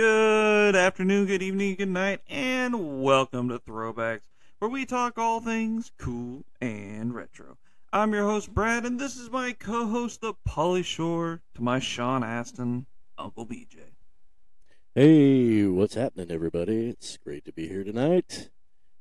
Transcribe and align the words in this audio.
Good 0.00 0.76
afternoon, 0.76 1.26
good 1.26 1.42
evening, 1.42 1.74
good 1.74 1.88
night, 1.88 2.20
and 2.28 3.02
welcome 3.02 3.48
to 3.48 3.58
Throwbacks, 3.58 4.28
where 4.60 4.70
we 4.70 4.86
talk 4.86 5.18
all 5.18 5.40
things 5.40 5.90
cool 5.98 6.44
and 6.60 7.12
retro. 7.12 7.56
I'm 7.92 8.12
your 8.12 8.22
host, 8.22 8.54
Brad, 8.54 8.86
and 8.86 9.00
this 9.00 9.16
is 9.16 9.28
my 9.28 9.50
co 9.50 9.88
host, 9.88 10.20
the 10.20 10.34
Pauly 10.48 10.84
Shore, 10.84 11.40
to 11.56 11.62
my 11.64 11.80
Sean 11.80 12.22
Astin, 12.22 12.86
Uncle 13.18 13.44
BJ. 13.44 13.78
Hey, 14.94 15.64
what's 15.64 15.94
happening, 15.94 16.30
everybody? 16.30 16.90
It's 16.90 17.16
great 17.16 17.44
to 17.46 17.52
be 17.52 17.66
here 17.66 17.82
tonight. 17.82 18.50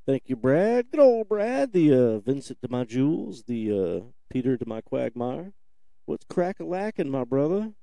Thank 0.07 0.23
you, 0.25 0.36
Brad. 0.36 0.89
Good 0.89 1.00
old 1.00 1.29
Brad, 1.29 1.73
the 1.73 1.93
uh, 1.93 2.20
Vincent 2.21 2.59
to 2.64 2.71
my 2.71 2.86
Jules, 2.86 3.43
the 3.43 3.71
uh, 3.71 4.05
Peter 4.32 4.57
to 4.57 4.68
my 4.68 4.82
Quagmire. 4.82 5.54
What's 6.07 6.25
crack 6.25 6.59
a 6.59 6.64
lacking, 6.64 7.11
my 7.11 7.23
brother? 7.23 7.73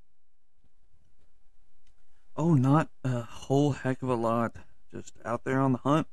Oh, 2.36 2.54
not 2.54 2.88
a 3.04 3.22
whole 3.22 3.72
heck 3.72 4.02
of 4.02 4.08
a 4.08 4.14
lot. 4.14 4.56
Just 4.92 5.14
out 5.24 5.44
there 5.44 5.60
on 5.60 5.72
the 5.72 5.78
hunt 5.78 6.08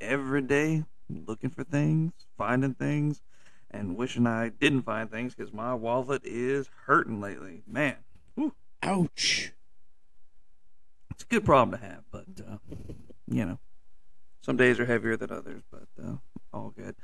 every 0.00 0.42
day, 0.42 0.84
looking 1.08 1.50
for 1.50 1.62
things, 1.62 2.12
finding 2.36 2.74
things, 2.74 3.22
and 3.70 3.96
wishing 3.96 4.26
I 4.26 4.48
didn't 4.48 4.82
find 4.82 5.10
things 5.10 5.34
because 5.34 5.52
my 5.52 5.74
wallet 5.74 6.22
is 6.24 6.68
hurting 6.86 7.20
lately. 7.20 7.62
Man, 7.66 7.96
whew. 8.34 8.54
Ouch. 8.82 9.52
it's 11.10 11.22
a 11.22 11.26
good 11.26 11.44
problem 11.44 11.78
to 11.78 11.86
have, 11.86 12.02
but 12.10 12.26
uh, 12.40 12.58
you 13.28 13.44
know, 13.44 13.58
some 14.40 14.56
days 14.56 14.80
are 14.80 14.86
heavier 14.86 15.16
than 15.16 15.30
others, 15.30 15.62
but 15.70 15.86
uh, 16.04 16.16
all 16.52 16.72
good. 16.76 16.96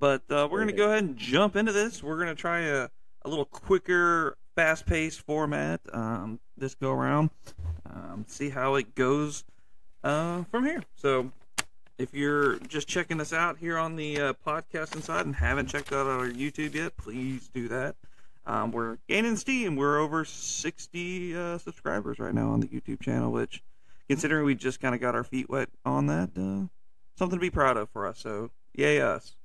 But 0.00 0.22
uh, 0.30 0.48
we're 0.50 0.60
gonna 0.60 0.72
go 0.72 0.88
ahead 0.88 1.04
and 1.04 1.16
jump 1.16 1.56
into 1.56 1.72
this. 1.72 2.02
We're 2.02 2.18
gonna 2.18 2.34
try 2.34 2.60
a, 2.60 2.88
a 3.22 3.28
little 3.28 3.44
quicker, 3.44 4.38
fast-paced 4.54 5.20
format 5.20 5.80
um, 5.92 6.40
this 6.56 6.74
go 6.74 6.90
around. 6.90 7.30
Um, 7.92 8.24
see 8.28 8.48
how 8.48 8.74
it 8.76 8.94
goes 8.94 9.44
uh, 10.02 10.44
from 10.50 10.64
here. 10.64 10.82
So, 10.96 11.30
if 11.98 12.14
you're 12.14 12.58
just 12.60 12.88
checking 12.88 13.20
us 13.20 13.32
out 13.32 13.58
here 13.58 13.78
on 13.78 13.96
the 13.96 14.20
uh, 14.20 14.32
podcast 14.46 14.96
inside 14.96 15.26
and 15.26 15.36
haven't 15.36 15.66
checked 15.66 15.92
out 15.92 16.06
our 16.06 16.26
YouTube 16.26 16.74
yet, 16.74 16.96
please 16.96 17.48
do 17.52 17.68
that. 17.68 17.94
Um, 18.46 18.72
we're 18.72 18.98
gaining 19.08 19.36
steam. 19.36 19.76
We're 19.76 19.98
over 19.98 20.24
60 20.24 21.36
uh, 21.36 21.58
subscribers 21.58 22.18
right 22.18 22.34
now 22.34 22.50
on 22.50 22.60
the 22.60 22.66
YouTube 22.66 23.00
channel, 23.00 23.30
which, 23.30 23.62
considering 24.08 24.44
we 24.44 24.54
just 24.54 24.80
kind 24.80 24.94
of 24.94 25.00
got 25.00 25.14
our 25.14 25.22
feet 25.22 25.48
wet 25.48 25.68
on 25.84 26.06
that, 26.06 26.30
uh, 26.36 26.66
something 27.16 27.38
to 27.38 27.40
be 27.40 27.50
proud 27.50 27.76
of 27.76 27.88
for 27.90 28.06
us. 28.06 28.18
So, 28.18 28.50
yay 28.74 29.00
us. 29.00 29.36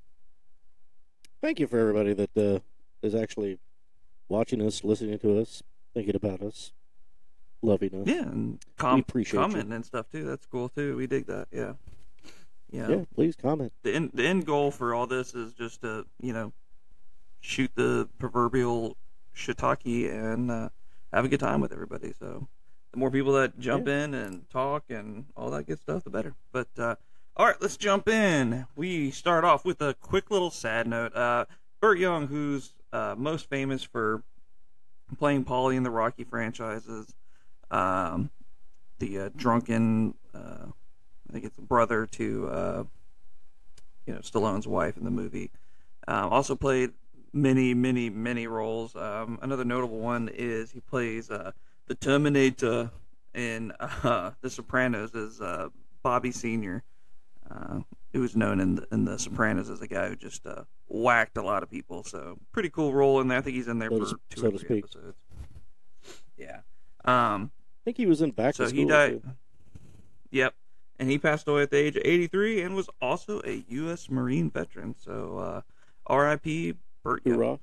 Thank 1.42 1.60
you 1.60 1.68
for 1.68 1.78
everybody 1.78 2.14
that 2.14 2.36
uh, 2.36 2.60
is 3.04 3.14
actually 3.14 3.60
watching 4.30 4.62
us, 4.62 4.84
listening 4.84 5.20
to 5.20 5.40
us, 5.40 5.62
thinking 5.94 6.16
about 6.16 6.42
us, 6.42 6.72
loving 7.62 8.02
us. 8.02 8.08
Yeah, 8.08 8.22
and 8.22 8.60
com- 8.78 9.04
you. 9.70 9.76
and 9.76 9.86
stuff 9.86 10.10
too. 10.12 10.24
That's 10.24 10.46
cool 10.46 10.70
too. 10.70 10.96
We 10.96 11.08
dig 11.08 11.28
that. 11.28 11.48
Yeah. 11.52 11.74
Yeah. 12.72 12.90
Yeah, 12.90 13.06
please 13.16 13.36
comment. 13.36 13.72
The 13.84 13.94
end, 13.94 14.12
the 14.14 14.26
end 14.26 14.46
goal 14.46 14.72
for 14.72 14.94
all 14.94 15.08
this 15.08 15.34
is 15.34 15.54
just 15.54 15.82
to, 15.82 16.06
you 16.22 16.34
know, 16.34 16.52
shoot 17.40 17.72
the 17.76 18.10
proverbial 18.20 18.98
shiitake 19.36 20.12
and 20.12 20.52
uh, 20.52 20.70
have 21.14 21.24
a 21.24 21.30
good 21.30 21.40
time 21.40 21.62
with 21.62 21.72
everybody. 21.72 22.14
So 22.20 22.48
the 22.92 22.98
more 22.98 23.12
people 23.12 23.34
that 23.34 23.58
jump 23.60 23.88
in 23.88 24.14
and 24.14 24.50
talk 24.50 24.84
and 24.90 25.26
all 25.36 25.50
that 25.52 25.66
good 25.66 25.80
stuff, 25.80 26.04
the 26.04 26.10
better. 26.10 26.34
But 26.52 26.68
uh, 26.78 26.96
all 27.38 27.46
right, 27.46 27.56
let's 27.62 27.78
jump 27.78 28.10
in. 28.10 28.66
We 28.76 29.12
start 29.12 29.46
off 29.46 29.64
with 29.64 29.82
a 29.82 29.94
quick 30.02 30.30
little 30.32 30.52
sad 30.52 30.88
note. 30.88 31.16
Uh, 31.16 31.46
Burt 31.80 32.00
Young, 32.00 32.28
who's 32.28 32.74
uh, 32.92 33.16
most 33.18 33.50
famous 33.50 33.84
for 33.84 34.24
playing 35.18 35.46
Paulie 35.46 35.76
in 35.76 35.84
the 35.84 35.92
Rocky 35.92 36.24
franchises, 36.24 37.14
um, 37.72 38.30
the 39.00 39.20
uh, 39.20 39.30
drunken, 39.36 40.14
uh, 40.34 40.68
I 41.30 41.34
think 41.34 41.46
it's 41.46 41.58
brother 41.58 42.06
to, 42.06 42.48
uh, 42.50 42.84
you 44.06 44.14
know, 44.14 44.20
Stallone's 44.20 44.68
wife 44.68 44.98
in 44.98 45.04
the 45.04 45.12
movie. 45.12 45.52
Um, 46.08 46.32
also 46.32 46.56
played 46.56 46.92
many, 47.34 47.74
many, 47.74 48.10
many 48.10 48.48
roles. 48.48 48.96
Um, 48.96 49.40
another 49.42 49.66
notable 49.66 50.00
one 50.00 50.30
is 50.34 50.72
he 50.72 50.80
plays 50.80 51.30
uh, 51.30 51.52
the 51.88 51.96
Terminator 51.96 52.92
in 53.34 53.74
uh, 53.80 54.32
The 54.42 54.50
Sopranos 54.50 55.14
as 55.16 55.42
uh, 55.42 55.70
Bobby 56.04 56.32
Senior. 56.32 56.84
Uh, 57.50 57.80
who 58.14 58.22
was 58.22 58.36
known 58.36 58.60
in 58.60 58.76
the, 58.76 58.88
in 58.92 59.06
the 59.06 59.18
Sopranos 59.18 59.70
as 59.70 59.82
a 59.82 59.88
guy 59.88 60.10
who 60.10 60.16
just 60.16 60.46
uh, 60.46 60.64
whacked 60.88 61.38
a 61.38 61.42
lot 61.42 61.64
of 61.64 61.70
people. 61.70 62.04
So 62.04 62.38
pretty 62.52 62.70
cool 62.70 62.94
role 62.94 63.22
in 63.22 63.28
there. 63.28 63.38
I 63.38 63.42
think 63.42 63.56
he's 63.56 63.68
in 63.68 63.80
there 63.80 63.90
So 63.90 64.00
for 64.00 64.06
two 64.30 64.42
so 64.42 64.48
or 64.48 64.52
three 64.52 64.60
speak. 64.60 64.84
episodes. 64.86 65.18
Yeah. 66.38 66.60
Um, 67.06 67.52
think 67.88 67.96
he 67.96 68.06
was 68.06 68.22
in 68.22 68.32
back 68.32 68.54
so 68.54 68.68
school. 68.68 68.80
he 68.80 68.86
died. 68.86 69.24
too. 69.24 69.30
Yep. 70.32 70.54
And 71.00 71.10
he 71.10 71.18
passed 71.18 71.48
away 71.48 71.62
at 71.62 71.72
the 71.72 71.78
age 71.78 71.96
of 71.96 72.02
83 72.04 72.62
and 72.64 72.76
was 72.76 72.90
also 73.02 73.42
a 73.46 73.64
U.S. 73.70 74.10
Marine 74.10 74.50
veteran. 74.50 74.94
So, 75.00 75.38
uh, 75.38 75.62
R.I.P. 76.06 76.74
Burt 77.02 77.26
Young. 77.26 77.36
Hoorah. 77.36 77.60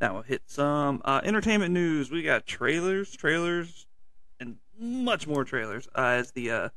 Now 0.00 0.14
we'll 0.14 0.22
hit 0.22 0.42
some 0.46 1.00
uh, 1.04 1.20
entertainment 1.22 1.72
news. 1.72 2.10
We 2.10 2.24
got 2.24 2.44
trailers, 2.44 3.14
trailers, 3.14 3.86
and 4.40 4.56
much 4.76 5.28
more 5.28 5.44
trailers 5.44 5.86
uh, 5.96 6.00
as 6.00 6.32
the 6.32 6.50
uh, 6.50 6.68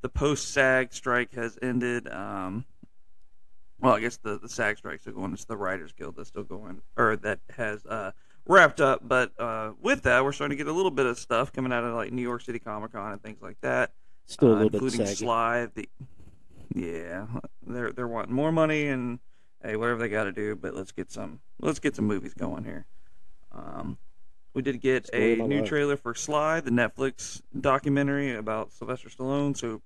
the 0.00 0.08
post 0.08 0.52
SAG 0.52 0.94
strike 0.94 1.34
has 1.34 1.58
ended. 1.60 2.08
Um, 2.08 2.64
well, 3.78 3.92
I 3.92 4.00
guess 4.00 4.16
the 4.16 4.38
the 4.38 4.48
SAG 4.48 4.78
strike's 4.78 5.02
still 5.02 5.12
going. 5.12 5.34
It's 5.34 5.44
the 5.44 5.56
Writers 5.58 5.92
Guild 5.92 6.16
that's 6.16 6.30
still 6.30 6.44
going, 6.44 6.80
or 6.96 7.16
that 7.16 7.40
has 7.54 7.84
uh, 7.84 8.12
wrapped 8.46 8.80
up. 8.80 9.00
But 9.06 9.32
uh, 9.38 9.72
with 9.80 10.02
that, 10.02 10.24
we're 10.24 10.32
starting 10.32 10.56
to 10.56 10.64
get 10.64 10.70
a 10.70 10.74
little 10.74 10.90
bit 10.90 11.06
of 11.06 11.18
stuff 11.18 11.52
coming 11.52 11.72
out 11.72 11.84
of 11.84 11.94
like 11.94 12.12
New 12.12 12.22
York 12.22 12.42
City 12.42 12.58
Comic 12.58 12.92
Con 12.92 13.12
and 13.12 13.22
things 13.22 13.42
like 13.42 13.60
that. 13.60 13.92
Still 14.26 14.48
a 14.48 14.52
uh, 14.52 14.54
little 14.54 14.70
bit 14.70 14.82
including 14.82 15.06
saggy. 15.06 15.24
Sly. 15.24 15.66
The 15.74 15.88
yeah, 16.74 17.26
they're 17.66 17.92
they're 17.92 18.08
wanting 18.08 18.34
more 18.34 18.52
money 18.52 18.86
and 18.86 19.18
hey, 19.62 19.76
whatever 19.76 19.98
they 19.98 20.08
got 20.08 20.24
to 20.24 20.32
do. 20.32 20.56
But 20.56 20.74
let's 20.74 20.92
get 20.92 21.10
some 21.10 21.40
let's 21.60 21.78
get 21.78 21.96
some 21.96 22.06
movies 22.06 22.34
going 22.34 22.64
here. 22.64 22.86
Um, 23.52 23.98
we 24.54 24.62
did 24.62 24.80
get 24.80 25.06
Story 25.06 25.40
a 25.40 25.46
new 25.46 25.60
life. 25.60 25.68
trailer 25.68 25.96
for 25.96 26.14
Sly, 26.14 26.60
the 26.60 26.70
Netflix 26.70 27.42
documentary 27.58 28.34
about 28.34 28.72
Sylvester 28.72 29.08
Stallone. 29.08 29.56
So 29.56 29.82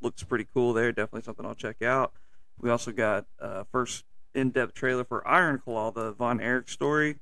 looks 0.00 0.22
pretty 0.22 0.46
cool 0.52 0.72
there. 0.72 0.92
Definitely 0.92 1.22
something 1.22 1.46
I'll 1.46 1.54
check 1.54 1.82
out. 1.82 2.12
We 2.60 2.70
also 2.70 2.92
got 2.92 3.26
uh, 3.40 3.64
first 3.72 4.04
in-depth 4.34 4.74
trailer 4.74 5.04
for 5.04 5.26
Iron 5.26 5.58
Claw, 5.58 5.90
the 5.90 6.12
Von 6.12 6.40
Erich 6.40 6.68
story, 6.68 7.16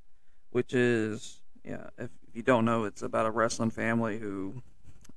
which 0.51 0.75
is 0.75 1.41
yeah. 1.65 1.89
If, 1.99 2.11
if 2.29 2.37
you 2.37 2.43
don't 2.43 2.65
know, 2.65 2.85
it's 2.85 3.03
about 3.03 3.27
a 3.27 3.31
wrestling 3.31 3.71
family 3.71 4.19
who, 4.19 4.63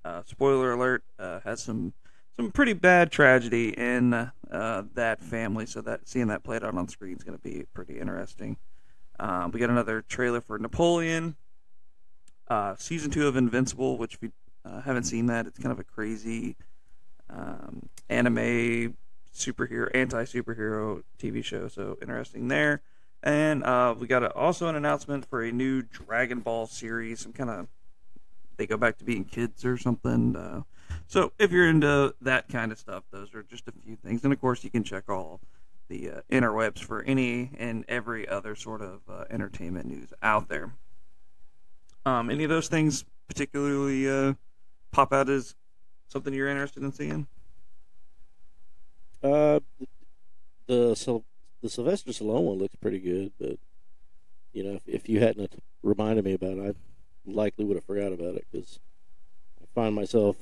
uh, 0.03 0.23
spoiler 0.25 0.73
alert, 0.73 1.03
uh, 1.19 1.39
has 1.41 1.61
some 1.61 1.94
some 2.35 2.51
pretty 2.51 2.73
bad 2.73 3.11
tragedy 3.11 3.69
in 3.69 4.13
uh, 4.13 4.83
that 4.95 5.21
family. 5.21 5.66
So 5.66 5.81
that 5.81 6.07
seeing 6.07 6.27
that 6.27 6.44
played 6.44 6.63
out 6.63 6.75
on 6.75 6.88
screen 6.88 7.16
is 7.16 7.23
going 7.23 7.38
to 7.38 7.44
be 7.44 7.66
pretty 7.73 7.99
interesting. 7.99 8.57
Um, 9.19 9.51
we 9.51 9.59
got 9.59 9.69
another 9.69 10.01
trailer 10.01 10.41
for 10.41 10.57
Napoleon, 10.57 11.35
uh, 12.47 12.75
season 12.77 13.11
two 13.11 13.27
of 13.27 13.35
Invincible, 13.35 13.97
which 13.97 14.17
you 14.21 14.31
uh, 14.65 14.81
haven't 14.81 15.03
seen 15.03 15.27
that, 15.27 15.45
it's 15.45 15.59
kind 15.59 15.71
of 15.71 15.79
a 15.79 15.83
crazy 15.83 16.55
um, 17.29 17.89
anime 18.09 18.95
superhero, 19.33 19.89
anti 19.94 20.23
superhero 20.23 21.03
TV 21.19 21.44
show. 21.44 21.67
So 21.67 21.97
interesting 22.01 22.47
there. 22.47 22.81
And 23.23 23.63
uh, 23.63 23.95
we 23.97 24.06
got 24.06 24.23
a, 24.23 24.34
also 24.34 24.67
an 24.67 24.75
announcement 24.75 25.25
for 25.25 25.41
a 25.41 25.51
new 25.51 25.81
Dragon 25.81 26.41
Ball 26.41 26.67
series. 26.67 27.22
Some 27.22 27.31
kind 27.31 27.50
of 27.50 27.67
they 28.57 28.67
go 28.67 28.78
back 28.78 28.97
to 28.97 29.06
being 29.06 29.23
kids 29.23 29.66
or 29.66 29.78
something. 29.78 30.35
Uh, 30.35 30.61
so 31.07 31.31
if 31.39 31.51
you're 31.51 31.67
into 31.67 32.13
that 32.22 32.50
kind 32.50 32.72
of 32.72 32.78
stuff, 32.78 33.03
those 33.12 33.33
are 33.33 33.44
just 33.44 33.67
a 33.67 33.72
few 33.72 33.95
things. 33.95 34.23
And 34.23 34.33
of 34.33 34.41
course, 34.41 34.63
you 34.63 34.69
can 34.69 34.83
check 34.83 35.09
all 35.09 35.39
the 35.88 36.09
uh, 36.09 36.22
interwebs 36.29 36.79
for 36.79 37.01
any 37.03 37.51
and 37.57 37.86
every 37.88 38.27
other 38.27 38.56
sort 38.56 38.81
of 38.81 39.01
uh, 39.09 39.24
entertainment 39.30 39.86
news 39.86 40.13
out 40.21 40.50
there. 40.50 40.74
Um, 42.06 42.30
any 42.30 42.44
of 42.44 42.50
those 42.50 42.68
things 42.68 43.06
particularly 43.27 44.09
uh, 44.09 44.33
pop 44.92 45.13
out 45.13 45.30
as 45.30 45.56
something 46.09 46.33
you're 46.33 46.50
interested 46.50 46.83
in 46.83 46.92
seeing? 46.92 47.27
Uh, 49.24 49.62
the 50.68 50.95
the 51.63 51.69
Sylvester 51.69 52.12
Stallone 52.12 52.44
one 52.44 52.60
looks 52.60 52.75
pretty 52.75 53.00
good, 53.00 53.31
but 53.39 53.57
you 54.51 54.63
know, 54.63 54.74
if, 54.74 54.81
if 54.86 55.10
you 55.10 55.21
hadn't 55.21 55.56
reminded 55.81 56.25
me 56.25 56.33
about 56.33 56.57
it, 56.57 56.75
I 56.75 57.31
likely 57.31 57.65
would 57.65 57.77
have 57.77 57.86
forgot 57.86 58.12
about 58.12 58.36
it 58.36 58.45
because 58.51 58.80
I 59.62 59.65
find 59.74 59.95
myself 59.95 60.36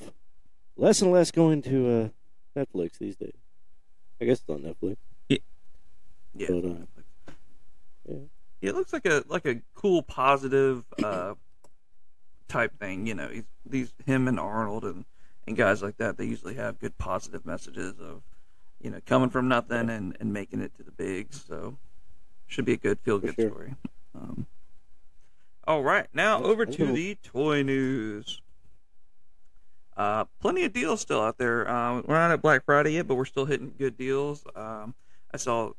less 0.75 1.01
and 1.01 1.11
less 1.11 1.31
going 1.31 1.61
to 1.61 2.11
uh, 2.57 2.59
Netflix 2.59 2.97
these 2.97 3.15
days. 3.15 3.37
I 4.19 4.25
guess 4.25 4.39
it's 4.39 4.49
on 4.49 4.61
Netflix. 4.61 4.97
Yeah. 5.29 6.47
But, 6.49 6.65
uh, 6.65 7.33
yeah. 8.09 8.15
Yeah, 8.61 8.69
it 8.69 8.75
looks 8.75 8.93
like 8.93 9.05
a 9.05 9.23
like 9.27 9.45
a 9.45 9.61
cool, 9.73 10.01
positive 10.03 10.83
uh, 11.03 11.33
type 12.47 12.77
thing. 12.79 13.07
You 13.07 13.15
know, 13.15 13.27
he's, 13.27 13.43
these 13.65 13.93
him 14.05 14.27
and 14.27 14.39
Arnold 14.39 14.85
and, 14.85 15.05
and 15.47 15.55
guys 15.57 15.81
like 15.81 15.97
that. 15.97 16.17
They 16.17 16.25
usually 16.25 16.55
have 16.55 16.79
good, 16.79 16.97
positive 16.97 17.45
messages 17.45 17.99
of 17.99 18.21
you 18.83 18.89
know 18.89 18.99
coming 19.05 19.29
from 19.29 19.47
nothing 19.47 19.89
and, 19.89 20.15
and 20.19 20.33
making 20.33 20.61
it 20.61 20.75
to 20.77 20.83
the 20.83 20.91
bigs. 20.91 21.43
So 21.47 21.77
should 22.47 22.65
be 22.65 22.73
a 22.73 22.77
good 22.77 22.99
feel 22.99 23.19
good 23.19 23.35
sure. 23.35 23.49
story. 23.49 23.75
Um, 24.15 24.45
all 25.67 25.83
right, 25.83 26.07
now 26.13 26.43
over 26.43 26.65
to 26.65 26.91
the 26.91 27.15
toy 27.23 27.61
news. 27.63 28.41
Uh, 29.95 30.25
plenty 30.39 30.63
of 30.65 30.73
deals 30.73 31.01
still 31.01 31.21
out 31.21 31.37
there. 31.37 31.69
Um, 31.69 32.03
we're 32.07 32.15
not 32.15 32.31
at 32.31 32.41
Black 32.41 32.65
Friday 32.65 32.93
yet, 32.93 33.07
but 33.07 33.15
we're 33.15 33.25
still 33.25 33.45
hitting 33.45 33.73
good 33.77 33.97
deals. 33.97 34.43
Um, 34.55 34.95
I 35.33 35.37
saw 35.37 35.73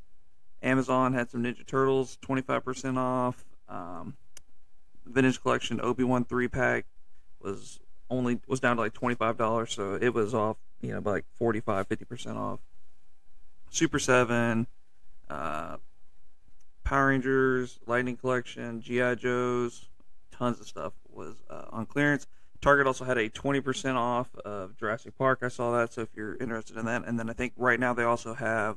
Amazon 0.63 1.15
had 1.15 1.31
some 1.31 1.43
Ninja 1.43 1.67
Turtles 1.67 2.19
25% 2.23 2.97
off. 2.97 3.45
Um, 3.69 4.17
vintage 5.07 5.41
collection 5.43 5.81
Obi 5.81 6.05
Wan 6.05 6.25
three 6.25 6.49
pack 6.49 6.87
was 7.41 7.81
only 8.11 8.39
was 8.47 8.61
down 8.61 8.77
to 8.77 8.83
like 8.83 8.93
twenty 8.93 9.15
five 9.15 9.37
dollars, 9.37 9.73
so 9.73 9.99
it 10.01 10.15
was 10.15 10.35
off 10.35 10.57
you 10.81 10.93
know 10.93 11.01
by 11.01 11.11
like 11.13 11.25
45 11.37 11.87
50 11.87 12.05
percent 12.05 12.39
off. 12.39 12.61
Super 13.73 13.99
Seven, 13.99 14.67
uh, 15.29 15.79
Power 16.85 17.09
Rangers, 17.09 17.81
Lightning 17.87 18.17
Collection, 18.17 18.81
GI 18.81 19.17
Joes, 19.17 19.89
tons 20.31 20.61
of 20.61 20.69
stuff 20.69 20.93
was 21.11 21.43
uh, 21.51 21.65
on 21.71 21.87
clearance. 21.87 22.27
Target 22.61 22.87
also 22.87 23.05
had 23.05 23.19
a 23.19 23.29
20% 23.29 23.97
off 23.97 24.29
of 24.45 24.77
Jurassic 24.77 25.17
Park. 25.19 25.41
I 25.43 25.49
saw 25.49 25.73
that, 25.73 25.93
so 25.93 26.03
if 26.03 26.11
you're 26.15 26.37
interested 26.37 26.77
in 26.77 26.85
that, 26.85 27.05
and 27.07 27.19
then 27.19 27.29
I 27.29 27.33
think 27.33 27.55
right 27.57 27.81
now 27.81 27.93
they 27.93 28.05
also 28.05 28.35
have 28.35 28.77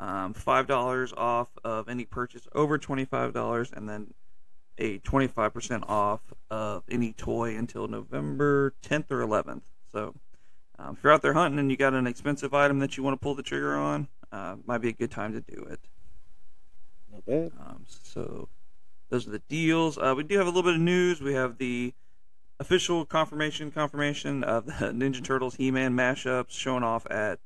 um, 0.00 0.32
five 0.32 0.66
dollars 0.66 1.12
off 1.16 1.48
of 1.62 1.88
any 1.88 2.04
purchase 2.04 2.48
over 2.54 2.78
twenty-five 2.78 3.32
dollars, 3.32 3.72
and 3.72 3.88
then 3.88 4.14
a 4.78 4.98
25% 5.00 5.88
off 5.88 6.20
of 6.50 6.82
any 6.88 7.12
toy 7.12 7.56
until 7.56 7.86
November 7.86 8.74
10th 8.82 9.10
or 9.10 9.24
11th. 9.24 9.62
So, 9.92 10.14
um, 10.78 10.96
if 10.96 11.04
you're 11.04 11.12
out 11.12 11.22
there 11.22 11.34
hunting 11.34 11.58
and 11.58 11.70
you 11.70 11.76
got 11.76 11.94
an 11.94 12.06
expensive 12.06 12.54
item 12.54 12.78
that 12.80 12.96
you 12.96 13.02
want 13.02 13.14
to 13.18 13.22
pull 13.22 13.34
the 13.34 13.42
trigger 13.42 13.76
on, 13.76 14.08
uh, 14.32 14.56
might 14.66 14.78
be 14.78 14.88
a 14.88 14.92
good 14.92 15.10
time 15.10 15.32
to 15.32 15.40
do 15.40 15.62
it. 15.70 15.80
Not 17.12 17.24
bad. 17.26 17.52
Um, 17.60 17.84
so, 17.86 18.48
those 19.08 19.28
are 19.28 19.30
the 19.30 19.42
deals. 19.48 19.96
Uh, 19.98 20.14
we 20.16 20.24
do 20.24 20.36
have 20.38 20.46
a 20.46 20.50
little 20.50 20.64
bit 20.64 20.74
of 20.74 20.80
news. 20.80 21.20
We 21.20 21.34
have 21.34 21.58
the 21.58 21.94
official 22.58 23.04
confirmation 23.04 23.70
confirmation 23.70 24.42
of 24.44 24.66
the 24.66 24.72
Ninja 24.92 25.22
Turtles 25.22 25.56
He-Man 25.56 25.94
mashups 25.94 26.50
showing 26.50 26.82
off 26.82 27.06
at 27.10 27.38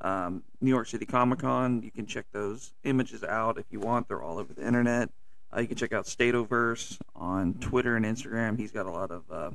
um, 0.00 0.42
New 0.60 0.70
York 0.70 0.86
City 0.86 1.06
Comic 1.06 1.40
Con. 1.40 1.82
You 1.82 1.90
can 1.90 2.06
check 2.06 2.26
those 2.32 2.72
images 2.84 3.24
out 3.24 3.58
if 3.58 3.66
you 3.70 3.80
want. 3.80 4.08
They're 4.08 4.22
all 4.22 4.38
over 4.38 4.52
the 4.52 4.66
internet. 4.66 5.10
Uh, 5.54 5.60
you 5.60 5.68
can 5.68 5.76
check 5.76 5.92
out 5.92 6.04
Statoverse 6.04 6.98
on 7.14 7.54
Twitter 7.54 7.96
and 7.96 8.04
Instagram. 8.04 8.58
He's 8.58 8.72
got 8.72 8.86
a 8.86 8.90
lot 8.90 9.10
of, 9.10 9.22
uh, 9.30 9.50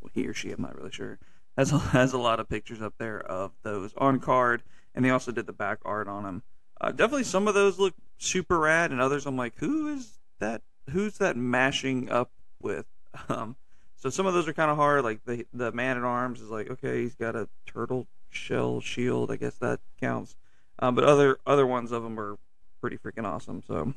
well, 0.00 0.10
he 0.14 0.26
or 0.26 0.34
she, 0.34 0.52
I'm 0.52 0.62
not 0.62 0.76
really 0.76 0.92
sure, 0.92 1.18
has 1.56 1.72
a, 1.72 1.78
has 1.92 2.12
a 2.12 2.18
lot 2.18 2.40
of 2.40 2.48
pictures 2.48 2.82
up 2.82 2.94
there 2.98 3.20
of 3.20 3.52
those 3.62 3.92
on 3.96 4.20
card, 4.20 4.62
and 4.94 5.04
they 5.04 5.10
also 5.10 5.32
did 5.32 5.46
the 5.46 5.52
back 5.52 5.78
art 5.84 6.08
on 6.08 6.24
them. 6.24 6.42
Uh, 6.80 6.90
definitely, 6.90 7.24
some 7.24 7.48
of 7.48 7.54
those 7.54 7.78
look 7.78 7.94
super 8.18 8.58
rad, 8.58 8.90
and 8.90 9.00
others 9.00 9.26
I'm 9.26 9.36
like, 9.36 9.54
who 9.56 9.88
is 9.88 10.18
that? 10.38 10.62
Who's 10.90 11.18
that 11.18 11.36
mashing 11.36 12.10
up 12.10 12.30
with? 12.60 12.86
Um, 13.28 13.56
so 14.02 14.10
some 14.10 14.26
of 14.26 14.34
those 14.34 14.48
are 14.48 14.52
kind 14.52 14.70
of 14.70 14.76
hard. 14.76 15.04
Like 15.04 15.24
the 15.24 15.46
the 15.52 15.70
man 15.70 15.96
at 15.96 16.02
arms 16.02 16.40
is 16.40 16.48
like, 16.48 16.68
okay, 16.68 17.02
he's 17.02 17.14
got 17.14 17.36
a 17.36 17.48
turtle 17.66 18.08
shell 18.30 18.80
shield. 18.80 19.30
I 19.30 19.36
guess 19.36 19.54
that 19.58 19.78
counts. 20.00 20.34
Um, 20.80 20.96
but 20.96 21.04
other 21.04 21.38
other 21.46 21.66
ones 21.66 21.92
of 21.92 22.02
them 22.02 22.18
are 22.18 22.36
pretty 22.80 22.98
freaking 22.98 23.24
awesome. 23.24 23.62
So 23.64 23.94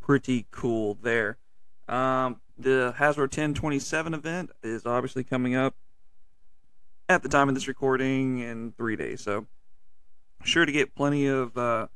pretty 0.00 0.46
cool 0.52 0.96
there. 1.02 1.38
Um, 1.88 2.40
the 2.56 2.94
Hasbro 2.96 3.22
1027 3.22 4.14
event 4.14 4.50
is 4.62 4.86
obviously 4.86 5.24
coming 5.24 5.56
up 5.56 5.74
at 7.08 7.22
the 7.22 7.28
time 7.28 7.48
of 7.48 7.54
this 7.54 7.68
recording 7.68 8.38
in 8.38 8.72
three 8.72 8.96
days. 8.96 9.20
So 9.20 9.46
sure 10.42 10.64
to 10.64 10.72
get 10.72 10.94
plenty 10.94 11.26
of 11.26 11.56
uh, 11.56 11.88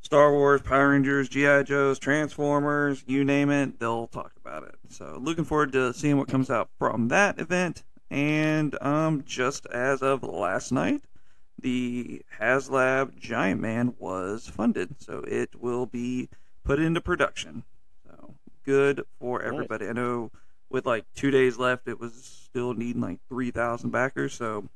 Star 0.00 0.32
Wars, 0.32 0.62
Power 0.62 0.90
Rangers, 0.90 1.28
GI 1.28 1.64
Joes, 1.64 1.98
Transformers, 1.98 3.04
you 3.06 3.24
name 3.24 3.50
it, 3.50 3.78
they'll 3.78 4.06
talk 4.08 4.32
about 4.40 4.64
it. 4.64 4.74
So 4.88 5.18
looking 5.20 5.44
forward 5.44 5.72
to 5.72 5.92
seeing 5.92 6.18
what 6.18 6.28
comes 6.28 6.50
out 6.50 6.68
from 6.78 7.08
that 7.08 7.38
event. 7.40 7.84
And 8.10 8.80
um, 8.82 9.24
just 9.26 9.66
as 9.66 10.02
of 10.02 10.22
last 10.22 10.70
night, 10.70 11.02
the 11.60 12.22
HasLab 12.40 13.18
Giant 13.18 13.60
Man 13.60 13.94
was 13.98 14.46
funded, 14.46 14.94
so 15.00 15.24
it 15.26 15.60
will 15.60 15.86
be 15.86 16.28
put 16.62 16.78
into 16.78 17.00
production. 17.00 17.64
So 18.06 18.34
good 18.64 19.04
for 19.18 19.42
everybody. 19.42 19.88
I 19.88 19.92
know 19.92 20.30
with 20.70 20.86
like 20.86 21.04
two 21.14 21.30
days 21.30 21.58
left, 21.58 21.88
it 21.88 22.00
was 22.00 22.12
still 22.14 22.74
needing 22.74 23.02
like 23.02 23.18
three 23.28 23.50
thousand 23.50 23.90
backers. 23.90 24.34
So 24.34 24.68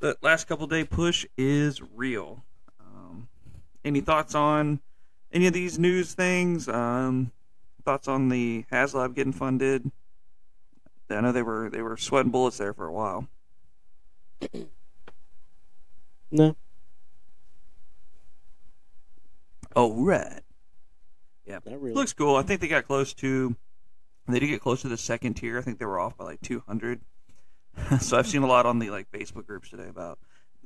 the 0.00 0.16
last 0.22 0.46
couple 0.46 0.66
day 0.66 0.84
push 0.84 1.26
is 1.36 1.80
real. 1.82 2.44
Um, 2.80 3.28
any 3.84 4.00
thoughts 4.00 4.34
on 4.34 4.80
any 5.32 5.46
of 5.46 5.52
these 5.52 5.78
news 5.78 6.14
things? 6.14 6.68
Um, 6.68 7.32
thoughts 7.84 8.08
on 8.08 8.28
the 8.28 8.64
HasLab 8.72 9.14
getting 9.14 9.32
funded? 9.32 9.90
I 11.10 11.20
know 11.20 11.32
they 11.32 11.42
were 11.42 11.68
they 11.70 11.82
were 11.82 11.96
sweating 11.96 12.32
bullets 12.32 12.58
there 12.58 12.72
for 12.72 12.86
a 12.86 12.92
while. 12.92 13.28
No. 16.30 16.56
Oh 19.76 19.92
right. 19.94 20.40
Yeah, 21.46 21.60
really. 21.64 21.92
looks 21.92 22.12
cool. 22.12 22.34
I 22.34 22.42
think 22.42 22.60
they 22.60 22.66
got 22.66 22.88
close 22.88 23.14
to. 23.14 23.54
They 24.26 24.38
did 24.38 24.46
get 24.46 24.60
close 24.60 24.82
to 24.82 24.88
the 24.88 24.96
second 24.96 25.34
tier. 25.34 25.58
I 25.58 25.62
think 25.62 25.78
they 25.78 25.84
were 25.84 25.98
off 25.98 26.16
by 26.16 26.24
like 26.24 26.40
200. 26.40 27.00
so 28.00 28.16
I've 28.16 28.26
seen 28.26 28.42
a 28.42 28.46
lot 28.46 28.66
on 28.66 28.78
the 28.78 28.90
like 28.90 29.10
Facebook 29.12 29.46
groups 29.46 29.68
today 29.68 29.88
about, 29.88 30.18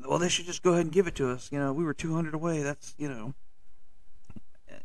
well, 0.07 0.19
they 0.19 0.29
should 0.29 0.47
just 0.47 0.63
go 0.63 0.73
ahead 0.73 0.85
and 0.85 0.93
give 0.93 1.07
it 1.07 1.17
to 1.17 1.31
us. 1.31 1.49
You 1.51 1.59
know, 1.59 1.73
we 1.73 1.85
were 1.85 1.95
200 1.95 2.35
away. 2.35 2.63
That's 2.63 2.95
you 2.99 3.09
know, 3.09 3.35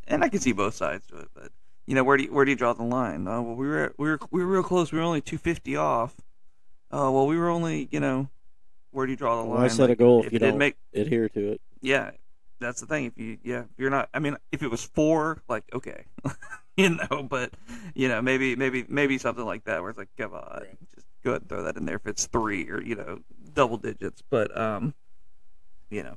and 0.08 0.24
I 0.24 0.30
can 0.30 0.40
see 0.40 0.52
both 0.52 0.74
sides 0.74 1.06
to 1.08 1.18
it, 1.18 1.28
but 1.34 1.52
you 1.86 1.96
know, 1.96 2.04
where 2.04 2.18
do 2.18 2.24
you, 2.24 2.34
where 2.34 2.46
do 2.46 2.52
you 2.52 2.58
draw 2.58 2.74
the 2.74 2.84
line? 2.84 3.28
Oh, 3.28 3.42
well, 3.42 3.56
we 3.56 3.68
were 3.68 3.94
we 3.98 4.10
were 4.10 4.20
we 4.32 4.44
were 4.44 4.52
real 4.52 4.64
close. 4.64 4.92
We 4.92 5.00
were 5.00 5.04
only 5.04 5.22
250 5.22 5.76
off. 5.76 6.16
Oh, 6.92 7.12
well, 7.12 7.28
we 7.28 7.38
were 7.38 7.50
only 7.50 7.88
you 7.92 8.00
know, 8.00 8.30
where 8.92 9.06
do 9.06 9.12
you 9.12 9.18
draw 9.18 9.42
the 9.42 9.48
line? 9.48 9.64
I 9.64 9.68
set 9.68 9.90
like, 9.90 9.92
a 9.92 9.96
goal 9.96 10.22
if, 10.22 10.28
if 10.28 10.34
you 10.34 10.40
don't 10.40 10.58
make, 10.58 10.78
adhere 10.94 11.30
to 11.30 11.52
it. 11.52 11.62
Yeah, 11.82 12.12
that's 12.60 12.80
the 12.80 12.88
thing. 12.88 13.06
If 13.06 13.18
you 13.18 13.38
yeah, 13.44 13.62
if 13.62 13.78
you're 13.78 13.90
not. 13.90 14.10
I 14.14 14.20
mean, 14.20 14.38
if 14.52 14.64
it 14.64 14.72
was 14.72 14.84
four, 14.84 15.42
like 15.48 15.64
okay, 15.74 16.06
you 16.78 16.90
know, 16.90 17.24
but 17.24 17.54
you 17.94 18.08
know, 18.08 18.22
maybe 18.22 18.56
maybe 18.56 18.86
maybe 18.88 19.18
something 19.18 19.46
like 19.46 19.66
that 19.66 19.82
where 19.82 19.92
it's 19.92 20.00
like, 20.00 20.10
come 20.18 20.34
on, 20.34 20.62
right. 20.62 20.78
just 20.96 21.08
go 21.24 21.32
ahead 21.32 21.42
and 21.42 21.50
throw 21.50 21.64
that 21.64 21.78
in 21.78 21.86
there 21.86 21.98
if 21.98 22.08
it's 22.08 22.26
three 22.26 22.68
or 22.70 22.82
you 22.82 22.96
know, 22.96 23.20
double 23.54 23.78
digits. 23.78 24.24
But 24.28 24.56
um, 24.58 24.96
you 25.92 26.02
know, 26.02 26.16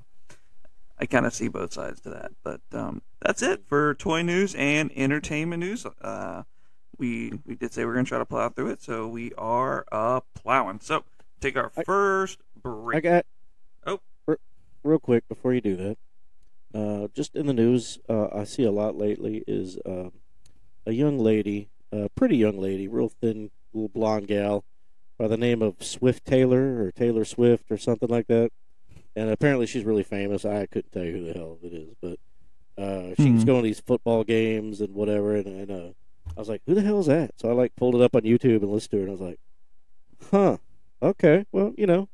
I 0.98 1.04
kind 1.04 1.26
of 1.26 1.34
see 1.34 1.48
both 1.48 1.74
sides 1.74 2.00
to 2.02 2.10
that. 2.10 2.32
But 2.42 2.60
um, 2.72 3.02
that's 3.20 3.42
it 3.42 3.64
for 3.66 3.94
toy 3.94 4.22
news 4.22 4.54
and 4.54 4.90
entertainment 4.96 5.60
news. 5.60 5.84
Uh, 6.00 6.44
we 6.96 7.32
we 7.44 7.54
did 7.54 7.74
say 7.74 7.84
we 7.84 7.90
are 7.90 7.94
gonna 7.94 8.06
try 8.06 8.18
to 8.18 8.24
plow 8.24 8.48
through 8.48 8.68
it, 8.68 8.82
so 8.82 9.06
we 9.06 9.32
are 9.36 9.84
uh 9.92 10.20
plowing. 10.34 10.80
So 10.80 11.04
take 11.40 11.56
our 11.56 11.70
I, 11.76 11.82
first 11.84 12.38
break. 12.62 12.96
I 12.96 13.00
got. 13.00 13.26
Oh, 13.86 14.00
real 14.82 14.98
quick 14.98 15.28
before 15.28 15.52
you 15.52 15.60
do 15.60 15.76
that. 15.76 15.98
Uh, 16.74 17.08
just 17.14 17.34
in 17.34 17.46
the 17.46 17.52
news, 17.52 17.98
uh, 18.08 18.28
I 18.34 18.44
see 18.44 18.64
a 18.64 18.70
lot 18.70 18.96
lately 18.96 19.44
is 19.46 19.78
uh, 19.86 20.10
a 20.86 20.92
young 20.92 21.18
lady, 21.18 21.68
a 21.92 22.08
pretty 22.10 22.36
young 22.36 22.58
lady, 22.58 22.88
real 22.88 23.08
thin, 23.08 23.50
little 23.74 23.88
blonde 23.88 24.28
gal, 24.28 24.64
by 25.18 25.26
the 25.28 25.36
name 25.36 25.62
of 25.62 25.82
Swift 25.82 26.24
Taylor 26.24 26.82
or 26.82 26.92
Taylor 26.92 27.24
Swift 27.24 27.70
or 27.70 27.76
something 27.76 28.08
like 28.08 28.28
that. 28.28 28.50
And 29.14 29.30
apparently 29.30 29.66
she's 29.66 29.84
really 29.84 30.02
famous. 30.02 30.44
I 30.44 30.66
couldn't 30.66 30.92
tell 30.92 31.04
you 31.04 31.12
who 31.12 31.26
the 31.26 31.32
hell 31.32 31.58
it 31.62 31.72
is, 31.72 31.94
but 32.00 32.18
uh, 32.82 33.14
she's 33.16 33.26
mm-hmm. 33.26 33.44
going 33.44 33.62
to 33.62 33.68
these 33.68 33.80
football 33.80 34.24
games 34.24 34.80
and 34.80 34.94
whatever. 34.94 35.34
And, 35.34 35.46
and 35.46 35.70
uh, 35.70 35.92
I 36.36 36.40
was 36.40 36.48
like, 36.48 36.62
who 36.66 36.74
the 36.74 36.82
hell 36.82 37.00
is 37.00 37.06
that? 37.06 37.32
So 37.36 37.48
I 37.48 37.52
like 37.52 37.74
pulled 37.76 37.94
it 37.94 38.02
up 38.02 38.14
on 38.14 38.22
YouTube 38.22 38.62
and 38.62 38.70
listened 38.70 38.90
to 38.90 38.96
her, 38.98 39.02
and 39.04 39.10
I 39.10 39.12
was 39.12 39.20
like, 39.20 39.40
huh, 40.30 40.56
okay, 41.02 41.46
well, 41.50 41.72
you 41.78 41.86
know, 41.86 42.08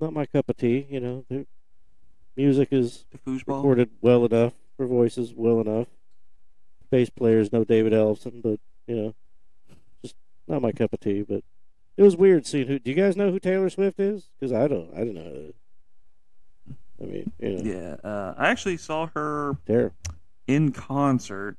not 0.00 0.12
my 0.12 0.24
cup 0.26 0.48
of 0.48 0.56
tea. 0.56 0.86
You 0.88 1.00
know, 1.00 1.24
music 2.36 2.68
is 2.72 3.04
recorded 3.26 3.90
well 4.00 4.24
enough 4.24 4.54
for 4.76 4.86
voices 4.86 5.34
well 5.36 5.60
enough. 5.60 5.88
Bass 6.92 7.08
players 7.08 7.52
no 7.52 7.64
David 7.64 7.94
Ellefson, 7.94 8.42
but 8.42 8.60
you 8.86 8.94
know, 8.94 9.14
just 10.02 10.14
not 10.46 10.60
my 10.60 10.72
cup 10.72 10.92
of 10.92 11.00
tea. 11.00 11.22
But 11.22 11.42
it 11.96 12.02
was 12.02 12.16
weird 12.16 12.46
seeing 12.46 12.68
who. 12.68 12.78
Do 12.78 12.90
you 12.90 12.96
guys 12.96 13.16
know 13.16 13.32
who 13.32 13.40
Taylor 13.40 13.70
Swift 13.70 13.98
is? 13.98 14.28
Because 14.38 14.52
I 14.52 14.68
don't. 14.68 14.92
I 14.94 14.98
didn't 14.98 15.14
know. 15.14 15.52
I 17.02 17.04
mean, 17.06 17.32
you 17.40 17.50
know. 17.50 17.62
yeah, 17.64 18.08
uh, 18.08 18.34
I 18.36 18.50
actually 18.50 18.76
saw 18.76 19.06
her 19.14 19.56
there 19.64 19.92
in 20.46 20.70
concert 20.70 21.56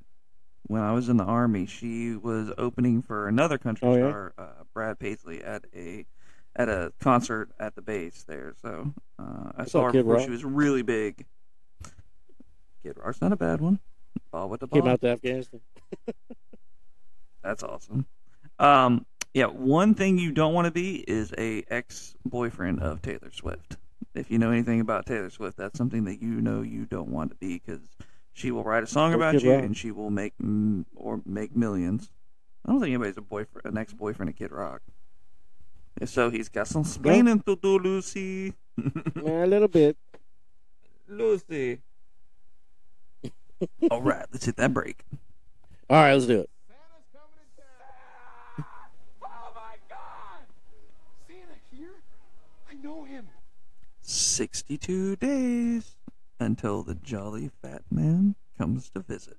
when 0.67 0.81
I 0.81 0.93
was 0.93 1.09
in 1.09 1.17
the 1.17 1.25
army. 1.25 1.65
She 1.65 2.15
was 2.15 2.53
opening 2.57 3.01
for 3.01 3.27
another 3.27 3.57
country 3.57 3.87
oh, 3.87 3.97
star, 3.97 4.33
yeah? 4.37 4.43
uh, 4.43 4.63
Brad 4.71 4.99
Paisley, 4.99 5.43
at 5.43 5.65
a 5.75 6.05
at 6.55 6.69
a 6.69 6.93
concert 6.99 7.49
at 7.59 7.73
the 7.73 7.81
base 7.81 8.23
there. 8.27 8.53
So 8.61 8.93
uh, 9.17 9.51
I, 9.57 9.65
saw 9.65 9.85
her 9.85 9.91
Kid 9.91 10.03
before 10.03 10.17
Rock? 10.17 10.25
she 10.25 10.29
was 10.29 10.45
really 10.45 10.83
big. 10.83 11.25
Kid 12.83 12.97
Rock's 13.03 13.19
not 13.19 13.33
a 13.33 13.35
bad 13.35 13.59
one. 13.59 13.79
Ball 14.33 14.49
with 14.49 14.61
the 14.61 14.67
Came 14.67 14.87
out 14.87 14.99
to 15.01 15.09
Afghanistan. 15.09 15.61
That's 17.43 17.63
awesome. 17.63 18.07
Um, 18.57 19.05
yeah, 19.33 19.45
one 19.45 19.93
thing 19.93 20.17
you 20.17 20.31
don't 20.31 20.53
want 20.53 20.65
to 20.65 20.71
be 20.71 20.97
is 21.07 21.33
a 21.37 21.63
ex 21.69 22.15
boyfriend 22.25 22.81
of 22.81 23.01
Taylor 23.01 23.29
Swift. 23.31 23.77
If 24.15 24.31
you 24.31 24.39
know 24.39 24.51
anything 24.51 24.79
about 24.79 25.05
Taylor 25.05 25.29
Swift, 25.29 25.57
that's 25.57 25.77
something 25.77 26.05
that 26.05 26.21
you 26.21 26.41
know 26.41 26.61
you 26.61 26.85
don't 26.85 27.09
want 27.09 27.29
to 27.31 27.37
be 27.37 27.61
because 27.63 27.81
she 28.33 28.49
will 28.49 28.63
write 28.63 28.83
a 28.83 28.87
song 28.87 29.13
about 29.13 29.41
you 29.41 29.53
Rock. 29.53 29.63
and 29.63 29.77
she 29.77 29.91
will 29.91 30.09
make 30.09 30.33
or 30.95 31.21
make 31.25 31.55
millions. 31.55 32.11
I 32.65 32.71
don't 32.71 32.81
think 32.81 32.89
anybody's 32.89 33.17
a 33.17 33.21
boyfriend, 33.21 33.65
an 33.65 33.77
ex 33.77 33.93
boyfriend 33.93 34.29
of 34.29 34.35
Kid 34.35 34.51
Rock. 34.51 34.81
So 36.05 36.31
he's 36.31 36.49
got 36.49 36.67
some 36.67 36.81
explaining 36.81 37.41
to 37.41 37.55
do, 37.55 37.77
Lucy. 37.77 38.55
a 39.15 39.45
little 39.45 39.67
bit. 39.67 39.95
Lucy. 41.07 41.81
All 43.91 44.01
right, 44.01 44.25
let's 44.31 44.45
hit 44.45 44.57
that 44.57 44.73
break. 44.73 45.03
All 45.89 45.97
right, 45.97 46.13
let's 46.13 46.25
do 46.25 46.41
it. 46.41 46.49
Santa's 46.67 47.05
coming 47.13 47.47
to 47.55 47.61
town. 48.57 48.65
Oh 49.23 49.51
my 49.55 49.75
God! 49.89 50.45
Santa 51.27 51.59
here? 51.71 51.95
I 52.69 52.75
know 52.83 53.03
him. 53.03 53.27
62 54.01 55.15
days 55.17 55.95
until 56.39 56.83
the 56.83 56.95
jolly 56.95 57.51
fat 57.61 57.83
man 57.89 58.35
comes 58.57 58.89
to 58.89 58.99
visit. 58.99 59.37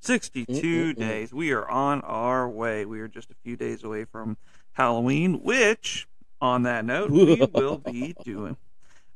62 0.00 0.52
Mm-mm-mm. 0.54 0.96
days. 0.96 1.32
We 1.32 1.52
are 1.52 1.68
on 1.68 2.00
our 2.02 2.48
way. 2.48 2.84
We 2.84 3.00
are 3.00 3.08
just 3.08 3.30
a 3.30 3.34
few 3.42 3.56
days 3.56 3.82
away 3.84 4.04
from 4.04 4.36
Halloween, 4.72 5.42
which, 5.42 6.06
on 6.40 6.62
that 6.62 6.84
note, 6.84 7.10
we 7.10 7.36
will 7.54 7.78
be 7.78 8.14
doing. 8.24 8.56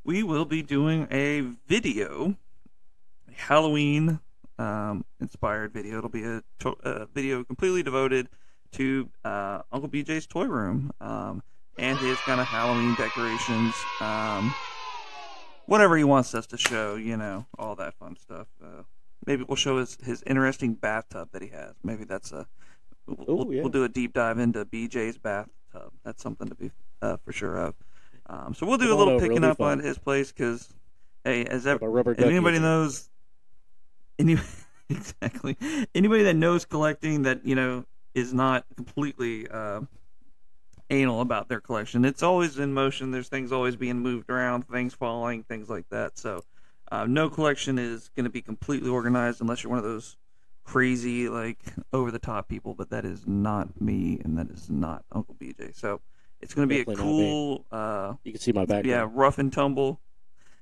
We 0.03 0.23
will 0.23 0.45
be 0.45 0.61
doing 0.61 1.07
a 1.09 1.41
video, 1.67 2.35
a 3.29 3.33
Halloween 3.33 4.19
um, 4.59 5.05
inspired 5.19 5.73
video. 5.73 5.97
It'll 5.97 6.09
be 6.09 6.23
a, 6.23 6.43
to- 6.59 6.77
a 6.83 7.05
video 7.07 7.43
completely 7.43 7.83
devoted 7.83 8.29
to 8.73 9.09
uh, 9.23 9.61
Uncle 9.71 9.89
BJ's 9.89 10.25
toy 10.25 10.45
room 10.45 10.91
um, 10.99 11.43
and 11.77 11.97
his 11.99 12.17
kind 12.19 12.39
of 12.41 12.47
Halloween 12.47 12.95
decorations. 12.95 13.75
Um, 14.01 14.53
whatever 15.65 15.95
he 15.97 16.03
wants 16.03 16.33
us 16.35 16.47
to 16.47 16.57
show, 16.57 16.95
you 16.95 17.17
know, 17.17 17.45
all 17.57 17.75
that 17.75 17.93
fun 17.95 18.15
stuff. 18.17 18.47
Uh, 18.63 18.83
maybe 19.25 19.43
we'll 19.47 19.55
show 19.55 19.77
his, 19.77 19.97
his 20.03 20.23
interesting 20.27 20.73
bathtub 20.73 21.29
that 21.31 21.41
he 21.41 21.49
has. 21.49 21.75
Maybe 21.83 22.03
that's 22.03 22.31
a 22.31 22.47
we'll, 23.07 23.47
Ooh, 23.47 23.53
yeah. 23.53 23.61
we'll 23.61 23.71
do 23.71 23.83
a 23.83 23.89
deep 23.89 24.13
dive 24.13 24.39
into 24.39 24.65
BJ's 24.65 25.17
bathtub. 25.17 25.91
That's 26.03 26.21
something 26.21 26.47
to 26.47 26.55
be 26.55 26.71
uh, 27.01 27.17
for 27.23 27.31
sure 27.31 27.57
of. 27.57 27.75
Um, 28.27 28.53
so 28.53 28.65
we'll 28.65 28.77
do 28.77 28.93
a 28.93 28.95
little 28.97 29.19
picking 29.19 29.43
up 29.43 29.57
fun. 29.57 29.79
on 29.79 29.85
his 29.85 29.97
place 29.97 30.31
because, 30.31 30.73
hey, 31.23 31.45
as 31.45 31.67
ev- 31.67 31.81
Have 31.81 32.07
if 32.07 32.19
anybody 32.19 32.59
knows, 32.59 33.09
any 34.19 34.37
exactly 34.89 35.57
anybody 35.95 36.23
that 36.23 36.35
knows 36.35 36.65
collecting 36.65 37.23
that 37.23 37.45
you 37.45 37.55
know 37.55 37.85
is 38.13 38.33
not 38.33 38.65
completely 38.75 39.47
uh, 39.49 39.81
anal 40.89 41.21
about 41.21 41.49
their 41.49 41.59
collection. 41.59 42.05
It's 42.05 42.21
always 42.21 42.59
in 42.59 42.73
motion. 42.73 43.11
There's 43.11 43.27
things 43.29 43.51
always 43.51 43.75
being 43.75 43.99
moved 43.99 44.29
around, 44.29 44.67
things 44.67 44.93
falling, 44.93 45.43
things 45.43 45.69
like 45.69 45.89
that. 45.89 46.17
So, 46.19 46.43
uh, 46.91 47.05
no 47.07 47.29
collection 47.29 47.79
is 47.79 48.09
going 48.15 48.25
to 48.25 48.29
be 48.29 48.41
completely 48.41 48.89
organized 48.89 49.41
unless 49.41 49.63
you're 49.63 49.69
one 49.71 49.79
of 49.79 49.83
those 49.85 50.15
crazy, 50.63 51.27
like 51.27 51.57
over 51.91 52.11
the 52.11 52.19
top 52.19 52.47
people. 52.47 52.75
But 52.75 52.91
that 52.91 53.05
is 53.05 53.25
not 53.25 53.81
me, 53.81 54.21
and 54.23 54.37
that 54.37 54.49
is 54.51 54.69
not 54.69 55.03
Uncle 55.11 55.35
BJ. 55.41 55.75
So, 55.75 56.01
it's 56.39 56.53
going 56.53 56.67
to 56.67 56.71
be 56.75 56.81
a 56.81 56.85
Definitely 56.85 57.13
me. 57.13 57.29
cool. 57.29 57.65
Uh, 57.71 58.13
You 58.23 58.33
can 58.33 58.41
see 58.41 58.51
my 58.51 58.65
background. 58.65 58.85
yeah, 58.85 59.07
rough 59.11 59.39
and 59.39 59.51
tumble. 59.51 59.99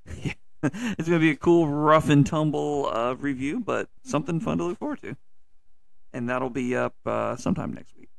it's 0.97 1.07
gonna 1.07 1.19
be 1.19 1.31
a 1.31 1.35
cool 1.35 1.67
rough 1.67 2.09
and 2.09 2.25
tumble 2.25 2.89
uh, 2.93 3.15
review, 3.15 3.59
but 3.59 3.89
something 4.03 4.39
fun 4.39 4.57
to 4.59 4.65
look 4.65 4.77
forward 4.77 5.01
to. 5.01 5.17
And 6.13 6.29
that'll 6.29 6.49
be 6.49 6.75
up 6.75 6.95
uh, 7.05 7.35
sometime 7.35 7.73
next 7.73 7.97
week. 7.97 8.09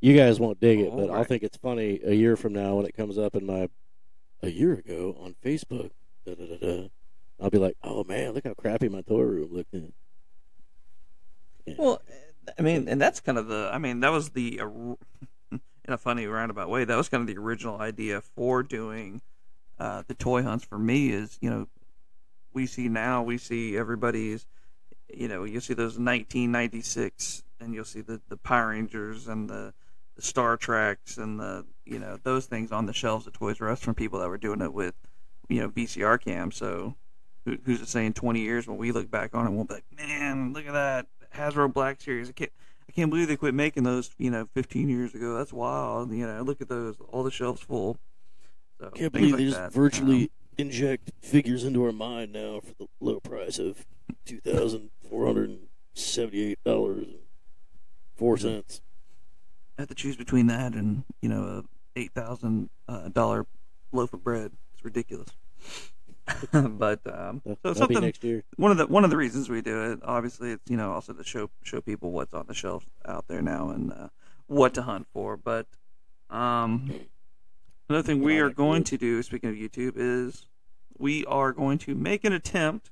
You 0.00 0.16
guys 0.16 0.40
won't 0.40 0.60
dig 0.60 0.80
it, 0.80 0.88
All 0.88 0.96
but 0.96 1.10
I'll 1.10 1.24
think 1.24 1.42
it's 1.42 1.58
funny 1.58 2.00
a 2.04 2.14
year 2.14 2.36
from 2.36 2.54
now 2.54 2.74
when 2.74 2.86
it 2.86 2.96
comes 2.96 3.18
up 3.18 3.34
in 3.34 3.46
my 3.46 3.68
a 4.42 4.48
year 4.48 4.72
ago 4.72 5.16
on 5.20 5.36
Facebook. 5.44 5.90
Da, 6.26 6.34
da, 6.34 6.56
da. 6.56 6.88
I'll 7.40 7.50
be 7.50 7.58
like, 7.58 7.76
oh 7.82 8.04
man, 8.04 8.32
look 8.32 8.44
how 8.44 8.54
crappy 8.54 8.88
my 8.88 9.02
toy 9.02 9.20
room 9.20 9.52
looked. 9.52 9.74
Yeah. 11.66 11.74
Well, 11.78 12.02
I 12.58 12.62
mean, 12.62 12.88
and 12.88 13.00
that's 13.00 13.20
kind 13.20 13.38
of 13.38 13.46
the. 13.46 13.70
I 13.72 13.78
mean, 13.78 14.00
that 14.00 14.10
was 14.10 14.30
the. 14.30 14.60
In 15.86 15.94
a 15.94 15.98
funny 15.98 16.26
roundabout 16.26 16.68
way, 16.68 16.84
that 16.84 16.96
was 16.96 17.08
kind 17.08 17.22
of 17.22 17.26
the 17.26 17.40
original 17.40 17.80
idea 17.80 18.20
for 18.20 18.62
doing 18.62 19.22
uh, 19.80 20.02
the 20.06 20.14
toy 20.14 20.42
hunts. 20.42 20.64
For 20.64 20.78
me, 20.78 21.10
is 21.10 21.38
you 21.40 21.50
know, 21.50 21.66
we 22.52 22.66
see 22.66 22.88
now 22.88 23.22
we 23.22 23.38
see 23.38 23.76
everybody's. 23.76 24.46
You 25.12 25.26
know, 25.26 25.42
you 25.42 25.58
see 25.58 25.74
those 25.74 25.98
1996, 25.98 27.42
and 27.58 27.74
you'll 27.74 27.84
see 27.84 28.02
the 28.02 28.20
the 28.28 28.36
Power 28.36 28.68
Rangers 28.68 29.26
and 29.26 29.48
the 29.48 29.74
the 30.14 30.22
Star 30.22 30.56
Treks 30.56 31.16
and 31.16 31.40
the 31.40 31.64
you 31.84 31.98
know 31.98 32.18
those 32.22 32.46
things 32.46 32.70
on 32.70 32.86
the 32.86 32.92
shelves 32.92 33.26
at 33.26 33.32
Toys 33.32 33.60
R 33.60 33.70
Us 33.70 33.80
from 33.80 33.94
people 33.94 34.20
that 34.20 34.28
were 34.28 34.38
doing 34.38 34.60
it 34.60 34.72
with 34.72 34.94
you 35.48 35.60
know 35.60 35.70
VCR 35.70 36.20
cam. 36.20 36.52
So 36.52 36.94
who, 37.44 37.56
who's 37.64 37.80
to 37.80 37.86
say 37.86 38.04
in 38.04 38.12
20 38.12 38.40
years 38.40 38.68
when 38.68 38.76
we 38.76 38.92
look 38.92 39.10
back 39.10 39.34
on 39.34 39.46
it, 39.46 39.50
we'll 39.50 39.64
be 39.64 39.74
like, 39.74 39.84
man, 39.96 40.52
look 40.52 40.66
at 40.66 40.74
that 40.74 41.06
Hasbro 41.34 41.72
Black 41.72 42.00
Series. 42.00 42.28
I 42.28 42.32
can't 42.32 42.52
I 42.88 42.92
can't 42.92 43.08
believe 43.08 43.28
they 43.28 43.36
quit 43.36 43.54
making 43.54 43.84
those 43.84 44.10
you 44.18 44.30
know 44.30 44.46
15 44.54 44.88
years 44.88 45.14
ago. 45.14 45.36
That's 45.36 45.52
wild. 45.52 46.12
You 46.12 46.26
know, 46.26 46.42
look 46.42 46.60
at 46.60 46.68
those, 46.68 46.96
all 47.08 47.22
the 47.22 47.30
shelves 47.30 47.62
full. 47.62 47.96
So 48.80 48.88
Can't 48.90 49.12
believe 49.12 49.32
like 49.32 49.38
they 49.38 49.44
just 49.44 49.56
that. 49.58 49.72
virtually 49.72 50.22
Um, 50.24 50.28
inject 50.58 51.12
figures 51.20 51.64
into 51.64 51.84
our 51.84 51.92
mind 51.92 52.32
now 52.32 52.60
for 52.60 52.74
the 52.78 52.86
low 52.98 53.20
price 53.20 53.58
of 53.58 53.86
two 54.24 54.40
thousand 54.40 54.90
four 55.08 55.26
hundred 55.26 55.50
and 55.50 55.58
seventy-eight 55.94 56.58
dollars 56.64 57.04
and 57.06 57.18
four 58.16 58.38
cents. 58.38 58.80
I 59.78 59.82
have 59.82 59.88
to 59.88 59.94
choose 59.94 60.16
between 60.16 60.46
that 60.46 60.72
and 60.72 61.04
you 61.20 61.28
know 61.28 61.42
a 61.44 62.00
eight 62.00 62.12
thousand 62.12 62.70
uh, 62.88 63.08
dollar 63.08 63.46
loaf 63.92 64.14
of 64.14 64.24
bread. 64.24 64.52
It's 64.74 64.84
ridiculous. 64.84 65.28
but 66.52 67.00
um, 67.06 67.42
so 67.44 67.56
That'll 67.62 67.74
something 67.74 68.00
next 68.00 68.24
year. 68.24 68.44
one 68.56 68.70
of 68.70 68.78
the 68.78 68.86
one 68.86 69.04
of 69.04 69.10
the 69.10 69.16
reasons 69.16 69.50
we 69.50 69.60
do 69.60 69.92
it, 69.92 70.00
obviously, 70.04 70.52
it's 70.52 70.70
you 70.70 70.76
know 70.76 70.92
also 70.92 71.12
to 71.12 71.24
show 71.24 71.50
show 71.64 71.82
people 71.82 72.12
what's 72.12 72.32
on 72.32 72.46
the 72.46 72.54
shelves 72.54 72.86
out 73.04 73.26
there 73.28 73.42
now 73.42 73.70
and 73.70 73.92
uh, 73.92 74.08
what 74.46 74.72
to 74.74 74.82
hunt 74.82 75.06
for. 75.12 75.36
But 75.36 75.66
um, 76.30 76.92
another 77.90 78.06
thing 78.06 78.22
we 78.22 78.38
are 78.38 78.50
going 78.50 78.84
to 78.84 78.96
do, 78.96 79.22
speaking 79.22 79.50
of 79.50 79.56
YouTube, 79.56 79.94
is 79.96 80.46
we 80.98 81.24
are 81.26 81.52
going 81.52 81.76
to 81.78 81.94
make 81.94 82.24
an 82.24 82.32
attempt. 82.32 82.90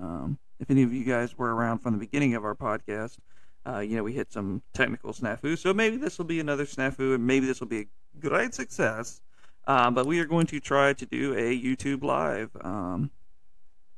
Um, 0.00 0.38
if 0.58 0.70
any 0.70 0.82
of 0.82 0.92
you 0.92 1.04
guys 1.04 1.36
were 1.36 1.54
around 1.54 1.80
from 1.80 1.92
the 1.92 1.98
beginning 1.98 2.34
of 2.34 2.44
our 2.44 2.54
podcast, 2.54 3.18
uh, 3.66 3.80
you 3.80 3.94
know 3.94 4.02
we 4.02 4.12
hit 4.12 4.32
some 4.32 4.62
technical 4.72 5.12
snafu, 5.12 5.58
so 5.58 5.74
maybe 5.74 5.96
this 5.96 6.18
will 6.18 6.24
be 6.24 6.40
another 6.40 6.64
snafu, 6.64 7.14
and 7.14 7.26
maybe 7.26 7.46
this 7.46 7.60
will 7.60 7.68
be 7.68 7.80
a 7.80 7.86
great 8.18 8.54
success. 8.54 9.20
Uh, 9.66 9.90
but 9.90 10.06
we 10.06 10.18
are 10.18 10.24
going 10.24 10.46
to 10.46 10.58
try 10.58 10.92
to 10.92 11.06
do 11.06 11.34
a 11.34 11.56
YouTube 11.56 12.02
live. 12.02 12.50
Um, 12.60 13.10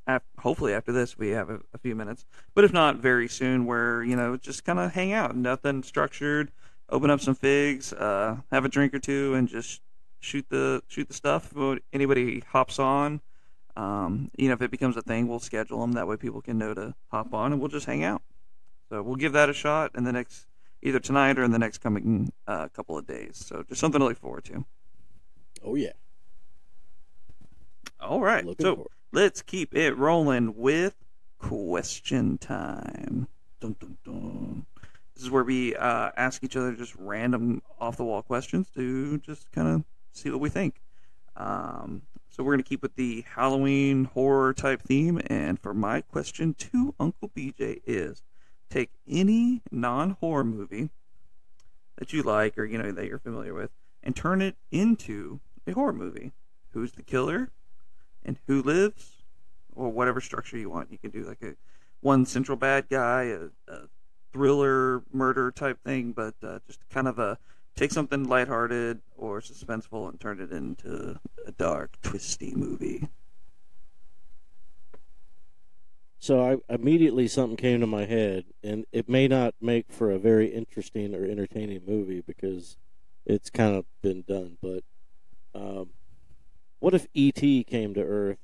af- 0.07 0.23
hopefully 0.39 0.75
after 0.75 0.93
this 0.93 1.17
we 1.17 1.31
have 1.31 1.51
a, 1.51 1.61
a 1.73 1.79
few 1.79 1.95
minutes 1.95 2.27
but 2.55 2.65
if 2.65 2.73
not 2.73 2.97
very 2.97 3.29
soon 3.29 3.65
where 3.65 4.03
you 4.03 4.17
know 4.17 4.37
just 4.37 4.65
kind 4.65 4.79
of 4.79 4.93
hang 4.93 5.13
out 5.13 5.35
nothing 5.37 5.83
structured 5.83 6.53
open 6.91 7.11
up 7.11 7.21
some 7.21 7.35
figs 7.35 7.93
uh, 7.95 8.37
have 8.53 8.65
a 8.65 8.69
drink 8.69 8.93
or 8.93 8.99
two 8.99 9.35
and 9.35 9.49
just 9.49 9.81
shoot 10.25 10.47
the 10.49 10.83
shoot 10.89 11.09
the 11.09 11.15
stuff 11.15 11.53
If 11.57 11.79
anybody 11.93 12.43
hops 12.49 12.79
on. 12.79 13.21
Um, 13.77 14.31
you 14.37 14.49
know 14.49 14.55
if 14.55 14.63
it 14.63 14.71
becomes 14.71 14.97
a 14.97 15.03
thing 15.03 15.27
we'll 15.27 15.41
schedule 15.41 15.81
them 15.81 15.93
that 15.95 16.07
way 16.07 16.17
people 16.17 16.41
can 16.41 16.59
know 16.59 16.75
to 16.75 16.95
hop 17.09 17.35
on 17.35 17.53
and 17.53 17.61
we'll 17.61 17.69
just 17.69 17.87
hang 17.87 18.05
out. 18.05 18.23
So 18.89 19.03
we'll 19.03 19.17
give 19.17 19.33
that 19.33 19.49
a 19.49 19.53
shot 19.53 19.93
in 19.97 20.05
the 20.05 20.13
next 20.13 20.47
either 20.83 21.01
tonight 21.01 21.39
or 21.39 21.45
in 21.45 21.51
the 21.51 21.59
next 21.59 21.79
coming 21.79 22.33
uh, 22.47 22.69
couple 22.69 22.97
of 22.97 23.07
days. 23.07 23.43
So 23.45 23.65
just 23.69 23.81
something 23.81 23.99
to 23.99 24.05
look 24.07 24.19
forward 24.19 24.45
to. 24.45 24.65
Oh 25.63 25.75
yeah, 25.75 25.93
all 28.01 28.21
right. 28.21 28.45
Looking 28.45 28.65
so 28.65 28.77
for 28.77 28.83
it. 28.83 28.89
let's 29.13 29.43
keep 29.43 29.75
it 29.75 29.97
rolling 29.97 30.55
with 30.57 30.95
question 31.39 32.39
time. 32.39 33.29
Dun, 33.61 33.77
dun, 33.81 33.97
dun. 34.05 34.67
This 35.15 35.25
is 35.25 35.31
where 35.31 35.45
we 35.45 35.75
uh, 35.77 36.11
ask 36.17 36.43
each 36.45 36.57
other 36.57 36.73
just 36.73 36.95
random 36.97 37.63
off 37.81 37.97
the 37.97 38.05
wall 38.05 38.23
questions 38.23 38.69
to 38.75 39.19
just 39.19 39.51
kind 39.53 39.69
of 39.69 39.85
see 40.15 40.31
what 40.31 40.41
we 40.41 40.49
think. 40.49 40.81
Um, 41.37 42.03
so 42.29 42.43
we're 42.43 42.53
going 42.53 42.63
to 42.63 42.69
keep 42.69 42.83
with 42.83 42.97
the 42.97 43.25
Halloween 43.35 44.05
horror 44.07 44.53
type 44.53 44.83
theme. 44.83 45.21
And 45.27 45.59
for 45.61 45.75
my 45.75 46.01
question 46.01 46.55
to 46.55 46.95
Uncle 46.99 47.31
BJ 47.37 47.81
is 47.87 48.23
take 48.71 48.91
any 49.09 49.63
non 49.71 50.11
horror 50.21 50.45
movie 50.45 50.91
that 51.97 52.13
you 52.13 52.23
like 52.23 52.59
or 52.59 52.65
you 52.65 52.79
know 52.79 52.91
that 52.91 53.07
you're 53.07 53.19
familiar 53.19 53.55
with 53.55 53.71
and 54.03 54.17
turn 54.17 54.43
it 54.43 54.57
into 54.71 55.41
a 55.67 55.73
horror 55.73 55.93
movie. 55.93 56.33
Who's 56.73 56.93
the 56.93 57.03
killer? 57.03 57.51
and 58.25 58.39
who 58.47 58.63
lives, 58.63 59.23
or 59.75 59.91
whatever 59.91 60.21
structure 60.21 60.57
you 60.57 60.71
want. 60.71 60.91
You 60.91 60.99
can 60.99 61.11
do 61.11 61.25
like 61.25 61.43
a 61.43 61.55
one 62.01 62.27
central 62.27 62.57
bad 62.57 62.89
guy, 62.89 63.25
a, 63.25 63.73
a 63.73 63.81
thriller 64.33 65.03
murder 65.13 65.51
type 65.51 65.79
thing, 65.85 66.13
but 66.13 66.35
uh, 66.43 66.59
just 66.67 66.81
kind 66.91 67.09
of 67.09 67.19
a 67.19 67.39
take 67.77 67.91
something 67.91 68.25
lighthearted 68.25 69.01
or 69.17 69.41
suspenseful 69.41 70.09
and 70.09 70.21
turn 70.21 70.41
it 70.41 70.53
into 70.53 71.19
a 71.47 71.53
dark, 71.53 71.97
twisty 72.03 72.55
movie. 72.55 73.09
So 76.19 76.41
I 76.41 76.75
immediately 76.75 77.29
something 77.29 77.57
came 77.57 77.81
to 77.81 77.87
my 77.87 78.07
head, 78.07 78.45
and 78.63 78.87
it 78.93 79.11
may 79.11 79.29
not 79.29 79.55
make 79.61 79.93
for 79.93 80.11
a 80.11 80.19
very 80.19 80.47
interesting 80.47 81.15
or 81.15 81.25
entertaining 81.25 81.83
movie 81.87 82.23
because 82.23 82.79
it's 83.27 83.51
kind 83.51 83.77
of 83.77 83.85
been 84.01 84.23
done. 84.27 84.57
But 84.63 84.85
um, 85.55 85.91
what 86.79 86.95
if 86.95 87.07
E.T. 87.13 87.65
came 87.65 87.93
to 87.93 88.03
Earth, 88.03 88.39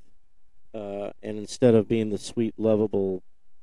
uh, 0.74 1.10
and 1.22 1.38
instead 1.38 1.74
of 1.74 1.88
being 1.88 2.10
the 2.10 2.18
sweet, 2.18 2.54
lovable 2.58 3.22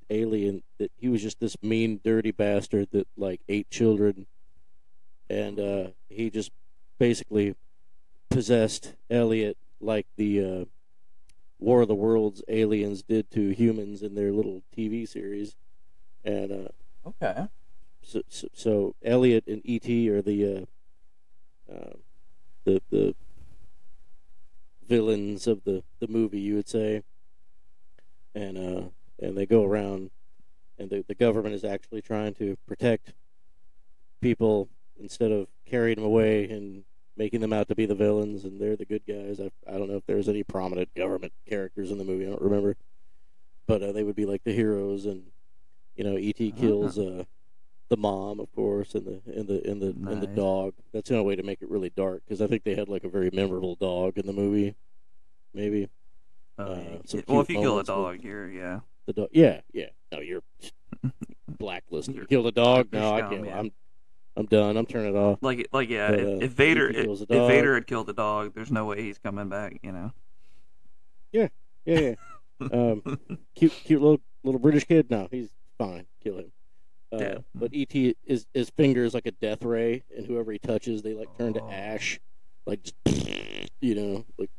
alien, 0.10 0.64
that 0.80 0.92
he 0.98 1.10
was 1.10 1.22
just 1.22 1.40
this 1.40 1.56
mean, 1.62 2.00
dirty 2.04 2.32
bastard 2.32 2.90
that 2.94 3.08
like 3.16 3.42
ate 3.48 3.70
children, 3.70 4.26
and 5.30 5.60
uh, 5.60 5.88
he 6.10 6.30
just 6.30 6.52
basically 7.00 7.56
possessed 8.30 8.96
Elliott 9.10 9.58
like 9.80 10.08
the 10.16 10.44
uh, 10.44 10.66
War 11.60 11.82
of 11.82 11.88
the 11.88 11.96
Worlds 11.96 12.44
aliens 12.48 13.04
did 13.04 13.32
to 13.32 13.50
humans 13.50 14.02
in 14.04 14.16
their 14.16 14.32
little 14.32 14.62
TV 14.76 15.08
series, 15.08 15.56
and 16.24 16.52
uh, 16.52 16.70
Okay. 17.06 17.48
so, 18.02 18.22
so, 18.28 18.48
so 18.54 18.96
Elliott 19.04 19.46
and 19.48 19.62
ET 19.66 19.88
are 20.10 20.22
the 20.22 20.68
uh, 21.70 21.72
uh, 21.74 21.94
the 22.64 22.82
the 22.90 23.16
villains 24.88 25.48
of 25.48 25.64
the, 25.64 25.84
the 26.00 26.08
movie, 26.08 26.40
you 26.40 26.56
would 26.56 26.70
say, 26.70 27.04
and 28.36 28.58
uh, 28.58 28.90
and 29.20 29.38
they 29.38 29.46
go 29.46 29.64
around, 29.64 30.12
and 30.78 30.90
the 30.90 31.04
the 31.08 31.16
government 31.16 31.56
is 31.56 31.64
actually 31.64 32.02
trying 32.02 32.34
to 32.36 32.58
protect 32.68 33.14
people 34.22 34.70
instead 35.00 35.32
of 35.32 35.48
carrying 35.66 35.96
them 35.96 36.06
away 36.06 36.50
and 36.50 36.84
making 37.16 37.42
them 37.42 37.54
out 37.54 37.68
to 37.68 37.76
be 37.76 37.86
the 37.86 37.96
villains, 37.96 38.44
and 38.44 38.60
they're 38.62 38.76
the 38.76 38.86
good 38.86 39.04
guys. 39.08 39.40
I 39.40 39.52
I 39.68 39.78
don't 39.78 39.90
know 39.90 39.98
if 39.98 40.06
there's 40.06 40.30
any 40.30 40.44
prominent 40.44 40.94
government 40.96 41.34
characters 41.48 41.92
in 41.92 41.98
the 41.98 42.04
movie. 42.04 42.26
I 42.26 42.30
don't 42.30 42.42
remember, 42.42 42.76
but 43.66 43.82
uh, 43.82 43.92
they 43.92 44.04
would 44.04 44.16
be 44.16 44.26
like 44.26 44.44
the 44.44 44.54
heroes, 44.54 45.06
and 45.06 45.24
you 45.96 46.04
know, 46.04 46.16
ET 46.16 46.38
kills 46.56 47.00
uh, 47.00 47.24
the 47.90 47.98
mom, 47.98 48.40
of 48.40 48.54
course, 48.54 48.94
and 48.96 49.06
the 49.06 49.22
and 49.34 49.48
the 49.48 49.70
and 49.70 49.82
the 49.82 50.12
and 50.12 50.22
the 50.22 50.28
dog. 50.28 50.74
That's 50.94 51.10
the 51.10 51.16
only 51.16 51.28
way 51.28 51.36
to 51.36 51.44
make 51.44 51.62
it 51.62 51.70
really 51.70 51.90
dark 51.90 52.22
because 52.26 52.42
I 52.42 52.48
think 52.48 52.64
they 52.64 52.76
had 52.76 52.88
like 52.90 53.04
a 53.04 53.10
very 53.10 53.30
memorable 53.34 53.76
dog 53.76 54.18
in 54.18 54.26
the 54.28 54.34
movie. 54.34 54.76
Maybe 55.54 55.90
Oh, 56.60 56.64
Uh, 56.74 57.22
well, 57.28 57.42
if 57.42 57.50
you 57.52 57.60
kill 57.60 57.78
a 57.80 57.84
dog, 57.84 58.24
you're 58.24 58.50
yeah. 58.50 58.80
the 59.06 59.14
dog. 59.14 59.30
Yeah, 59.32 59.62
yeah. 59.74 59.90
No, 60.12 60.20
you're 60.20 60.42
blacklisted. 61.48 62.16
You 62.16 62.22
You're- 62.22 62.28
kill 62.28 62.44
the 62.44 62.52
dog? 62.52 62.90
No, 62.92 63.14
I 63.14 63.22
can't. 63.22 63.46
yeah. 63.46 63.60
I'm 63.60 63.72
I'm 64.38 64.46
done. 64.46 64.78
I'm 64.78 64.86
turning 64.86 65.16
it 65.16 65.18
off. 65.18 65.40
Like 65.42 65.68
like 65.72 65.90
yeah. 65.90 66.12
But, 66.12 66.20
if, 66.20 66.28
uh, 66.28 66.46
if 66.46 66.52
Vader 66.52 66.90
if 66.90 67.22
if, 67.22 67.28
Vader 67.28 67.74
had 67.74 67.88
killed 67.88 68.06
the 68.08 68.14
dog, 68.14 68.54
there's 68.54 68.72
no 68.72 68.86
way 68.86 69.02
he's 69.02 69.18
coming 69.18 69.50
back. 69.50 69.80
You 69.82 69.92
know. 69.92 70.14
Yeah, 71.32 71.48
yeah. 71.86 72.14
um, 72.72 73.04
cute, 73.56 73.72
cute 73.72 74.02
little 74.02 74.22
little 74.44 74.60
British 74.60 74.86
kid. 74.86 75.10
No, 75.10 75.28
he's 75.32 75.50
fine. 75.78 76.06
Kill 76.24 76.38
him. 76.38 76.52
Uh, 77.12 77.18
Yeah. 77.18 77.38
But 77.56 77.72
ET, 77.74 77.96
is 78.26 78.46
his 78.54 78.70
finger 78.70 79.04
is 79.04 79.14
like 79.14 79.26
a 79.26 79.32
death 79.32 79.64
ray, 79.64 80.04
and 80.16 80.26
whoever 80.26 80.52
he 80.52 80.60
touches, 80.60 81.02
they 81.02 81.14
like 81.14 81.36
turn 81.38 81.54
to 81.54 81.62
Oh. 81.62 81.70
ash, 81.72 82.20
like 82.66 82.84
just, 82.84 82.96
you 83.82 83.96
know, 83.96 84.26
like 84.38 84.52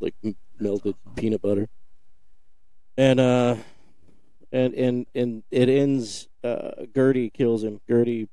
like 0.00 0.14
m- 0.24 0.36
melted 0.58 0.94
awesome. 1.04 1.14
peanut 1.14 1.42
butter. 1.42 1.68
And 2.96 3.20
uh, 3.20 3.56
and 4.50 4.74
and 4.74 5.06
and 5.14 5.42
it 5.50 5.68
ends. 5.68 6.28
Uh, 6.42 6.86
Gertie 6.94 7.30
kills 7.30 7.62
him. 7.62 7.80
Gertie 7.88 8.28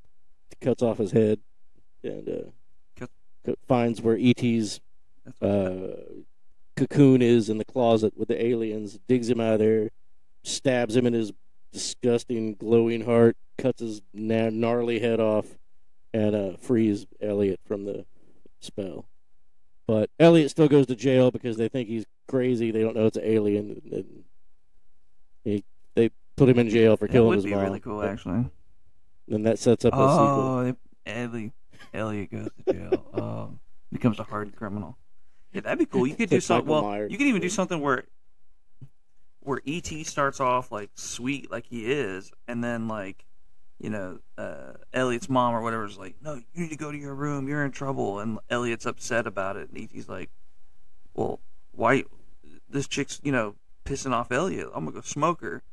cuts 0.61 0.81
off 0.83 0.97
his 0.97 1.11
head, 1.11 1.39
and 2.03 2.29
uh, 2.29 2.49
Cut- 3.45 3.59
finds 3.67 4.01
where 4.01 4.17
ET's 4.19 4.79
uh, 5.41 5.95
cocoon 6.75 7.21
is 7.21 7.49
in 7.49 7.57
the 7.57 7.65
closet 7.65 8.13
with 8.17 8.27
the 8.27 8.43
aliens, 8.43 8.99
digs 9.07 9.29
him 9.29 9.39
out 9.39 9.53
of 9.53 9.59
there, 9.59 9.89
stabs 10.43 10.95
him 10.95 11.05
in 11.05 11.13
his 11.13 11.31
disgusting 11.71 12.53
glowing 12.55 13.05
heart, 13.05 13.37
cuts 13.57 13.81
his 13.81 14.01
na- 14.13 14.49
gnarly 14.49 14.99
head 14.99 15.19
off, 15.19 15.45
and 16.13 16.35
uh, 16.35 16.57
frees 16.57 17.05
Elliott 17.21 17.59
from 17.65 17.85
the 17.85 18.05
spell. 18.59 19.05
But 19.87 20.09
Elliott 20.19 20.51
still 20.51 20.67
goes 20.67 20.85
to 20.87 20.95
jail 20.95 21.31
because 21.31 21.57
they 21.57 21.67
think 21.67 21.87
he's 21.89 22.05
crazy. 22.27 22.71
They 22.71 22.81
don't 22.81 22.95
know 22.95 23.07
it's 23.07 23.17
an 23.17 23.23
alien, 23.25 23.81
and, 23.91 24.23
he 25.43 25.63
they 25.95 26.09
put 26.35 26.49
him 26.49 26.59
in 26.59 26.69
jail 26.69 26.95
for 26.97 27.07
killing 27.07 27.29
would 27.29 27.35
his 27.37 27.45
be 27.45 27.51
mom. 27.55 27.63
really 27.63 27.79
cool, 27.79 28.03
actually. 28.03 28.45
And 29.29 29.45
that 29.45 29.59
sets 29.59 29.85
up 29.85 29.93
a 29.93 29.97
sequel. 29.97 30.05
Oh, 30.05 30.75
Elliott, 31.05 31.51
Elliott 31.93 32.31
goes 32.31 32.49
to 32.65 32.73
jail. 32.73 33.05
Um, 33.13 33.59
becomes 33.91 34.19
a 34.19 34.23
hard 34.23 34.55
criminal. 34.55 34.97
Yeah, 35.53 35.61
that'd 35.61 35.79
be 35.79 35.85
cool. 35.85 36.05
You 36.07 36.15
could 36.15 36.29
do 36.29 36.39
something. 36.41 36.67
Well, 36.69 36.83
Myers. 36.83 37.11
you 37.11 37.17
could 37.17 37.27
even 37.27 37.41
do 37.41 37.49
something 37.49 37.79
where 37.79 38.05
where 39.41 39.61
ET 39.65 39.87
starts 40.05 40.39
off 40.39 40.71
like 40.71 40.91
sweet, 40.95 41.49
like 41.49 41.65
he 41.65 41.91
is, 41.91 42.31
and 42.47 42.63
then 42.63 42.87
like 42.87 43.25
you 43.79 43.89
know 43.89 44.19
uh, 44.37 44.73
Elliott's 44.93 45.29
mom 45.29 45.55
or 45.55 45.61
whatever 45.61 45.85
is 45.85 45.97
like, 45.97 46.15
"No, 46.21 46.35
you 46.35 46.43
need 46.63 46.69
to 46.69 46.77
go 46.77 46.91
to 46.91 46.97
your 46.97 47.15
room. 47.15 47.47
You're 47.47 47.65
in 47.65 47.71
trouble." 47.71 48.19
And 48.19 48.39
Elliott's 48.49 48.85
upset 48.85 49.25
about 49.25 49.57
it, 49.57 49.69
and 49.69 49.77
ET's 49.77 50.07
like, 50.07 50.29
"Well, 51.13 51.39
why? 51.71 52.03
This 52.69 52.87
chick's 52.87 53.19
you 53.23 53.31
know 53.31 53.55
pissing 53.85 54.11
off 54.11 54.31
Elliott. 54.31 54.69
I'm 54.75 54.85
gonna 54.85 54.95
go 54.95 55.01
smoke 55.01 55.41
her." 55.41 55.63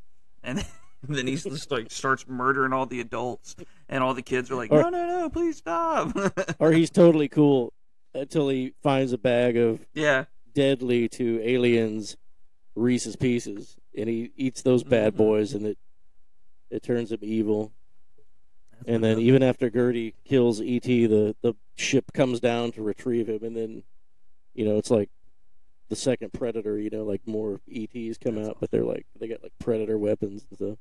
And 0.42 0.64
then 1.16 1.26
he's 1.26 1.44
just 1.44 1.70
like 1.70 1.90
starts 1.90 2.26
murdering 2.28 2.72
all 2.72 2.86
the 2.86 3.00
adults, 3.00 3.56
and 3.88 4.02
all 4.02 4.14
the 4.14 4.22
kids 4.22 4.50
are 4.50 4.56
like, 4.56 4.70
Or- 4.72 4.82
"No, 4.82 4.88
no, 4.90 5.06
no, 5.06 5.30
please 5.30 5.56
stop." 5.58 6.16
Or 6.58 6.72
he's 6.72 6.90
totally 6.90 7.28
cool 7.28 7.72
until 8.14 8.48
he 8.48 8.72
finds 8.82 9.12
a 9.12 9.18
bag 9.18 9.56
of 9.56 9.86
yeah, 9.94 10.24
deadly 10.54 11.08
to 11.10 11.40
aliens 11.42 12.16
Reese's 12.74 13.16
Pieces, 13.16 13.76
and 13.96 14.08
he 14.08 14.32
eats 14.36 14.62
those 14.62 14.82
bad 14.84 15.14
Mhm. 15.14 15.18
boys, 15.18 15.52
and 15.54 15.66
it 15.66 15.78
it 16.70 16.82
turns 16.82 17.12
him 17.12 17.20
evil. 17.22 17.72
And 18.86 19.02
then 19.02 19.18
even 19.18 19.42
after 19.42 19.70
Gertie 19.70 20.14
kills 20.24 20.60
ET, 20.60 20.82
the 20.82 21.34
the 21.42 21.54
ship 21.76 22.12
comes 22.12 22.40
down 22.40 22.72
to 22.72 22.82
retrieve 22.82 23.28
him, 23.28 23.42
and 23.42 23.56
then 23.56 23.82
you 24.54 24.64
know 24.64 24.76
it's 24.78 24.90
like 24.90 25.08
the 25.88 25.96
second 25.96 26.32
Predator. 26.32 26.78
You 26.78 26.90
know, 26.90 27.04
like 27.04 27.26
more 27.26 27.60
ETs 27.72 28.18
come 28.18 28.34
That's 28.36 28.48
out, 28.50 28.56
but 28.60 28.70
they're 28.70 28.84
like 28.84 29.06
they 29.18 29.28
got 29.28 29.42
like 29.42 29.52
Predator 29.58 29.96
weapons 29.98 30.44
and 30.50 30.58
stuff. 30.58 30.78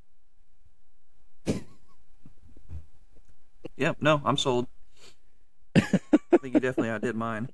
Yep, 3.77 3.97
no, 4.01 4.21
I'm 4.23 4.37
sold. 4.37 4.67
I 5.75 5.81
think 6.41 6.53
you 6.53 6.59
definitely 6.59 6.89
outdid 6.89 7.15
mine. 7.15 7.49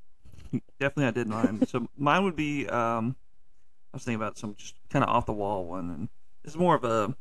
Definitely 0.79 1.05
outdid 1.05 1.27
mine. 1.27 1.65
So 1.67 1.87
mine 1.97 2.23
would 2.23 2.35
be 2.35 2.67
um 2.67 3.15
I 3.93 3.97
was 3.97 4.03
thinking 4.03 4.21
about 4.21 4.37
some 4.37 4.55
just 4.55 4.75
kind 4.89 5.03
of 5.03 5.09
off 5.09 5.25
the 5.25 5.33
wall 5.33 5.65
one 5.65 5.89
and 5.89 6.09
it's 6.43 6.55
more 6.55 6.75
of 6.75 6.83
a, 6.83 7.15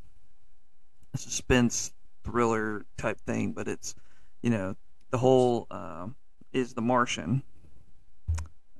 a 1.15 1.19
suspense 1.19 1.93
thriller 2.25 2.85
type 2.97 3.21
thing, 3.21 3.53
but 3.53 3.69
it's 3.69 3.95
you 4.43 4.51
know, 4.51 4.77
the 5.11 5.19
whole 5.19 5.67
um 5.71 6.17
is 6.53 6.75
the 6.75 6.83
Martian. 6.83 7.43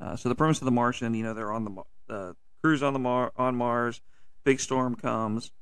Uh, 0.01 0.17
so 0.17 0.29
the 0.29 0.35
premise 0.35 0.59
of 0.61 0.65
the 0.65 0.71
Martian, 0.71 1.15
you 1.15 1.23
know, 1.23 1.35
they're 1.35 1.53
on 1.53 1.65
the 1.65 2.15
uh, 2.15 2.33
cruise 2.63 2.83
on 2.83 2.93
the 2.93 2.99
Mar- 2.99 3.33
on 3.37 3.55
Mars. 3.55 4.01
Big 4.45 4.59
storm 4.61 4.95
comes. 4.95 5.53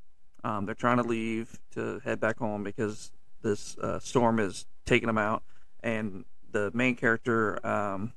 Um, 0.44 0.64
they're 0.64 0.74
trying 0.74 0.98
to 0.98 1.02
leave 1.02 1.58
to 1.72 2.00
head 2.04 2.20
back 2.20 2.38
home 2.38 2.62
because 2.62 3.10
this 3.42 3.76
uh, 3.78 3.98
storm 3.98 4.38
is 4.38 4.66
taking 4.86 5.06
them 5.06 5.18
out, 5.18 5.42
and 5.82 6.24
the 6.50 6.70
main 6.74 6.96
character, 6.96 7.64
um, 7.66 8.12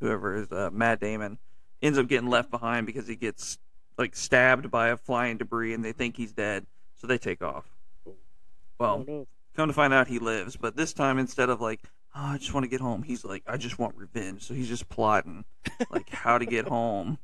whoever 0.00 0.34
is 0.36 0.52
uh, 0.52 0.70
Matt 0.72 1.00
Damon, 1.00 1.38
ends 1.82 1.98
up 1.98 2.08
getting 2.08 2.28
left 2.28 2.50
behind 2.50 2.86
because 2.86 3.06
he 3.06 3.16
gets 3.16 3.58
like 3.96 4.14
stabbed 4.16 4.70
by 4.70 4.88
a 4.88 4.96
flying 4.96 5.36
debris, 5.36 5.74
and 5.74 5.84
they 5.84 5.92
think 5.92 6.16
he's 6.16 6.32
dead, 6.32 6.66
so 6.96 7.06
they 7.06 7.18
take 7.18 7.42
off. 7.42 7.64
Well, 8.78 9.26
come 9.56 9.68
to 9.68 9.72
find 9.72 9.92
out 9.92 10.06
he 10.06 10.18
lives, 10.20 10.56
but 10.56 10.76
this 10.76 10.92
time 10.92 11.18
instead 11.18 11.48
of 11.48 11.60
like, 11.60 11.80
oh, 12.14 12.20
I 12.20 12.38
just 12.38 12.54
want 12.54 12.64
to 12.64 12.68
get 12.68 12.80
home, 12.80 13.02
he's 13.02 13.24
like, 13.24 13.42
I 13.46 13.56
just 13.56 13.78
want 13.78 13.96
revenge. 13.96 14.42
So 14.42 14.54
he's 14.54 14.68
just 14.68 14.88
plotting 14.88 15.44
like 15.90 16.08
how 16.10 16.38
to 16.38 16.46
get 16.46 16.68
home. 16.68 17.18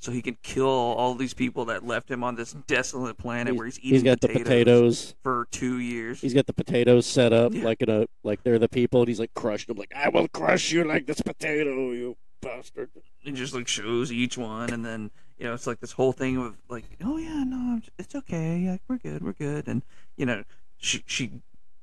So 0.00 0.12
he 0.12 0.22
can 0.22 0.36
kill 0.42 0.66
all 0.68 1.14
these 1.14 1.34
people 1.34 1.64
that 1.66 1.84
left 1.84 2.08
him 2.10 2.22
on 2.22 2.36
this 2.36 2.52
desolate 2.68 3.18
planet 3.18 3.56
where 3.56 3.66
he's 3.66 3.78
eating 3.80 3.90
he's 3.94 4.02
got 4.04 4.20
potatoes 4.20 4.38
the 4.38 4.44
potatoes. 4.44 5.14
for 5.24 5.48
two 5.50 5.78
years. 5.80 6.20
He's 6.20 6.34
got 6.34 6.46
the 6.46 6.52
potatoes 6.52 7.04
set 7.04 7.32
up 7.32 7.52
Yeah. 7.52 7.64
like 7.64 7.82
in 7.82 7.90
a 7.90 8.06
like 8.22 8.42
they're 8.44 8.58
the 8.60 8.68
people, 8.68 9.00
and 9.00 9.08
he's 9.08 9.18
like 9.20 9.34
crushing 9.34 9.66
them. 9.74 9.78
Like 9.78 9.92
I 9.94 10.08
will 10.08 10.28
crush 10.28 10.70
you 10.70 10.84
like 10.84 11.06
this 11.06 11.20
potato, 11.20 11.90
you 11.92 12.16
bastard. 12.40 12.90
It 13.24 13.32
just 13.32 13.54
like 13.54 13.66
shows 13.66 14.12
each 14.12 14.38
one, 14.38 14.70
and 14.70 14.84
then 14.84 15.10
you 15.36 15.44
know 15.46 15.54
it's 15.54 15.66
like 15.66 15.80
this 15.80 15.92
whole 15.92 16.12
thing 16.12 16.36
of 16.36 16.56
like, 16.68 16.84
oh 17.02 17.16
yeah, 17.16 17.42
no, 17.44 17.80
it's 17.98 18.14
okay, 18.14 18.78
we're 18.88 18.98
good, 18.98 19.22
we're 19.22 19.32
good, 19.32 19.66
and 19.66 19.82
you 20.16 20.26
know 20.26 20.44
she 20.76 21.02
she 21.06 21.32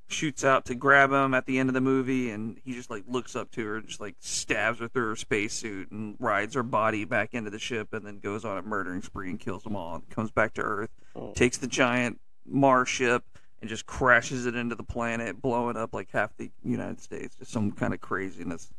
shoots 0.08 0.44
out 0.44 0.66
to 0.66 0.76
grab 0.76 1.12
him 1.12 1.34
at 1.34 1.46
the 1.46 1.58
end 1.60 1.70
of 1.70 1.74
the 1.74 1.82
movie, 1.82 2.30
and 2.30 2.60
he 2.64 2.74
just 2.74 2.90
like 2.90 3.04
looks 3.08 3.36
up 3.36 3.52
to 3.52 3.66
her, 3.66 3.78
and 3.78 3.88
just 3.88 4.00
like 4.00 4.16
stabs 4.20 4.80
her 4.80 4.88
through 4.88 5.10
her 5.10 5.16
spacesuit, 5.16 5.92
and 5.92 6.16
rides 6.20 6.54
her 6.56 6.64
body 6.64 7.06
back 7.06 7.34
into 7.34 7.50
the 7.50 7.60
ship, 7.60 7.94
and 7.94 8.06
then 8.06 8.20
goes 8.20 8.46
on 8.46 8.58
a 8.58 8.62
murdering 8.62 9.02
spree 9.02 9.30
and 9.30 9.40
kills 9.40 9.64
them 9.64 9.76
all, 9.76 9.96
and 9.96 10.10
comes 10.10 10.32
back 10.32 10.54
to 10.54 10.62
Earth, 10.62 10.90
Oh. 11.16 11.32
takes 11.34 11.58
the 11.58 11.68
giant 11.68 12.20
Mars 12.46 12.90
ship. 12.90 13.24
And 13.62 13.70
just 13.70 13.86
crashes 13.88 14.46
it 14.46 14.56
into 14.56 14.76
the 14.76 14.84
planet, 14.84 15.42
blowing 15.42 15.76
up 15.78 15.92
like 15.94 16.12
half 16.12 16.36
the 16.38 16.52
United 16.64 17.00
States. 17.02 17.36
Just 17.38 17.52
some 17.52 17.72
kind 17.72 17.96
of 17.96 18.02
craziness 18.02 18.70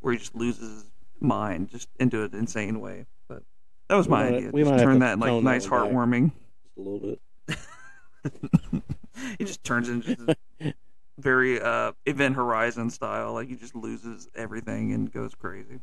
where 0.00 0.14
he 0.14 0.18
just 0.18 0.34
loses 0.34 0.82
his 0.82 0.90
mind 1.20 1.68
just 1.68 1.86
into 2.00 2.24
an 2.24 2.34
insane 2.34 2.80
way. 2.80 3.04
But 3.28 3.44
that 3.88 3.94
was 3.94 4.08
We 4.08 4.10
my 4.10 4.22
might- 4.30 4.34
idea. 4.38 4.50
we 4.50 4.64
Just 4.64 4.82
turn 4.82 4.98
that 5.00 5.18
like 5.20 5.42
nice, 5.44 5.66
back. 5.66 5.72
heartwarming. 5.82 6.32
Just 6.32 6.76
a 6.78 6.80
little 6.80 7.16
bit. 7.46 8.82
he 9.38 9.44
just 9.44 9.62
turns 9.64 9.88
into 9.88 10.14
this 10.58 10.72
very 11.18 11.60
uh, 11.60 11.92
Event 12.06 12.36
Horizon 12.36 12.90
style. 12.90 13.34
Like 13.34 13.48
he 13.48 13.56
just 13.56 13.74
loses 13.74 14.28
everything 14.34 14.92
and 14.92 15.12
goes 15.12 15.34
crazy. 15.34 15.80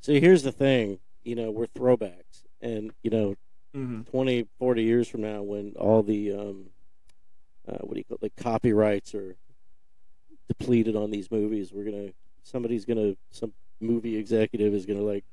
See, 0.00 0.20
here's 0.20 0.42
the 0.42 0.52
thing. 0.52 0.98
You 1.24 1.36
know, 1.36 1.50
we're 1.50 1.66
throwbacks, 1.66 2.44
and 2.60 2.92
you 3.02 3.10
know, 3.10 3.36
Mm-hmm. 3.74 4.02
20, 4.02 4.46
40 4.58 4.82
years 4.82 5.08
from 5.08 5.22
now, 5.22 5.40
when 5.42 5.72
all 5.78 6.02
the 6.02 6.32
um, 6.32 6.66
uh, 7.66 7.78
what 7.80 7.94
do 7.94 7.98
you 8.00 8.04
call 8.04 8.16
it, 8.16 8.22
like 8.22 8.36
copyrights 8.36 9.14
are 9.14 9.34
depleted 10.46 10.94
on 10.94 11.10
these 11.10 11.30
movies. 11.30 11.72
We're 11.72 11.90
gonna 11.90 12.10
somebody's 12.42 12.84
gonna 12.84 13.16
some 13.30 13.54
movie 13.80 14.16
executive 14.16 14.74
is 14.74 14.84
gonna 14.84 15.00
like 15.00 15.24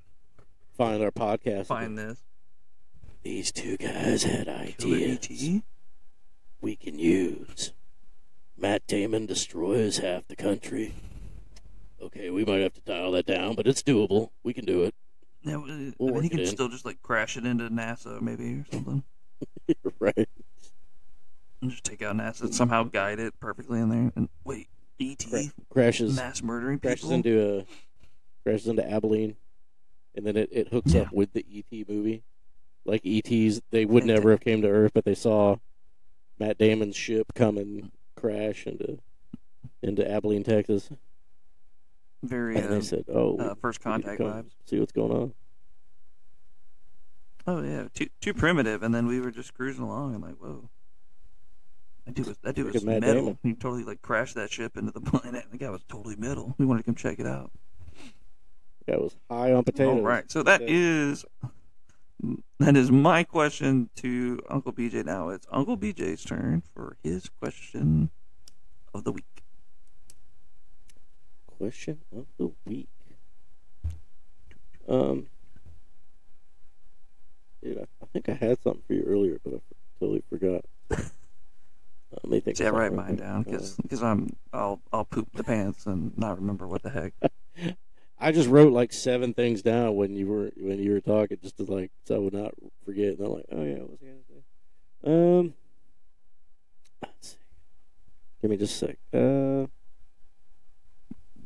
find 0.78 1.04
our 1.04 1.12
podcast. 1.12 1.66
Find 1.66 1.98
this. 1.98 2.24
These 3.24 3.52
two 3.52 3.76
guys 3.76 4.24
had 4.24 4.48
ideas. 4.48 5.62
We 6.62 6.76
can 6.76 6.98
use. 7.00 7.74
Matt 8.58 8.86
Damon 8.88 9.26
destroys 9.26 9.98
half 10.00 10.28
the 10.28 10.36
country. 10.36 10.94
Okay, 12.02 12.30
we 12.30 12.46
might 12.46 12.62
have 12.62 12.74
to 12.74 12.82
dial 12.82 13.12
that 13.12 13.26
down, 13.26 13.56
but 13.56 13.68
it's 13.68 13.84
doable. 13.84 14.30
We 14.44 14.54
can 14.54 14.66
do 14.66 14.84
it. 14.84 14.94
Yeah, 15.44 15.58
well, 15.58 15.66
We'll 15.68 16.08
mean, 16.10 16.14
work 16.16 16.24
he 16.24 16.30
can 16.30 16.46
still 16.46 16.68
just 16.70 16.86
like 16.86 17.02
crash 17.02 17.38
it 17.38 17.46
into 17.46 17.70
NASA 17.70 18.22
maybe 18.22 18.56
or 18.56 18.66
something, 18.72 19.04
right. 20.00 20.28
and 21.62 21.72
just 21.72 21.84
take 21.86 22.02
out 22.02 22.16
NASA 22.18 22.42
and 22.42 22.56
somehow 22.56 22.84
guide 22.84 23.20
it 23.20 23.34
perfectly 23.40 23.80
in 23.80 23.90
there. 23.90 24.12
And 24.18 24.28
wait, 24.44 24.68
ET 25.00 25.26
Cra- 25.30 25.44
crashes 25.70 26.16
mass 26.18 26.44
murdering 26.44 26.80
crashes 26.80 27.04
people. 27.04 27.16
into 27.16 27.60
a 27.60 27.66
crashes 28.44 28.68
into 28.68 28.90
Abilene, 28.90 29.38
and 30.16 30.26
then 30.26 30.36
it, 30.36 30.50
it 30.52 30.68
hooks 30.70 30.94
Yeah. 30.94 31.02
up 31.04 31.14
with 31.14 31.32
the 31.32 31.46
ET 31.72 31.88
movie. 31.88 32.24
Like 32.86 33.02
ETs, 33.06 33.62
they 33.72 33.86
would 33.86 34.04
never 34.06 34.32
have 34.32 34.42
came 34.42 34.62
to 34.62 34.68
Earth, 34.70 34.92
but 34.94 35.06
they 35.06 35.16
saw 35.16 35.56
Matt 36.40 36.58
Damon's 36.58 36.96
ship 36.96 37.28
come 37.36 37.58
and 37.58 37.92
crash 38.16 38.66
into 38.66 39.00
into 39.82 40.10
Abilene, 40.10 40.44
Texas, 40.44 40.90
Very 42.24 42.56
and 42.58 42.66
uh, 42.68 42.70
they 42.70 42.82
said, 42.82 43.06
"Oh, 43.08 43.38
uh, 43.38 43.56
first 43.56 43.84
we 43.84 43.92
need 43.92 43.98
to 44.04 44.08
contact 44.18 44.22
vibes. 44.22 44.52
See 44.66 44.80
what's 44.80 44.92
going 44.92 45.12
on." 45.12 45.34
Oh 47.48 47.64
yeah, 47.64 47.88
too 47.94 48.08
too 48.22 48.34
primitive, 48.34 48.84
and 48.84 48.94
then 48.94 49.08
we 49.08 49.20
were 49.20 49.32
just 49.32 49.54
cruising 49.54 49.84
along, 49.84 50.14
and 50.16 50.24
like, 50.24 50.36
whoa, 50.36 50.70
that 52.06 52.14
dude 52.16 52.28
was 52.28 52.38
that 52.44 52.56
dude 52.56 52.66
Look 52.66 52.74
was 52.76 52.84
Matt 52.86 53.02
metal. 53.02 53.22
Damon. 53.22 53.38
He 53.44 53.54
totally 53.54 53.84
like 53.84 54.02
crashed 54.02 54.36
that 54.36 54.52
ship 54.52 54.78
into 54.78 54.92
the 54.92 55.02
planet. 55.02 55.46
The 55.52 55.58
guy 55.58 55.70
was 55.70 55.84
totally 55.90 56.16
metal. 56.16 56.56
We 56.58 56.66
wanted 56.66 56.80
to 56.82 56.86
come 56.86 56.96
check 56.96 57.20
it 57.20 57.26
out. 57.28 57.52
That 58.88 59.02
was 59.02 59.16
high 59.30 59.54
on 59.54 59.64
potatoes. 59.64 59.98
All 60.00 60.02
right, 60.02 60.30
so 60.32 60.44
that 60.44 60.62
Yeah. 60.62 60.68
is 60.70 61.26
that 62.60 62.76
is 62.76 62.92
my 62.92 63.24
question 63.24 63.90
to 63.98 64.40
Uncle 64.50 64.74
BJ. 64.74 65.06
Now 65.06 65.30
it's 65.30 65.48
Uncle 65.52 65.78
BJ's 65.78 66.24
turn 66.24 66.64
for 66.74 66.98
his 67.04 67.30
question 67.40 68.10
of 68.94 69.04
the 69.04 69.12
week. 69.12 69.44
Question 71.48 72.00
of 72.16 72.26
the 72.38 72.52
week. 72.66 72.90
Um, 74.88 75.28
dude, 77.64 77.78
I, 77.78 77.82
I 78.02 78.06
think 78.12 78.28
I 78.30 78.34
had 78.34 78.62
something 78.64 78.82
for 78.88 78.94
you 78.94 79.04
earlier, 79.04 79.40
but 79.44 79.54
I 79.56 79.60
totally 80.00 80.24
forgot. 80.30 80.66
Uh, 82.12 82.18
let 82.24 82.32
me 82.32 82.40
think. 82.40 82.58
See, 82.58 82.66
I 82.66 82.72
write 82.72 82.92
mine 82.92 83.18
down 83.18 83.46
Uh, 83.48 83.60
because 83.84 84.02
I'm 84.02 84.36
I'll 84.52 84.82
I'll 84.92 85.06
poop 85.06 85.28
the 85.36 85.44
pants 85.44 85.86
and 85.86 86.18
not 86.18 86.40
remember 86.40 86.68
what 86.68 86.82
the 86.82 86.90
heck. 86.90 87.14
I 88.20 88.32
just 88.32 88.50
wrote 88.50 88.74
like 88.74 88.92
seven 88.92 89.34
things 89.34 89.62
down 89.62 89.96
when 89.96 90.16
you 90.16 90.28
were 90.28 90.52
when 90.58 90.80
you 90.80 90.92
were 90.92 91.02
talking, 91.02 91.38
just 91.42 91.58
to 91.58 91.64
like 91.64 91.92
so 92.06 92.16
I 92.16 92.18
would 92.20 92.34
not 92.34 92.54
forget. 92.86 93.18
And 93.18 93.26
I'm 93.26 93.34
like, 93.34 93.46
oh 93.52 93.64
yeah, 93.64 93.78
what 93.80 93.92
was 93.92 94.00
I 94.02 94.06
gonna 94.06 94.20
say? 94.28 95.42
Um, 95.42 95.54
let's 97.02 97.30
see. 97.30 97.38
Give 98.42 98.52
me 98.52 98.58
just 98.58 98.84
a 98.84 98.88
sec. 98.88 98.98
Uh, 99.14 99.68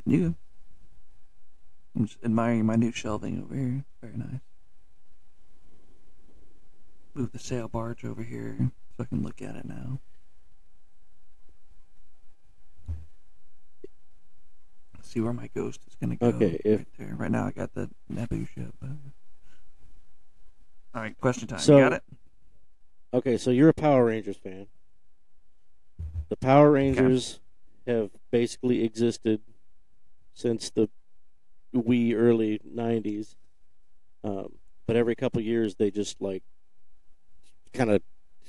You. 0.05 0.35
I'm 1.95 2.07
just 2.07 2.17
admiring 2.23 2.65
my 2.65 2.75
new 2.75 2.91
shelving 2.91 3.41
over 3.43 3.55
here. 3.55 3.85
Very 4.01 4.17
nice. 4.17 4.41
Move 7.13 7.31
the 7.31 7.39
sail 7.39 7.67
barge 7.67 8.03
over 8.03 8.23
here 8.23 8.71
so 8.97 9.03
I 9.03 9.05
can 9.05 9.21
look 9.21 9.41
at 9.41 9.55
it 9.55 9.65
now. 9.65 9.99
See 15.13 15.19
where 15.21 15.31
my 15.31 15.47
ghost 15.53 15.79
is 15.87 15.93
gonna 16.01 16.15
go. 16.15 16.25
Okay, 16.29 16.59
if- 16.65 16.79
right 16.79 16.87
there. 16.97 17.15
Right 17.15 17.29
now 17.29 17.45
I 17.45 17.51
got 17.51 17.71
the 17.75 17.87
Naboo 18.11 18.47
ship. 18.47 18.73
All 18.81 18.89
right, 20.95 21.15
question 21.19 21.47
time. 21.47 21.59
So- 21.59 21.77
you 21.77 21.83
got 21.83 21.93
it? 21.93 22.03
Okay, 23.13 23.37
so 23.37 23.51
you're 23.51 23.69
a 23.69 23.73
Power 23.75 24.05
Rangers 24.05 24.37
fan. 24.37 24.65
The 26.29 26.35
Power 26.37 26.71
Rangers 26.71 27.39
have 27.85 28.09
basically 28.31 28.83
existed 28.83 29.41
since 30.33 30.71
the 30.71 30.89
wee 31.73 32.15
early 32.15 32.59
'90s, 32.67 33.35
um, 34.23 34.55
but 34.87 34.95
every 34.95 35.13
couple 35.13 35.41
years 35.41 35.75
they 35.75 35.91
just 35.91 36.19
like 36.21 36.41
kind 37.71 37.91
of 37.91 38.01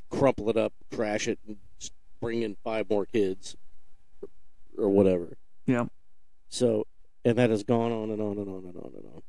crumple 0.08 0.48
it 0.48 0.56
up, 0.56 0.72
crash 0.90 1.28
it, 1.28 1.38
and 1.46 1.58
just 1.78 1.92
bring 2.20 2.40
in 2.40 2.54
five 2.64 2.88
more 2.88 3.04
kids 3.04 3.54
or, 4.22 4.28
or 4.86 4.88
whatever. 4.88 5.36
Yeah. 5.66 5.88
So, 6.54 6.86
and 7.24 7.36
that 7.36 7.50
has 7.50 7.64
gone 7.64 7.90
on 7.90 8.10
and 8.12 8.22
on 8.22 8.38
and 8.38 8.48
on 8.48 8.64
and 8.64 8.76
on 8.76 8.92
and 8.94 9.04
on. 9.12 9.22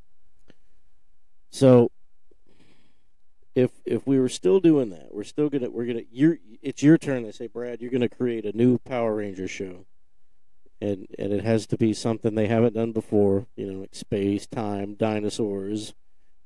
So, 1.50 1.90
if 3.56 3.72
if 3.84 4.06
we 4.06 4.20
were 4.20 4.30
still 4.30 4.60
doing 4.60 4.92
that, 4.92 5.08
we're 5.12 5.24
still 5.24 5.50
gonna 5.50 5.72
we're 5.72 5.88
gonna 5.88 6.04
you're 6.12 6.38
it's 6.62 6.84
your 6.84 7.00
turn. 7.00 7.24
They 7.24 7.32
say, 7.32 7.48
Brad, 7.48 7.82
you're 7.82 7.90
gonna 7.90 8.10
create 8.10 8.46
a 8.46 8.56
new 8.56 8.78
Power 8.78 9.16
Ranger 9.16 9.48
show, 9.48 9.86
and 10.80 11.08
and 11.18 11.34
it 11.34 11.44
has 11.44 11.66
to 11.68 11.78
be 11.78 11.94
something 11.94 12.36
they 12.36 12.48
haven't 12.48 12.76
done 12.76 12.92
before. 12.92 13.48
You 13.56 13.72
know, 13.72 13.80
like 13.80 13.96
space, 13.96 14.46
time, 14.46 14.94
dinosaurs, 14.94 15.96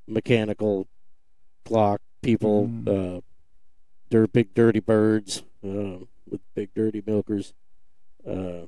mechanical 0.06 0.86
clock, 1.66 2.00
people, 2.22 2.68
Mm. 2.68 3.18
uh, 3.18 3.20
dirt, 4.08 4.32
big 4.32 4.54
dirty 4.54 4.80
birds 4.80 5.42
uh, 5.62 5.98
with 6.26 6.40
big 6.54 6.72
dirty 6.74 7.02
milkers, 7.06 7.52
uh, 8.26 8.62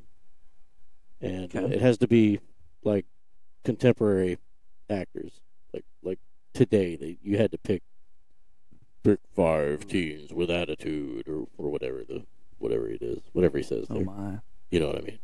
and 1.23 1.45
Okay. 1.45 1.75
it 1.75 1.81
has 1.81 1.97
to 1.99 2.09
be 2.09 2.41
like 2.85 3.07
contemporary 3.65 4.39
actors, 4.91 5.41
like 5.73 5.85
like 6.03 6.19
today. 6.53 6.97
They 6.97 7.17
you 7.23 7.39
had 7.39 7.53
to 7.53 7.59
pick 7.59 7.83
pick 9.05 9.21
five 9.35 9.87
teens 9.87 10.33
with 10.33 10.51
attitude 10.51 11.29
or 11.29 11.47
or 11.57 11.71
whatever 11.71 12.05
the 12.05 12.25
whatever 12.59 12.89
it 12.89 13.01
is, 13.03 13.21
whatever 13.33 13.57
he 13.59 13.65
says 13.65 13.87
Oh 13.89 13.95
there. 13.95 14.05
my. 14.05 14.39
You 14.71 14.81
know 14.81 14.89
what 14.89 14.99
I 14.99 15.01
mean? 15.03 15.19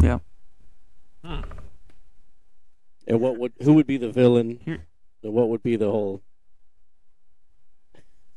Yeah. 0.00 0.18
Huh. 1.24 1.42
And 3.06 3.20
what 3.20 3.38
would 3.38 3.52
who 3.62 3.74
would 3.74 3.86
be 3.86 3.96
the 3.96 4.10
villain? 4.10 4.60
Here. 4.64 4.86
And 5.22 5.32
what 5.32 5.48
would 5.48 5.62
be 5.62 5.76
the 5.76 5.90
whole? 5.90 6.22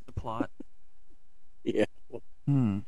The 0.06 0.12
plot. 0.12 0.50
Yeah, 1.68 1.86
Hmm. 2.46 2.80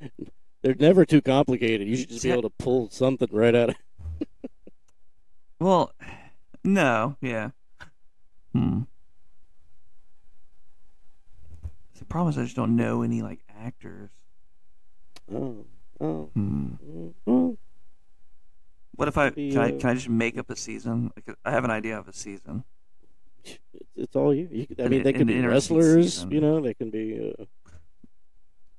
they're 0.62 0.74
never 0.78 1.04
too 1.04 1.20
complicated. 1.20 1.86
You 1.88 1.96
should 1.96 2.08
just 2.08 2.22
be 2.22 2.30
able 2.30 2.42
to 2.42 2.50
pull 2.50 2.88
something 2.90 3.28
right 3.32 3.54
out 3.54 3.70
of. 3.70 3.76
Well, 5.60 5.92
no, 6.64 7.16
yeah. 7.20 7.50
Hmm. 8.52 8.80
The 11.98 12.04
problem 12.06 12.30
is 12.30 12.38
I 12.38 12.42
just 12.42 12.56
don't 12.56 12.74
know 12.74 13.02
any 13.02 13.22
like 13.22 13.38
actors. 13.64 14.10
Oh, 15.32 15.64
oh, 16.00 16.24
Hmm. 16.34 16.66
mm, 16.84 17.14
oh. 17.28 17.56
What 18.96 19.06
if 19.06 19.16
I 19.16 19.30
can, 19.30 19.56
I 19.56 19.70
can 19.70 19.90
I 19.90 19.94
just 19.94 20.08
make 20.08 20.36
up 20.36 20.50
a 20.50 20.56
season? 20.56 21.12
Like 21.16 21.36
I 21.44 21.52
have 21.52 21.64
an 21.64 21.70
idea 21.70 21.96
of 21.96 22.08
a 22.08 22.12
season. 22.12 22.64
It's, 23.96 24.16
all 24.16 24.34
you. 24.34 24.48
you 24.50 24.66
I 24.78 24.82
An- 24.82 24.90
mean, 24.90 25.02
they 25.04 25.10
an 25.12 25.18
can 25.18 25.26
be 25.28 25.40
wrestlers. 25.46 26.14
season. 26.14 26.32
You 26.32 26.40
know, 26.40 26.60
they 26.60 26.74
can 26.74 26.90
be 26.90 27.34
uh, 27.38 27.44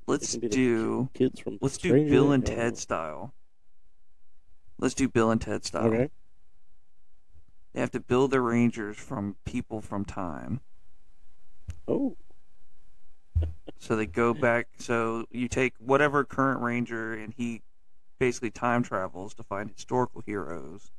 Let's 0.07 0.33
the 0.33 0.49
do 0.49 1.09
kids 1.13 1.39
from. 1.39 1.57
let's 1.61 1.77
do 1.77 1.91
Bill 2.09 2.31
and 2.31 2.45
Things. 2.45 2.57
Ted 2.57 2.77
style. 2.77 3.33
Let's 4.77 4.93
do 4.93 5.07
Bill 5.07 5.31
and 5.31 5.39
Ted 5.39 5.63
style. 5.63 5.85
Okay. 5.87 6.09
They 7.73 7.79
have 7.79 7.91
to 7.91 7.99
build 7.99 8.31
their 8.31 8.41
rangers 8.41 8.97
from 8.97 9.35
people 9.45 9.81
from 9.81 10.05
time. 10.05 10.59
Oh, 11.87 12.15
So 13.79 13.95
they 13.95 14.05
go 14.05 14.33
back. 14.33 14.67
So 14.77 15.25
you 15.31 15.47
take 15.47 15.73
whatever 15.79 16.23
current 16.23 16.61
ranger, 16.61 17.13
and 17.13 17.33
he 17.35 17.61
basically 18.19 18.51
time 18.51 18.83
travels 18.83 19.33
to 19.35 19.43
find 19.43 19.69
historical 19.69 20.21
heroes, 20.25 20.91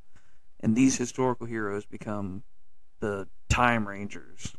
and 0.59 0.75
these 0.75 0.97
historical 0.97 1.47
heroes 1.47 1.85
become 1.85 2.43
the 2.99 3.27
time 3.49 3.87
rangers. 3.87 4.55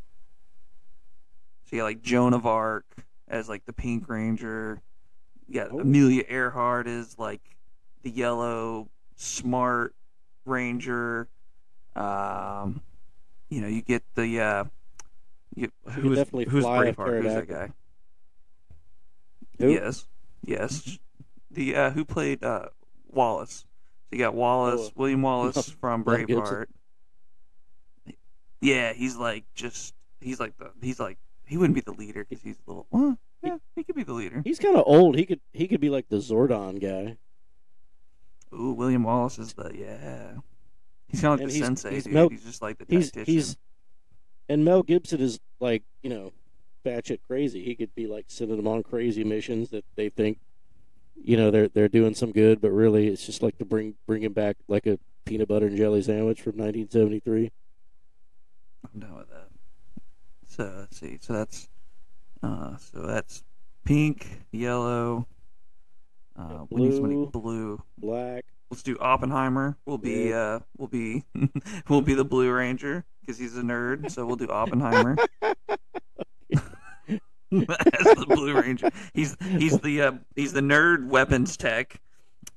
So 1.65 1.77
you 1.77 1.79
got 1.79 1.85
like 1.85 2.03
Joan 2.03 2.33
of 2.33 2.47
Arc 2.47 3.07
as 3.29 3.49
like 3.49 3.65
the 3.67 3.73
Pink 3.73 4.09
Ranger. 4.09 4.81
Yeah, 5.49 5.69
Oh. 5.71 5.81
Amelia 5.81 6.25
Earhart 6.29 6.87
is 6.89 7.19
like 7.19 7.41
the 8.03 8.11
yellow 8.11 8.89
smart 9.17 9.95
ranger. 10.45 11.29
Um, 11.95 12.81
you 13.49 13.61
know, 13.61 13.69
you 13.69 13.83
get 13.83 14.03
the 14.15 14.41
uh, 14.41 14.65
you, 15.55 15.71
could 15.85 15.95
who's 15.95 16.19
definitely 16.19 16.47
who's 16.47 16.65
Braveheart? 16.65 17.23
Who's 17.23 17.35
that 17.35 17.49
guy? 17.49 17.71
Who? 19.59 19.71
Yes, 19.73 20.07
yes. 20.45 20.99
The 21.51 21.77
uh, 21.77 21.91
who 21.91 22.05
played 22.05 22.45
uh, 22.45 22.67
Wallace? 23.11 23.65
So 24.11 24.17
you 24.17 24.19
got 24.19 24.35
Wallace, 24.35 24.89
Oh, 24.89 24.93
William 24.97 25.23
Wallace 25.23 25.71
from 25.81 26.05
Braveheart. 26.05 26.67
Yeah, 28.61 28.93
he's 28.93 29.17
like 29.17 29.45
just 29.55 29.95
he's 30.21 30.41
like 30.41 30.57
the 30.59 30.71
he's 30.83 31.01
like 31.01 31.19
he 31.47 31.57
wouldn't 31.57 31.75
be 31.75 31.81
the 31.81 31.93
leader 31.93 32.25
because 32.29 32.43
he's 32.43 32.57
a 32.67 32.71
little. 32.71 32.87
Well, 32.91 33.19
Yeah, 33.43 33.59
he 33.75 33.85
could 33.85 33.95
be 33.97 34.03
the 34.03 34.13
leader. 34.13 34.43
He's 34.45 34.59
kind 34.59 34.77
of 34.77 34.85
old. 34.87 35.17
He 35.17 35.25
could 35.27 35.41
he 35.53 35.69
could 35.69 35.81
be 35.81 35.91
like 35.91 36.09
the 36.09 36.17
Zordon 36.17 36.81
guy. 36.81 37.17
Ooh, 38.55 38.73
William 38.73 39.03
Wallace 39.05 39.39
is 39.39 39.53
the 39.55 39.71
yeah. 39.75 40.33
He's 41.09 41.21
kind 41.21 41.35
of 41.35 41.41
like 41.41 41.43
And 41.43 41.51
the 41.51 41.55
he's- 41.55 41.67
sensei, 41.67 41.95
he's 41.95 42.05
dude. 42.05 42.13
Mel- 42.15 42.29
he's 42.29 42.45
just 42.45 42.63
like 42.63 42.79
the 42.79 42.87
He's 42.89 43.11
tactician. 43.11 43.35
he's 43.35 43.57
and 44.49 44.65
Mel 44.65 44.83
Gibson 44.83 45.21
is 45.21 45.41
like 45.61 45.83
you 46.03 46.11
know 46.11 46.33
batshit 46.85 47.21
crazy. 47.27 47.65
He 47.65 47.75
could 47.75 47.95
be 47.95 48.07
like 48.07 48.27
sending 48.29 48.57
them 48.57 48.69
on 48.69 48.83
crazy 48.83 49.25
missions 49.25 49.71
that 49.71 49.85
they 49.97 50.09
think 50.09 50.39
you 51.17 51.37
know 51.37 51.51
they're 51.51 51.69
they're 51.69 51.89
doing 51.89 52.15
some 52.15 52.33
good, 52.33 52.61
but 52.61 52.71
really 52.71 53.09
it's 53.09 53.25
just 53.27 53.43
like 53.43 53.59
to 53.59 53.65
bring 53.65 53.95
bring 54.07 54.23
him 54.23 54.33
back 54.33 54.57
like 54.69 54.87
a 54.87 54.99
peanut 55.25 55.49
butter 55.49 55.67
and 55.67 55.77
jelly 55.77 56.01
sandwich 56.03 56.41
from 56.41 56.53
1973. 56.57 57.51
I'm 58.95 59.01
done 59.01 59.17
with 59.17 59.29
that. 59.31 59.46
So 60.57 60.73
let's 60.79 60.99
see. 60.99 61.19
So 61.21 61.33
that's 61.35 61.69
uh, 62.43 62.77
so 62.79 63.03
that's 63.03 63.45
pink, 63.85 64.27
yellow. 64.53 65.27
Uh, 66.39 66.65
we 66.71 66.83
need 66.83 66.93
somebody 66.95 67.15
Blue. 67.15 67.31
blue. 67.31 67.83
Black. 67.99 68.45
Let's 68.71 68.83
do 68.83 68.97
Oppenheimer. 68.99 69.77
We'll 69.87 69.99
be 69.99 70.31
Yeah. 70.31 70.37
uh, 70.37 70.61
we'll 70.79 70.89
be 70.89 71.25
we'll 71.89 72.01
be 72.03 72.15
the 72.15 72.25
Blue 72.25 72.51
Ranger 72.51 73.05
because 73.21 73.39
he's 73.39 73.57
a 73.57 73.63
nerd. 73.63 74.11
So 74.11 74.25
we'll 74.27 74.37
do 74.37 74.49
Oppenheimer. 74.49 75.17
As 77.53 78.05
the 78.17 78.27
Blue 78.29 78.61
Ranger, 78.61 78.91
he's 79.15 79.37
he's 79.41 79.79
the 79.79 80.03
uh, 80.03 80.13
he's 80.35 80.53
the 80.53 80.61
nerd 80.61 81.07
weapons 81.09 81.57
tech. 81.57 82.01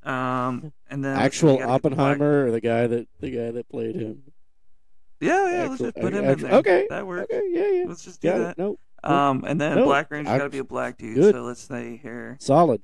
Um, 0.03 0.71
and 0.89 1.03
then 1.05 1.15
let's 1.17 1.37
see, 1.37 1.45
we 1.45 1.51
Actual 1.53 1.57
gotta 1.59 1.59
get 1.59 1.81
the 1.83 1.89
black- 1.89 2.01
Oppenheimer 2.11 2.45
or 2.47 2.51
the 2.51 2.61
guy 2.61 2.87
that 2.87 3.07
the 3.19 3.29
guy 3.29 3.51
that 3.51 3.69
played 3.69 3.95
him. 3.95 4.23
Yeah, 5.19 5.51
yeah. 5.51 5.67
let's 5.67 5.81
just 5.81 5.95
put 5.95 6.13
him 6.13 6.25
in 6.25 6.39
there. 6.39 6.53
okay, 6.55 6.87
that 6.89 7.05
works. 7.05 7.31
Okay, 7.33 7.41
yeah, 7.51 7.67
yeah. 7.81 7.85
Let's 7.87 8.03
just 8.05 8.21
do 8.21 8.29
Got 8.29 8.37
that. 8.39 8.49
it. 8.51 8.57
Nope. 8.57 8.79
Um, 9.03 9.43
and 9.47 9.59
then 9.59 9.75
No, 9.77 9.85
Black 9.85 10.11
Ranger's 10.11 10.37
got 10.37 10.43
to 10.43 10.49
be 10.49 10.57
a 10.59 10.63
black 10.63 10.97
dude. 10.97 11.15
good. 11.15 11.35
So 11.35 11.43
let's 11.43 11.61
say 11.61 11.97
here, 12.01 12.37
Solid. 12.39 12.81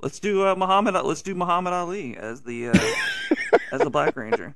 let's 0.00 0.18
do 0.20 0.46
uh, 0.46 0.54
Muhammad. 0.56 0.94
Let's 1.04 1.22
do 1.22 1.34
Muhammad 1.34 1.72
Ali 1.72 2.16
as 2.16 2.42
the 2.42 2.68
uh, 2.70 3.58
as 3.72 3.80
the 3.80 3.90
Black 3.90 4.16
Ranger. 4.16 4.54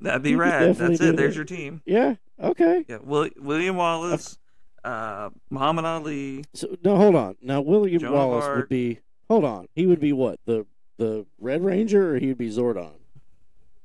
That'd 0.00 0.22
be 0.22 0.30
You 0.30 0.36
rad. 0.38 0.76
That's 0.76 1.00
it. 1.00 1.16
There's 1.16 1.34
that. 1.34 1.36
your 1.36 1.44
team. 1.44 1.80
Yeah. 1.86 2.16
Okay. 2.42 2.84
Yeah, 2.88 2.98
Will, 3.02 3.30
William 3.38 3.76
Wallace, 3.76 4.36
uh, 4.84 5.30
Muhammad 5.48 5.86
Ali. 5.86 6.44
So 6.52 6.76
no, 6.84 6.96
hold 6.96 7.14
on. 7.14 7.36
Now 7.40 7.62
William 7.62 7.98
Joan 8.00 8.12
Wallace 8.12 8.48
would 8.54 8.68
be. 8.68 9.00
Hold 9.30 9.44
on. 9.44 9.66
He 9.74 9.86
would 9.86 10.00
be 10.00 10.12
what 10.12 10.38
the 10.44 10.66
the 10.98 11.24
Red 11.38 11.64
Ranger, 11.64 12.14
or 12.14 12.18
he'd 12.18 12.36
be 12.38 12.50
Zordon. 12.50 12.92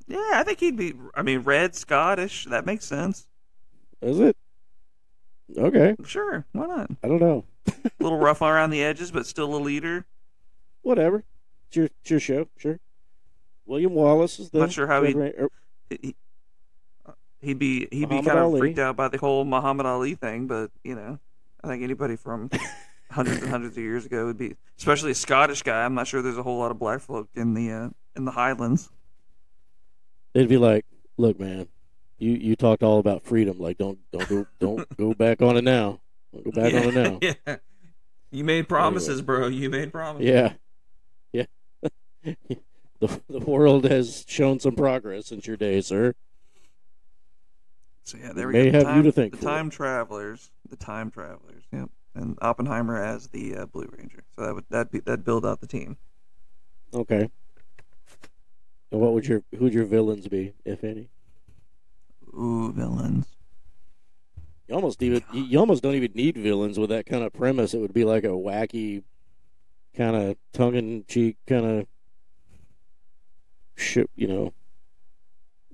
Yeah, 0.07 0.31
I 0.33 0.43
think 0.43 0.59
he'd 0.59 0.75
be. 0.75 0.93
I 1.15 1.21
mean, 1.21 1.39
red 1.39 1.75
Scottish. 1.75 2.45
That 2.45 2.65
makes 2.65 2.85
sense. 2.85 3.27
Is 4.01 4.19
it? 4.19 4.35
Okay. 5.57 5.95
Sure, 6.05 6.45
why 6.53 6.65
not? 6.65 6.91
I 7.03 7.07
don't 7.07 7.19
know. 7.19 7.45
A 7.67 7.73
little 7.99 8.17
rough 8.17 8.41
around 8.41 8.69
the 8.71 8.83
edges, 8.83 9.11
but 9.11 9.25
still 9.25 9.53
a 9.55 9.57
leader. 9.59 10.05
Whatever. 10.81 11.23
It's 11.67 11.77
your, 11.77 11.85
it's 11.85 12.09
your 12.09 12.19
show. 12.19 12.47
Sure. 12.57 12.79
William 13.65 13.93
Wallace 13.93 14.39
is 14.39 14.49
the. 14.49 14.59
Not 14.59 14.71
sure 14.71 14.87
how 14.87 15.01
Red 15.01 15.09
he- 15.13 15.19
Ran- 15.19 15.33
er, 15.39 15.49
He, 15.89 16.15
he'd 17.41 17.59
be 17.59 17.87
he'd 17.91 18.09
be 18.09 18.15
Muhammad 18.15 18.25
kind 18.25 18.39
of 18.53 18.59
freaked 18.59 18.79
out 18.79 18.95
by 18.95 19.07
the 19.07 19.17
whole 19.17 19.45
Muhammad 19.45 19.85
Ali 19.85 20.15
thing, 20.15 20.47
but 20.47 20.71
you 20.83 20.95
know, 20.95 21.19
I 21.63 21.67
think 21.67 21.83
anybody 21.83 22.15
from 22.15 22.49
hundreds 23.11 23.41
and 23.41 23.49
hundreds 23.49 23.77
of 23.77 23.83
years 23.83 24.05
ago 24.05 24.25
would 24.25 24.37
be, 24.37 24.55
especially 24.77 25.11
a 25.11 25.15
Scottish 25.15 25.61
guy. 25.63 25.85
I'm 25.85 25.93
not 25.93 26.07
sure 26.07 26.21
there's 26.21 26.37
a 26.37 26.43
whole 26.43 26.59
lot 26.59 26.71
of 26.71 26.79
black 26.79 27.01
folk 27.01 27.29
in 27.35 27.53
the 27.53 27.71
uh, 27.71 27.89
in 28.15 28.25
the 28.25 28.31
Highlands. 28.31 28.89
They'd 30.33 30.47
be 30.47 30.57
like, 30.57 30.85
"Look, 31.17 31.39
man, 31.39 31.67
you 32.21 32.33
you 32.33 32.55
talked 32.55 32.83
all 32.83 32.99
about 32.99 33.23
freedom. 33.23 33.57
Like, 33.59 33.77
don't 33.77 33.99
don't 34.11 34.29
go 34.29 34.45
don't 34.59 34.97
go 34.97 35.13
back 35.13 35.41
on 35.41 35.57
it 35.57 35.63
now. 35.63 35.99
Don't 36.33 36.45
go 36.45 36.51
back 36.51 36.71
yeah, 36.71 36.79
on 36.79 36.85
it 36.85 36.93
now. 36.95 37.19
yeah. 37.47 37.55
You 38.31 38.43
made 38.43 38.69
promises, 38.69 39.21
bro. 39.21 39.47
You 39.47 39.69
made 39.69 39.91
promises. 39.91 40.29
Yeah, 40.29 40.53
yeah. 41.33 41.45
the 42.99 43.21
the 43.27 43.39
world 43.39 43.85
has 43.85 44.23
shown 44.27 44.59
some 44.59 44.75
progress 44.75 45.27
since 45.27 45.47
your 45.47 45.57
day, 45.57 45.81
sir. 45.81 46.13
So 48.03 48.17
yeah, 48.17 48.33
there 48.33 48.47
we 48.47 48.53
May 48.53 48.71
go. 48.71 48.79
The 48.79 48.85
have 48.85 48.97
you 48.97 49.03
to 49.03 49.11
thank 49.11 49.31
the 49.31 49.37
for 49.37 49.43
time 49.43 49.69
travelers, 49.69 50.51
the 50.69 50.77
time 50.77 51.11
travelers. 51.11 51.63
Yep, 51.73 51.89
and 52.15 52.37
Oppenheimer 52.41 52.97
as 53.01 53.27
the 53.27 53.57
uh, 53.57 53.65
Blue 53.65 53.89
Ranger. 53.97 54.23
So 54.35 54.45
that 54.45 54.55
would 54.55 54.65
that 54.69 54.91
be 54.91 54.99
that 55.01 55.25
build 55.25 55.45
out 55.45 55.59
the 55.59 55.67
team. 55.67 55.97
Okay. 56.93 57.29
And 58.91 58.99
what 58.99 59.13
would 59.13 59.25
your 59.27 59.43
who'd 59.57 59.73
your 59.73 59.85
villains 59.85 60.27
be, 60.27 60.53
if 60.65 60.83
any? 60.83 61.09
Ooh, 62.33 62.71
villains. 62.73 63.27
You 64.67 64.75
almost 64.75 65.01
even 65.01 65.23
you 65.31 65.59
almost 65.59 65.83
don't 65.83 65.95
even 65.95 66.11
need 66.13 66.37
villains 66.37 66.77
with 66.77 66.89
that 66.89 67.05
kind 67.05 67.23
of 67.23 67.33
premise. 67.33 67.73
It 67.73 67.79
would 67.79 67.93
be 67.93 68.03
like 68.05 68.23
a 68.23 68.27
wacky, 68.29 69.03
kind 69.95 70.15
of 70.15 70.37
tongue 70.53 70.75
in 70.75 71.05
cheek 71.07 71.37
kind 71.47 71.65
of 71.65 71.87
shit. 73.75 74.09
You 74.15 74.27
know, 74.27 74.53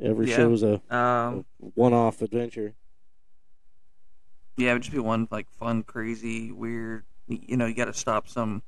every 0.01 0.27
Yeah. 0.27 0.35
show's 0.37 0.63
a 0.63 0.81
Um, 0.95 1.45
one 1.57 1.93
off 1.93 2.21
adventure. 2.21 2.75
Yeah, 4.57 4.71
it 4.71 4.73
would 4.73 4.81
just 4.83 4.93
be 4.93 4.99
one 4.99 5.27
like 5.31 5.49
fun, 5.51 5.83
crazy, 5.83 6.51
weird. 6.51 7.05
You 7.27 7.57
know, 7.57 7.65
you 7.65 7.75
got 7.75 7.85
to 7.85 7.93
stop 7.93 8.27
some. 8.27 8.63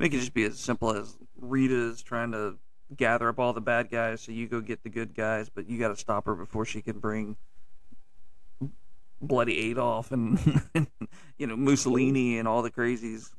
Make 0.00 0.12
it 0.14 0.18
just 0.18 0.34
be 0.34 0.44
as 0.44 0.58
simple 0.58 0.92
as 0.92 1.16
Rita's 1.36 2.02
trying 2.02 2.32
to 2.32 2.56
gather 2.96 3.28
up 3.28 3.38
all 3.38 3.52
the 3.52 3.60
bad 3.60 3.90
guys, 3.90 4.20
so 4.20 4.32
you 4.32 4.46
go 4.46 4.60
get 4.60 4.82
the 4.82 4.88
good 4.88 5.14
guys, 5.14 5.48
but 5.48 5.68
you 5.68 5.78
got 5.78 5.88
to 5.88 5.96
stop 5.96 6.26
her 6.26 6.34
before 6.34 6.64
she 6.64 6.80
can 6.80 6.98
bring 6.98 7.36
bloody 9.20 9.70
Adolf 9.70 10.12
and 10.12 10.38
you 11.38 11.46
know 11.46 11.56
Mussolini 11.56 12.38
and 12.38 12.46
all 12.46 12.62
the 12.62 12.70
crazies. 12.70 13.30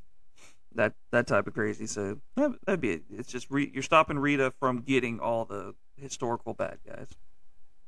That 0.74 0.94
that 1.10 1.26
type 1.26 1.46
of 1.46 1.54
crazy. 1.54 1.86
So 1.86 2.20
that, 2.36 2.52
that'd 2.64 2.80
be 2.80 2.92
it. 2.92 3.02
It's 3.10 3.30
just 3.30 3.50
re, 3.50 3.70
you're 3.72 3.82
stopping 3.82 4.18
Rita 4.18 4.52
from 4.60 4.82
getting 4.82 5.18
all 5.18 5.44
the 5.44 5.74
historical 5.96 6.54
bad 6.54 6.78
guys. 6.86 7.08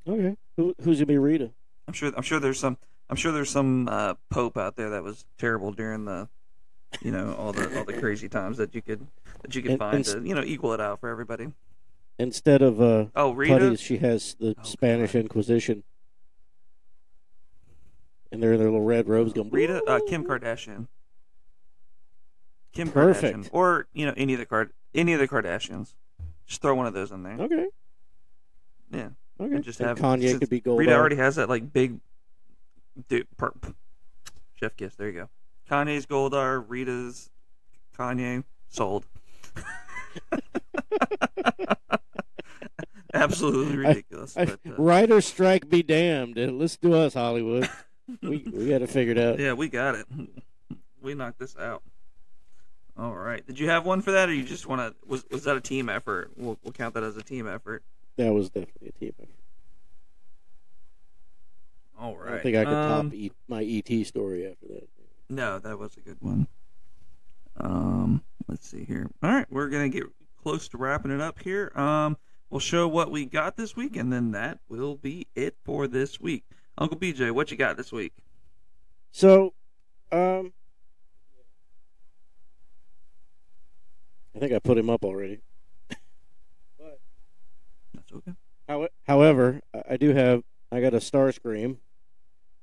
Okay, 0.09 0.37
Who, 0.57 0.75
who's 0.83 0.99
gonna 0.99 1.07
be 1.07 1.19
Rita? 1.19 1.53
I'm 1.87 1.95
sure. 1.95 2.13
I'm 2.17 2.23
sure 2.23 2.41
there's 2.41 2.59
some. 2.59 2.79
I'm 3.09 3.17
sure 3.17 3.31
there's 3.31 3.51
some 3.51 3.89
uh, 3.89 4.15
pope 4.31 4.57
out 4.57 4.77
there 4.77 4.91
that 4.91 5.03
was 5.03 5.27
terrible 5.37 5.71
during 5.71 6.07
the, 6.07 6.29
you 7.01 7.11
know, 7.11 7.35
all 7.35 7.53
the 7.53 7.79
all 7.79 7.85
the 7.85 7.95
crazy 7.95 8.29
times 8.29 8.57
that 8.59 8.75
you 8.75 8.83
could 8.83 9.07
that 9.43 9.55
you 9.55 9.63
could 9.63 9.73
And- 9.73 9.79
find 9.79 9.95
and 9.97 10.05
to 10.05 10.21
you 10.29 10.35
know 10.35 10.43
equal 10.45 10.73
it 10.73 10.81
out 10.81 11.01
for 11.01 11.09
everybody. 11.09 11.53
Instead 12.19 12.61
of 12.63 12.81
uh, 12.81 13.07
Oh, 13.17 13.33
Rita. 13.33 13.55
putties, 13.59 13.81
she 13.81 13.97
has 13.99 14.35
the 14.39 14.55
Oh, 14.59 14.63
Spanish 14.63 15.13
God. 15.15 15.21
Inquisition, 15.21 15.83
and 18.31 18.43
they're 18.43 18.53
in 18.53 18.59
their 18.59 18.69
little 18.71 18.85
red 18.85 19.09
robes 19.09 19.33
going. 19.33 19.51
Rita. 19.51 19.83
Uh, 19.85 20.01
Kim 20.09 20.25
Kardashian. 20.25 20.89
Kim 22.73 22.91
Perfect. 22.91 23.39
Kardashian, 23.39 23.49
or 23.53 23.87
you 23.93 24.07
know 24.07 24.15
any 24.17 24.35
of 24.35 24.39
the 24.39 24.47
card 24.47 24.73
any 24.95 25.13
of 25.15 25.21
the 25.21 25.29
Kardashians. 25.29 25.95
Just 26.47 26.61
throw 26.61 26.75
one 26.75 26.87
of 26.87 26.93
those 26.95 27.11
in 27.13 27.23
there. 27.23 27.37
Okay, 27.41 27.67
Yeah. 28.91 29.09
okay. 29.41 29.55
And 29.55 29.65
just 29.65 29.81
And 29.81 29.89
have 29.89 29.99
Kanye 29.99 30.39
could 30.39 30.51
be 30.51 30.61
gold. 30.61 30.81
Rita 30.81 30.93
already 30.95 31.17
has 31.17 31.37
that 31.37 31.49
like 31.49 31.73
big. 31.73 31.99
Dude, 33.09 33.27
per, 33.39 33.53
chef 34.57 34.77
kiss. 34.77 34.95
There 34.97 35.07
you 35.09 35.15
go. 35.15 35.29
Kanye's 35.73 36.05
Goldar. 36.05 36.63
Rita's 36.69 37.31
Kanye 37.99 38.45
sold. 38.69 39.07
Absolutely 43.15 43.77
ridiculous. 43.79 44.37
I, 44.37 44.45
but, 44.47 44.61
uh, 44.67 44.73
writer 44.77 45.21
strike 45.23 45.69
be 45.71 45.83
damned. 45.83 46.37
Listen 46.37 46.91
to 46.91 46.95
us, 46.99 47.15
Hollywood. 47.15 47.69
we 48.23 48.45
we 48.53 48.69
got 48.69 48.83
it 48.83 48.91
figured 48.91 49.19
out. 49.19 49.39
yeah, 49.39 49.55
we 49.55 49.69
got 49.69 49.95
it. 49.95 50.07
We 51.01 51.15
knocked 51.15 51.39
this 51.39 51.57
out. 51.57 51.83
All 52.99 53.15
right. 53.15 53.47
Did 53.47 53.59
you 53.59 53.71
have 53.71 53.87
one 53.87 54.03
for 54.03 54.13
that, 54.13 54.29
or 54.29 54.35
you 54.35 54.45
just 54.45 54.67
want 54.67 54.81
to? 54.81 54.95
Was 55.07 55.25
was 55.31 55.45
that 55.45 55.57
a 55.57 55.61
team 55.61 55.89
effort? 55.89 56.33
We'll 56.37 56.59
we'll 56.63 56.73
count 56.73 56.93
that 56.95 57.03
as 57.03 57.17
a 57.17 57.23
team 57.23 57.47
effort. 57.49 57.83
That 58.17 58.33
was 58.33 58.51
definitely 58.51 58.89
a 58.89 58.93
team 58.93 59.13
effort. 59.19 59.29
All 61.99 62.17
right. 62.17 62.27
I 62.27 62.31
don't 62.33 62.43
think 62.43 62.57
I 62.57 62.65
could 62.65 62.75
Um, 62.75 63.11
top 63.11 63.15
e- 63.15 63.33
my 63.49 63.63
ET 63.65 64.05
story 64.07 64.47
after 64.47 64.67
that. 64.69 64.89
No, 65.33 65.59
that 65.61 65.79
was 65.79 65.97
a 65.97 66.01
good 66.01 66.19
one. 66.21 66.47
Um, 67.57 68.23
let's 68.49 68.69
see 68.69 68.85
here. 68.85 69.11
All 69.23 69.31
right, 69.31 69.47
we're 69.51 69.71
gonna 69.71 69.89
get 69.89 70.05
close 70.43 70.69
to 70.69 70.77
wrapping 70.77 71.11
it 71.11 71.23
up 71.23 71.39
here. 71.41 71.73
Um, 71.75 72.19
we'll 72.51 72.61
show 72.61 72.87
what 72.87 73.11
we 73.11 73.25
got 73.25 73.57
this 73.57 73.75
week, 73.75 73.97
and 73.97 74.13
then 74.13 74.33
that 74.33 74.59
will 74.69 74.97
be 74.97 75.27
it 75.35 75.57
for 75.65 75.87
this 75.89 76.21
week. 76.21 76.45
Uncle 76.77 76.99
BJ, 76.99 77.31
what 77.31 77.51
you 77.51 77.57
got 77.57 77.79
this 77.79 77.91
week? 77.91 78.13
So, 79.11 79.55
um, 80.11 80.53
I 84.35 84.39
think 84.39 84.53
I 84.53 84.59
put 84.59 84.77
him 84.77 84.91
up 84.91 85.03
already. 85.03 85.41
but 86.79 87.01
That's 87.95 88.13
okay. 88.13 88.33
How- 88.69 88.89
However, 89.07 89.63
I- 89.73 89.83
I 89.93 89.97
do 89.97 90.11
have 90.13 90.43
I 90.71 90.83
got 90.83 90.93
a 90.93 90.99
Starscream. 90.99 91.79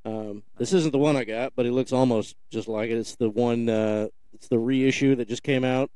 Um, 0.09 0.43
this 0.57 0.73
isn't 0.73 0.91
the 0.91 0.97
one 0.97 1.15
I 1.15 1.23
got, 1.23 1.53
but 1.55 1.65
it 1.65 1.71
looks 1.71 1.93
almost 1.93 2.35
just 2.49 2.67
like 2.67 2.89
it. 2.89 2.97
It's 2.97 3.15
the 3.15 3.29
one. 3.29 3.69
Uh, 3.69 4.07
it's 4.33 4.47
the 4.47 4.59
reissue 4.59 5.15
that 5.15 5.27
just 5.27 5.43
came 5.43 5.63
out. 5.63 5.91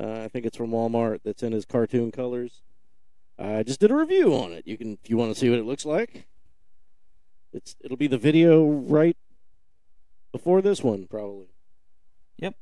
Uh, 0.00 0.22
I 0.22 0.28
think 0.28 0.46
it's 0.46 0.56
from 0.56 0.70
Walmart. 0.70 1.20
That's 1.24 1.42
in 1.42 1.52
his 1.52 1.64
cartoon 1.64 2.10
colors. 2.10 2.62
I 3.38 3.62
just 3.62 3.80
did 3.80 3.90
a 3.90 3.96
review 3.96 4.34
on 4.34 4.52
it. 4.52 4.66
You 4.66 4.78
can, 4.78 4.98
if 5.02 5.10
you 5.10 5.16
want 5.16 5.32
to 5.32 5.38
see 5.38 5.50
what 5.50 5.58
it 5.58 5.66
looks 5.66 5.84
like. 5.84 6.26
It's 7.52 7.76
it'll 7.80 7.96
be 7.96 8.06
the 8.06 8.18
video 8.18 8.64
right 8.64 9.16
before 10.32 10.62
this 10.62 10.82
one, 10.82 11.06
probably. 11.06 11.48
Yep. 12.38 12.54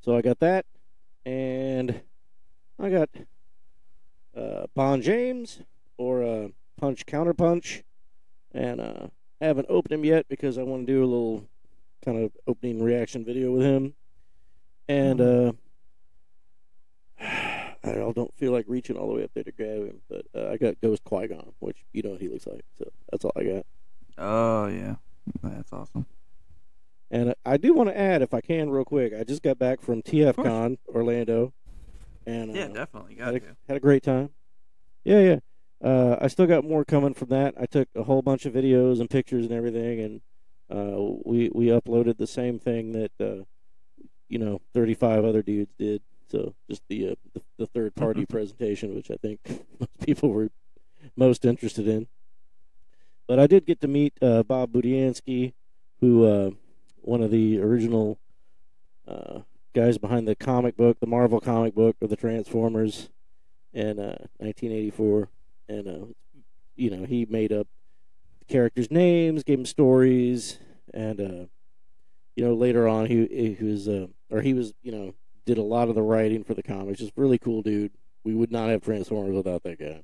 So 0.00 0.16
I 0.16 0.22
got 0.22 0.40
that, 0.40 0.66
and 1.24 2.00
I 2.78 2.90
got 2.90 3.10
uh, 4.36 4.66
Bon 4.74 5.00
James 5.02 5.60
or 5.96 6.22
uh, 6.22 6.48
Punch 6.78 7.04
Counter 7.06 7.34
Punch, 7.34 7.82
and 8.52 8.80
uh, 8.80 9.06
haven't 9.46 9.66
opened 9.68 9.92
him 9.92 10.04
yet 10.04 10.26
because 10.28 10.58
I 10.58 10.62
want 10.62 10.86
to 10.86 10.92
do 10.92 11.02
a 11.02 11.06
little 11.06 11.48
kind 12.04 12.18
of 12.24 12.32
opening 12.46 12.82
reaction 12.82 13.24
video 13.24 13.52
with 13.52 13.62
him, 13.62 13.94
and 14.88 15.20
uh, 15.20 15.52
I 17.20 18.12
don't 18.14 18.34
feel 18.36 18.52
like 18.52 18.66
reaching 18.68 18.96
all 18.96 19.08
the 19.08 19.14
way 19.14 19.24
up 19.24 19.30
there 19.34 19.44
to 19.44 19.52
grab 19.52 19.86
him, 19.86 20.00
but 20.08 20.26
uh, 20.34 20.50
I 20.50 20.56
got 20.56 20.80
Ghost 20.80 21.04
Qui 21.04 21.28
Gon, 21.28 21.52
which 21.60 21.84
you 21.92 22.02
know 22.02 22.10
what 22.10 22.20
he 22.20 22.28
looks 22.28 22.46
like, 22.46 22.64
so 22.78 22.90
that's 23.10 23.24
all 23.24 23.32
I 23.36 23.44
got. 23.44 23.66
Oh 24.18 24.66
yeah, 24.66 24.96
that's 25.42 25.72
awesome. 25.72 26.06
And 27.10 27.34
I 27.44 27.56
do 27.56 27.74
want 27.74 27.88
to 27.88 27.98
add, 27.98 28.22
if 28.22 28.32
I 28.32 28.40
can, 28.40 28.70
real 28.70 28.84
quick. 28.84 29.12
I 29.18 29.24
just 29.24 29.42
got 29.42 29.58
back 29.58 29.80
from 29.80 30.00
TFCon 30.02 30.78
Orlando, 30.94 31.52
and 32.24 32.50
uh, 32.50 32.54
Yeah, 32.54 32.68
definitely 32.68 33.14
got 33.16 33.34
had 33.34 33.42
a, 33.42 33.46
had 33.66 33.76
a 33.76 33.80
great 33.80 34.02
time. 34.02 34.30
Yeah, 35.04 35.20
yeah. 35.20 35.38
Uh, 35.82 36.16
I 36.20 36.28
still 36.28 36.46
got 36.46 36.64
more 36.64 36.84
coming 36.84 37.14
from 37.14 37.28
that. 37.28 37.54
I 37.58 37.66
took 37.66 37.88
a 37.94 38.02
whole 38.02 38.22
bunch 38.22 38.44
of 38.44 38.52
videos 38.52 39.00
and 39.00 39.08
pictures 39.08 39.46
and 39.46 39.54
everything, 39.54 40.00
and 40.00 40.20
uh, 40.70 41.00
we 41.24 41.50
we 41.54 41.66
uploaded 41.66 42.18
the 42.18 42.26
same 42.26 42.58
thing 42.58 42.92
that 42.92 43.12
uh, 43.20 43.44
you 44.28 44.38
know 44.38 44.60
35 44.74 45.24
other 45.24 45.42
dudes 45.42 45.72
did. 45.78 46.02
So 46.28 46.54
just 46.68 46.82
the 46.88 47.10
uh, 47.10 47.14
the, 47.32 47.42
the 47.58 47.66
third 47.66 47.94
party 47.94 48.26
presentation, 48.26 48.94
which 48.94 49.10
I 49.10 49.16
think 49.16 49.40
most 49.80 50.00
people 50.04 50.30
were 50.30 50.50
most 51.16 51.44
interested 51.44 51.88
in. 51.88 52.08
But 53.26 53.38
I 53.38 53.46
did 53.46 53.64
get 53.64 53.80
to 53.80 53.88
meet 53.88 54.14
uh, 54.20 54.42
Bob 54.42 54.72
Budiansky, 54.72 55.54
who 56.00 56.26
uh, 56.26 56.50
one 57.00 57.22
of 57.22 57.30
the 57.30 57.60
original 57.60 58.18
uh, 59.08 59.40
guys 59.74 59.98
behind 59.98 60.28
the 60.28 60.34
comic 60.34 60.76
book, 60.76 61.00
the 61.00 61.06
Marvel 61.06 61.40
comic 61.40 61.74
book 61.74 61.96
of 62.02 62.10
the 62.10 62.16
Transformers, 62.16 63.08
in 63.72 63.98
uh, 63.98 64.26
1984, 64.38 65.28
and 65.70 65.88
uh, 65.88 66.06
you 66.76 66.90
know 66.90 67.04
he 67.06 67.26
made 67.30 67.52
up 67.52 67.66
the 68.40 68.44
characters' 68.46 68.90
names, 68.90 69.44
gave 69.44 69.58
them 69.58 69.66
stories, 69.66 70.58
and 70.92 71.20
uh, 71.20 71.46
you 72.34 72.44
know 72.44 72.54
later 72.54 72.88
on 72.88 73.06
he 73.06 73.26
he 73.58 73.64
was 73.64 73.88
uh, 73.88 74.08
or 74.30 74.42
he 74.42 74.52
was 74.52 74.74
you 74.82 74.92
know 74.92 75.14
did 75.46 75.58
a 75.58 75.62
lot 75.62 75.88
of 75.88 75.94
the 75.94 76.02
writing 76.02 76.44
for 76.44 76.54
the 76.54 76.62
comics. 76.62 76.98
Just 76.98 77.12
really 77.16 77.38
cool 77.38 77.62
dude. 77.62 77.92
We 78.24 78.34
would 78.34 78.52
not 78.52 78.68
have 78.68 78.82
Transformers 78.82 79.34
without 79.34 79.62
that 79.62 79.78
guy. 79.78 80.02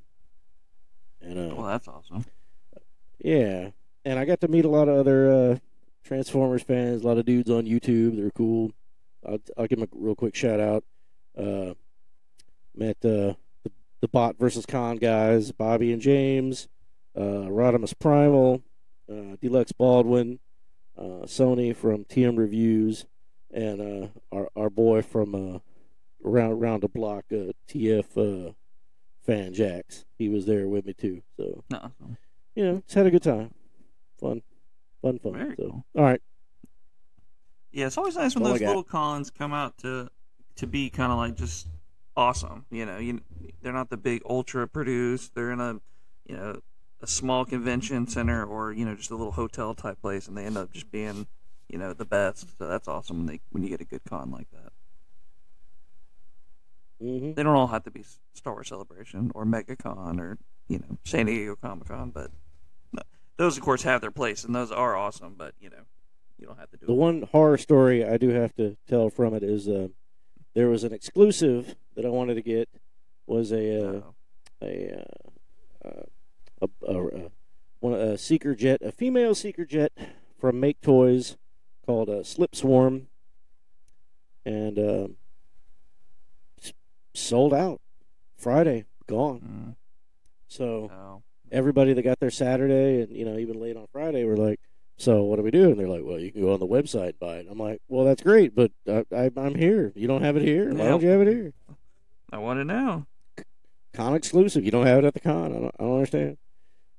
And 1.20 1.50
uh, 1.50 1.54
Well, 1.54 1.66
that's 1.66 1.88
awesome. 1.88 2.24
yeah, 3.18 3.70
and 4.04 4.18
I 4.18 4.24
got 4.24 4.40
to 4.40 4.48
meet 4.48 4.64
a 4.64 4.70
lot 4.70 4.88
of 4.88 4.96
other 4.96 5.30
uh, 5.30 5.58
Transformers 6.04 6.62
fans, 6.62 7.02
a 7.02 7.06
lot 7.06 7.18
of 7.18 7.26
dudes 7.26 7.50
on 7.50 7.64
YouTube. 7.64 8.16
They're 8.16 8.30
cool. 8.30 8.72
I'll, 9.26 9.38
I'll 9.58 9.66
give 9.66 9.80
them 9.80 9.88
a 9.92 9.96
real 9.96 10.14
quick 10.14 10.34
shout 10.34 10.60
out. 10.60 10.84
Uh, 11.36 11.74
met 12.74 13.04
uh, 13.04 13.34
the, 14.06 14.10
Bot 14.10 14.38
versus 14.38 14.66
Con 14.66 14.96
guys, 14.96 15.52
Bobby 15.52 15.92
and 15.92 16.00
James, 16.00 16.68
uh, 17.16 17.48
Rodimus 17.48 17.94
Primal, 17.98 18.62
uh, 19.10 19.36
Deluxe 19.40 19.72
Baldwin, 19.72 20.38
uh, 20.96 21.24
Sony 21.24 21.74
from 21.74 22.04
TM 22.04 22.36
Reviews, 22.38 23.06
and 23.52 23.80
uh, 23.80 24.08
our 24.32 24.48
our 24.56 24.70
boy 24.70 25.02
from 25.02 25.34
uh, 25.34 25.58
around 26.24 26.52
around 26.52 26.82
the 26.82 26.88
block, 26.88 27.24
uh, 27.32 27.52
TF 27.68 28.48
uh, 28.48 28.52
Fan 29.24 29.52
Jacks. 29.52 30.04
He 30.18 30.28
was 30.28 30.46
there 30.46 30.68
with 30.68 30.86
me 30.86 30.92
too. 30.92 31.22
So 31.36 31.64
Awesome. 31.72 32.16
you 32.54 32.64
know, 32.64 32.82
just 32.86 32.94
had 32.94 33.06
a 33.06 33.10
good 33.10 33.22
time. 33.22 33.52
Fun. 34.20 34.42
Fun, 35.02 35.18
fun. 35.18 35.32
Very 35.34 35.56
so, 35.56 35.62
cool. 35.62 35.84
all 35.96 36.04
right. 36.04 36.22
Yeah, 37.72 37.86
it's 37.86 37.98
always 37.98 38.16
nice 38.16 38.34
when 38.34 38.44
All 38.44 38.52
those 38.52 38.60
little 38.62 38.84
cons 38.84 39.30
come 39.30 39.52
out 39.52 39.76
to 39.78 40.08
to 40.56 40.66
be 40.66 40.88
kind 40.88 41.12
of 41.12 41.18
like 41.18 41.36
just 41.36 41.68
awesome. 42.16 42.66
You 42.70 42.86
know, 42.86 42.98
you 42.98 43.20
they're 43.62 43.72
not 43.72 43.90
the 43.90 43.96
big 43.96 44.22
ultra 44.28 44.66
produced. 44.68 45.34
They're 45.34 45.50
in 45.52 45.60
a 45.60 45.80
you 46.26 46.36
know 46.36 46.60
a 47.00 47.06
small 47.06 47.44
convention 47.44 48.06
center 48.06 48.44
or 48.44 48.72
you 48.72 48.84
know 48.84 48.94
just 48.94 49.10
a 49.10 49.16
little 49.16 49.32
hotel 49.32 49.74
type 49.74 50.00
place, 50.00 50.28
and 50.28 50.36
they 50.36 50.44
end 50.44 50.56
up 50.56 50.72
just 50.72 50.90
being 50.90 51.26
you 51.68 51.78
know 51.78 51.92
the 51.92 52.04
best. 52.04 52.58
So 52.58 52.68
that's 52.68 52.88
awesome 52.88 53.18
when 53.18 53.26
they 53.26 53.40
when 53.50 53.62
you 53.62 53.68
get 53.68 53.80
a 53.80 53.84
good 53.84 54.02
con 54.08 54.30
like 54.30 54.50
that. 54.52 54.72
hmm 57.00 57.32
They 57.32 57.42
don't 57.42 57.54
all 57.56 57.66
have 57.68 57.84
to 57.84 57.90
be 57.90 58.04
Star 58.34 58.54
Wars 58.54 58.68
Celebration 58.68 59.30
or 59.34 59.44
MegaCon 59.44 60.18
or 60.18 60.38
you 60.68 60.78
know 60.78 60.98
San 61.04 61.26
Diego 61.26 61.56
Comic 61.56 61.88
Con, 61.88 62.10
but 62.10 62.30
no, 62.92 63.02
those 63.36 63.56
of 63.56 63.62
course 63.62 63.82
have 63.82 64.00
their 64.00 64.10
place, 64.10 64.44
and 64.44 64.54
those 64.54 64.72
are 64.72 64.96
awesome. 64.96 65.34
But 65.36 65.54
you 65.60 65.70
know, 65.70 65.84
you 66.38 66.46
don't 66.46 66.58
have 66.58 66.70
to 66.70 66.76
do 66.76 66.86
The 66.86 66.92
it. 66.92 66.96
one 66.96 67.22
horror 67.32 67.58
story 67.58 68.04
I 68.04 68.16
do 68.16 68.30
have 68.30 68.54
to 68.56 68.76
tell 68.88 69.10
from 69.10 69.34
it 69.34 69.42
is 69.42 69.68
uh, 69.68 69.88
there 70.56 70.68
was 70.68 70.84
an 70.84 70.92
exclusive 70.94 71.76
that 71.94 72.06
I 72.06 72.08
wanted 72.08 72.34
to 72.36 72.42
get 72.42 72.68
was 73.26 73.52
a 73.52 73.78
uh, 73.78 73.92
Uh, 73.98 74.02
a, 74.62 75.04
uh, 75.84 75.88
uh, 75.88 76.02
a, 76.62 76.92
a, 76.92 77.06
a 77.26 77.30
one 77.80 77.92
a 77.92 78.16
seeker 78.16 78.54
jet, 78.54 78.80
a 78.82 78.90
female 78.90 79.34
seeker 79.34 79.66
jet 79.66 79.92
from 80.40 80.58
Make 80.58 80.80
Toys 80.80 81.36
called 81.84 82.08
a 82.08 82.24
Slip 82.24 82.56
Swarm, 82.56 83.08
and 84.46 84.78
uh, 84.78 85.08
sold 87.12 87.52
out 87.52 87.82
Friday, 88.38 88.86
gone. 89.06 89.40
mm, 89.40 89.76
So. 90.48 90.90
no. 90.90 91.22
everybody 91.52 91.92
that 91.92 92.02
got 92.02 92.18
there 92.18 92.30
Saturday 92.30 93.02
and 93.02 93.12
you 93.12 93.24
know 93.24 93.36
even 93.38 93.60
late 93.60 93.76
on 93.76 93.86
Friday 93.92 94.24
were 94.24 94.36
like, 94.36 94.58
"So 94.96 95.24
what 95.24 95.36
do 95.36 95.42
we 95.42 95.50
do?" 95.50 95.70
And 95.70 95.78
they're 95.78 95.88
like, 95.88 96.04
"Well, 96.04 96.18
you 96.18 96.32
can 96.32 96.42
go 96.42 96.52
on 96.52 96.60
the 96.60 96.66
website 96.66 97.10
and 97.10 97.18
buy 97.18 97.36
it." 97.36 97.46
I'm 97.50 97.58
like, 97.58 97.80
"Well, 97.88 98.04
that's 98.04 98.22
great, 98.22 98.54
but 98.54 98.72
I, 98.88 99.04
I, 99.14 99.30
I'm 99.36 99.54
here. 99.54 99.92
You 99.94 100.06
don't 100.08 100.22
have 100.22 100.36
it 100.36 100.42
here. 100.42 100.72
Why 100.72 100.88
don't 100.88 101.02
you 101.02 101.08
have 101.08 101.20
it 101.20 101.28
here? 101.28 101.52
I 102.32 102.38
want 102.38 102.60
it 102.60 102.64
now. 102.64 103.06
Con 103.92 104.14
exclusive. 104.14 104.64
You 104.64 104.70
don't 104.70 104.86
have 104.86 104.98
it 104.98 105.04
at 105.04 105.14
the 105.14 105.20
con. 105.20 105.52
I 105.52 105.58
don't, 105.58 105.74
I 105.78 105.82
don't 105.82 105.94
understand." 105.94 106.38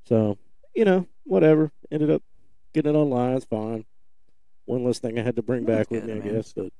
So 0.05 0.37
you 0.75 0.85
know, 0.85 1.07
whatever. 1.25 1.71
Ended 1.91 2.11
up 2.11 2.23
getting 2.73 2.93
it 2.93 2.97
online. 2.97 3.35
It's 3.35 3.45
fine. 3.45 3.85
One 4.65 4.83
less 4.83 4.99
thing 4.99 5.17
I 5.17 5.23
had 5.23 5.35
to 5.37 5.41
bring 5.41 5.65
back 5.65 5.89
with 5.89 6.03
me, 6.05 6.13
I 6.13 6.19
guess. 6.19 6.53
But 6.53 6.71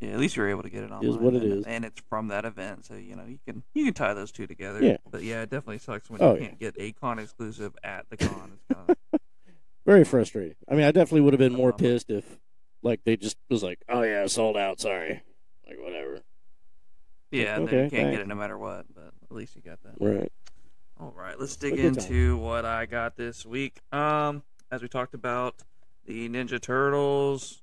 Yeah, 0.00 0.10
at 0.10 0.18
least 0.18 0.36
you're 0.36 0.48
able 0.50 0.62
to 0.62 0.68
get 0.70 0.82
it 0.84 0.90
online. 0.90 1.10
Is 1.10 1.16
what 1.16 1.34
it 1.34 1.42
and, 1.42 1.52
is. 1.60 1.64
and 1.64 1.84
it's 1.84 2.00
from 2.10 2.28
that 2.28 2.44
event, 2.44 2.84
so 2.84 2.94
you 2.94 3.16
know 3.16 3.24
you 3.24 3.38
can 3.46 3.62
you 3.74 3.84
can 3.86 3.94
tie 3.94 4.12
those 4.14 4.30
two 4.30 4.46
together. 4.46 4.82
Yeah. 4.82 4.96
But 5.10 5.22
yeah, 5.22 5.40
it 5.42 5.50
definitely 5.50 5.78
sucks 5.78 6.10
when 6.10 6.20
Oh, 6.22 6.34
you 6.34 6.40
yeah. 6.42 6.46
can't 6.48 6.58
get 6.60 6.74
a 6.78 6.92
con 6.92 7.18
exclusive 7.18 7.74
at 7.82 8.04
the 8.10 8.16
con. 8.18 8.58
It's 8.68 8.78
kinda, 8.78 8.96
very 9.86 10.04
frustrating. 10.04 10.56
I 10.68 10.74
mean, 10.74 10.84
I 10.84 10.92
definitely 10.92 11.22
would 11.22 11.32
have 11.32 11.38
been 11.38 11.54
more 11.54 11.72
pissed 11.72 12.10
if, 12.10 12.38
like, 12.82 13.00
they 13.04 13.16
just 13.16 13.36
was 13.48 13.62
like, 13.62 13.78
"Oh 13.88 14.02
yeah, 14.02 14.26
sold 14.26 14.56
out. 14.58 14.80
Sorry." 14.80 15.22
Like 15.66 15.78
whatever. 15.80 16.20
yeah, 17.30 17.56
Okay, 17.58 17.62
you 17.62 17.80
can't 17.82 17.90
thanks. 17.90 18.10
get 18.12 18.20
it 18.20 18.28
no 18.28 18.34
matter 18.34 18.58
what. 18.58 18.86
But 18.94 19.12
at 19.30 19.32
least 19.34 19.56
you 19.56 19.62
got 19.62 19.82
that. 19.82 19.94
Right. 19.98 20.30
All 21.00 21.12
right, 21.16 21.38
let's 21.40 21.56
dig 21.56 21.74
good 21.76 21.94
time. 21.94 22.02
into 22.04 22.36
what 22.38 22.64
I 22.64 22.86
got 22.86 23.16
this 23.16 23.44
week. 23.44 23.80
Um, 23.92 24.42
as 24.70 24.80
we 24.82 24.88
talked 24.88 25.12
about, 25.14 25.56
the 26.06 26.28
Ninja 26.28 26.60
Turtles 26.60 27.62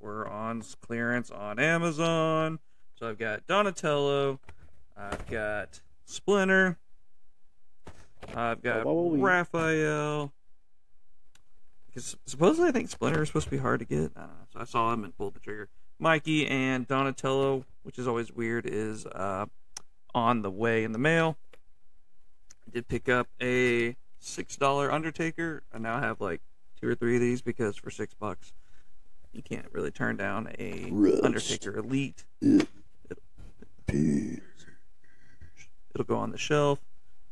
were 0.00 0.28
on 0.28 0.62
clearance 0.80 1.30
on 1.30 1.58
Amazon. 1.58 2.58
So 2.98 3.08
I've 3.08 3.18
got 3.18 3.46
Donatello, 3.46 4.40
I've 4.96 5.26
got 5.28 5.80
Splinter, 6.04 6.78
I've 8.34 8.62
got 8.62 8.84
we- 8.86 9.18
Raphael. 9.18 10.32
Because 11.86 12.16
supposedly 12.24 12.68
I 12.68 12.72
think 12.72 12.88
Splinter 12.88 13.22
is 13.22 13.28
supposed 13.28 13.46
to 13.46 13.50
be 13.50 13.56
hard 13.58 13.80
to 13.80 13.86
get. 13.86 14.12
I 14.14 14.20
don't 14.20 14.28
know. 14.28 14.46
So 14.52 14.60
I 14.60 14.64
saw 14.64 14.92
him 14.92 15.02
and 15.02 15.16
pulled 15.16 15.34
the 15.34 15.40
trigger. 15.40 15.68
Mikey 15.98 16.46
and 16.46 16.86
Donatello, 16.86 17.64
which 17.82 17.98
is 17.98 18.06
always 18.06 18.32
weird, 18.32 18.64
is 18.64 19.06
uh, 19.06 19.46
on 20.14 20.42
the 20.42 20.50
way 20.50 20.84
in 20.84 20.92
the 20.92 20.98
mail. 20.98 21.36
I 22.66 22.70
did 22.70 22.86
pick 22.88 23.08
up 23.08 23.26
a 23.42 23.96
six 24.20 24.56
dollar 24.56 24.92
Undertaker. 24.92 25.62
I 25.74 25.78
now 25.78 26.00
have 26.00 26.20
like 26.20 26.40
two 26.80 26.88
or 26.88 26.94
three 26.94 27.16
of 27.16 27.20
these 27.20 27.42
because 27.42 27.76
for 27.76 27.90
six 27.90 28.14
bucks, 28.14 28.52
you 29.32 29.42
can't 29.42 29.66
really 29.72 29.90
turn 29.90 30.16
down 30.16 30.48
a 30.58 30.88
Rust. 30.90 31.22
Undertaker 31.24 31.76
Elite. 31.78 32.24
It'll 35.92 36.06
go 36.06 36.16
on 36.16 36.30
the 36.30 36.38
shelf 36.38 36.80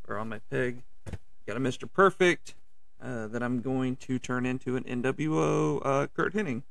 or 0.07 0.19
on 0.19 0.29
my 0.29 0.41
peg. 0.51 0.83
Got 1.47 1.57
a 1.57 1.61
Mr. 1.61 1.91
Perfect 1.91 2.55
uh, 3.03 3.27
that 3.29 3.43
I'm 3.43 3.61
going 3.61 3.97
to 3.97 4.19
turn 4.19 4.45
into 4.47 4.77
an 4.77 4.85
NWO 4.85 5.81
uh, 5.85 6.07
Curt 6.09 6.35
Hennig. 6.35 6.63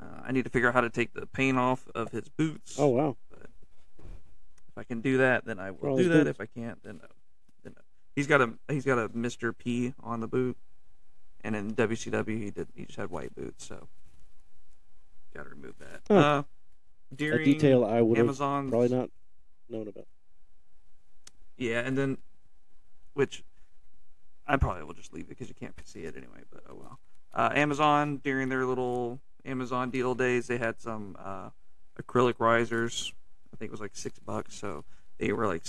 Uh, 0.00 0.04
I 0.26 0.32
need 0.32 0.44
to 0.44 0.50
figure 0.50 0.68
out 0.68 0.74
how 0.74 0.80
to 0.80 0.90
take 0.90 1.14
the 1.14 1.26
paint 1.26 1.58
off 1.58 1.86
of 1.94 2.10
his 2.10 2.28
boots. 2.28 2.76
Oh 2.78 2.88
wow. 2.88 3.16
If 3.38 4.76
I 4.78 4.82
can 4.84 5.00
do 5.00 5.18
that, 5.18 5.44
then 5.46 5.58
I 5.58 5.70
will 5.70 5.78
Well, 5.94 5.96
do 5.96 6.08
that. 6.08 6.24
boots- 6.24 6.30
If 6.30 6.40
I 6.40 6.46
can't, 6.46 6.82
then 6.82 6.98
no. 6.98 7.08
Then 7.64 7.72
no. 7.76 7.82
He's 8.14 8.26
got 8.26 8.40
a 8.42 8.52
he's 8.68 8.84
got 8.84 8.98
a 8.98 9.08
Mr. 9.10 9.56
P 9.56 9.94
on 10.02 10.20
the 10.20 10.26
boot, 10.26 10.56
and 11.42 11.56
in 11.56 11.74
WCW 11.74 12.42
he 12.42 12.50
did 12.50 12.68
he 12.74 12.84
just 12.84 12.98
had 12.98 13.10
white 13.10 13.34
boots, 13.34 13.64
so 13.66 13.88
gotta 15.36 15.50
remove 15.50 15.74
that. 15.78 16.00
Huh. 16.08 16.42
Uh, 17.20 17.24
A 17.34 17.44
detail 17.44 17.84
I 17.84 18.00
would 18.00 18.18
have 18.18 18.26
Amazon's 18.26 18.70
probably 18.70 18.88
not 18.88 19.10
known 19.68 19.88
about. 19.88 20.06
yeah, 21.56 21.80
and 21.80 21.96
then 21.96 22.18
which 23.14 23.44
I 24.46 24.56
probably 24.56 24.84
will 24.84 24.94
just 24.94 25.12
leave 25.12 25.24
it 25.24 25.28
because 25.30 25.48
you 25.48 25.54
can't 25.54 25.74
see 25.84 26.00
it 26.00 26.16
anyway. 26.16 26.40
But 26.52 26.62
oh 26.68 26.74
well. 26.74 26.98
uh, 27.34 27.50
Amazon 27.54 28.20
during 28.22 28.48
their 28.48 28.64
little 28.66 29.20
Amazon 29.44 29.90
deal 29.90 30.14
days. 30.14 30.46
They 30.46 30.58
had 30.58 30.80
some 30.80 31.16
uh, 31.18 31.50
acrylic 32.00 32.34
risers. 32.38 33.12
I 33.52 33.56
think 33.56 33.68
it 33.70 33.72
was 33.72 33.80
like 33.80 33.94
six 33.96 34.18
bucks. 34.18 34.54
So 34.54 34.84
they 35.18 35.32
were 35.32 35.46
like, 35.46 35.62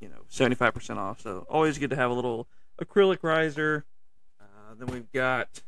you 0.00 0.08
know, 0.08 0.24
seventy 0.28 0.54
five 0.56 0.74
percent 0.74 0.98
off. 0.98 1.20
So 1.20 1.46
always 1.48 1.78
good 1.78 1.90
to 1.90 1.96
have 1.96 2.10
a 2.10 2.14
little 2.14 2.46
acrylic 2.80 3.18
riser. 3.22 3.84
Uh, 4.40 4.74
then 4.78 4.88
we've 4.88 5.10
got 5.12 5.62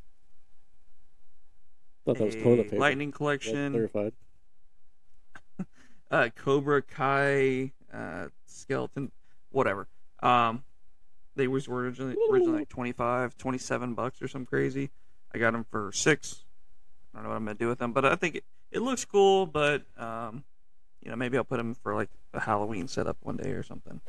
Thought 2.07 2.18
that 2.18 2.24
was 2.24 2.36
toilet 2.36 2.70
paper. 2.70 2.78
Lightning 2.78 3.11
That's 3.11 3.18
Collection, 3.18 3.72
clarified. 3.72 4.12
uh, 6.12 6.28
Cobra 6.36 6.80
Kai 6.80 7.72
uh, 7.92 8.28
skeleton, 8.46 9.11
whatever. 9.50 9.88
Um, 10.20 10.62
they 11.34 11.48
was 11.48 11.68
were 11.68 11.80
originally, 11.80 12.14
originally 12.30 12.61
like 12.61 12.68
25, 12.68 13.36
27 13.36 13.94
bucks 13.94 14.22
or 14.22 14.28
something 14.28 14.46
crazy. 14.46 14.90
I 15.34 15.38
got 15.38 15.52
them 15.52 15.66
for 15.68 15.90
six. 15.92 16.44
I 17.12 17.18
don't 17.18 17.24
know 17.24 17.30
what 17.30 17.36
I'm 17.38 17.44
gonna 17.44 17.59
do 17.59 17.66
with 17.66 17.80
them, 17.80 17.92
but 17.92 18.04
I 18.04 18.14
think 18.14 18.36
it, 18.36 18.44
it 18.70 18.82
looks 18.82 19.04
cool. 19.04 19.44
But 19.44 19.82
um, 19.98 20.44
you 21.02 21.11
know, 21.11 21.16
maybe 21.16 21.36
I'll 21.36 21.44
put 21.44 21.57
them 21.57 21.74
for 21.74 21.96
like 21.96 22.11
a 22.34 22.40
Halloween 22.40 22.86
setup 22.86 23.16
one 23.22 23.36
day 23.36 23.50
or 23.50 23.64
something. 23.64 24.00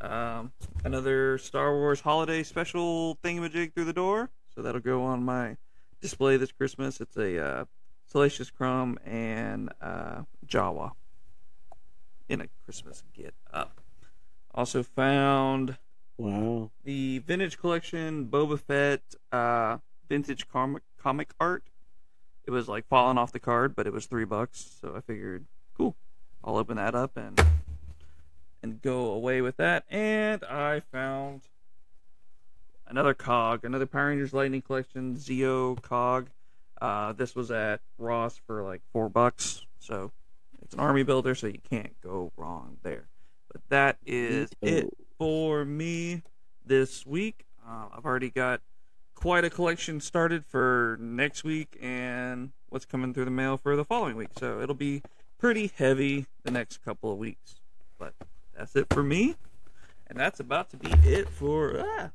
Um, 0.00 0.52
another 0.84 1.36
Star 1.36 1.74
Wars 1.74 2.00
holiday 2.00 2.42
special 2.44 3.18
thingamajig 3.22 3.74
through 3.74 3.84
the 3.84 3.92
door, 3.92 4.30
so 4.54 4.62
that'll 4.62 4.80
go 4.80 5.02
on 5.02 5.22
my 5.22 5.58
display 6.00 6.36
this 6.36 6.52
Christmas. 6.52 7.00
It's 7.00 7.16
a 7.16 7.38
uh, 7.44 7.64
Salacious 8.06 8.50
Crumb 8.50 8.98
and 9.04 9.70
uh, 9.80 10.22
Jawa 10.46 10.92
in 12.28 12.40
a 12.40 12.46
Christmas 12.64 13.02
get 13.14 13.34
up. 13.52 13.80
Also 14.54 14.82
found 14.82 15.76
Wow. 16.16 16.70
the 16.84 17.18
vintage 17.20 17.58
collection 17.58 18.26
Boba 18.26 18.60
Fett 18.60 19.00
uh, 19.32 19.78
vintage 20.08 20.48
comic 20.48 20.82
comic 21.02 21.30
art. 21.40 21.64
It 22.44 22.50
was 22.50 22.68
like 22.68 22.86
falling 22.88 23.16
off 23.16 23.32
the 23.32 23.38
card, 23.40 23.74
but 23.74 23.86
it 23.86 23.92
was 23.92 24.06
three 24.06 24.24
bucks, 24.24 24.78
so 24.80 24.94
I 24.96 25.00
figured, 25.00 25.46
cool, 25.76 25.94
I'll 26.44 26.56
open 26.56 26.76
that 26.76 26.94
up 26.94 27.16
and 27.16 27.40
and 28.62 28.82
go 28.82 29.12
away 29.12 29.40
with 29.40 29.56
that. 29.56 29.84
And 29.88 30.44
I 30.44 30.80
found 30.80 31.42
another 32.90 33.14
cog, 33.14 33.64
another 33.64 33.86
Power 33.86 34.08
Rangers 34.08 34.34
Lightning 34.34 34.60
Collection 34.60 35.14
Zeo 35.16 35.80
cog. 35.80 36.28
Uh, 36.80 37.12
this 37.12 37.34
was 37.34 37.50
at 37.50 37.80
Ross 37.98 38.40
for 38.46 38.62
like 38.62 38.82
four 38.92 39.08
bucks, 39.08 39.64
so 39.78 40.10
it's 40.62 40.74
an 40.74 40.80
army 40.80 41.02
builder, 41.02 41.34
so 41.34 41.46
you 41.46 41.60
can't 41.70 41.98
go 42.02 42.32
wrong 42.36 42.78
there. 42.82 43.04
But 43.50 43.62
that 43.68 43.96
is 44.04 44.50
it 44.60 44.88
for 45.18 45.64
me 45.64 46.22
this 46.64 47.06
week. 47.06 47.44
Uh, 47.66 47.86
I've 47.96 48.04
already 48.04 48.30
got 48.30 48.60
quite 49.14 49.44
a 49.44 49.50
collection 49.50 50.00
started 50.00 50.44
for 50.46 50.96
next 51.00 51.44
week 51.44 51.76
and 51.80 52.50
what's 52.70 52.86
coming 52.86 53.12
through 53.12 53.26
the 53.26 53.30
mail 53.30 53.56
for 53.56 53.76
the 53.76 53.84
following 53.84 54.16
week. 54.16 54.30
So 54.38 54.60
it'll 54.60 54.74
be 54.74 55.02
pretty 55.38 55.70
heavy 55.76 56.26
the 56.42 56.50
next 56.50 56.82
couple 56.84 57.12
of 57.12 57.18
weeks. 57.18 57.56
But 57.98 58.14
that's 58.56 58.74
it 58.74 58.86
for 58.90 59.02
me, 59.02 59.36
and 60.06 60.18
that's 60.18 60.40
about 60.40 60.70
to 60.70 60.76
be 60.78 60.90
it 61.06 61.28
for 61.28 61.84
ah, 61.84 62.10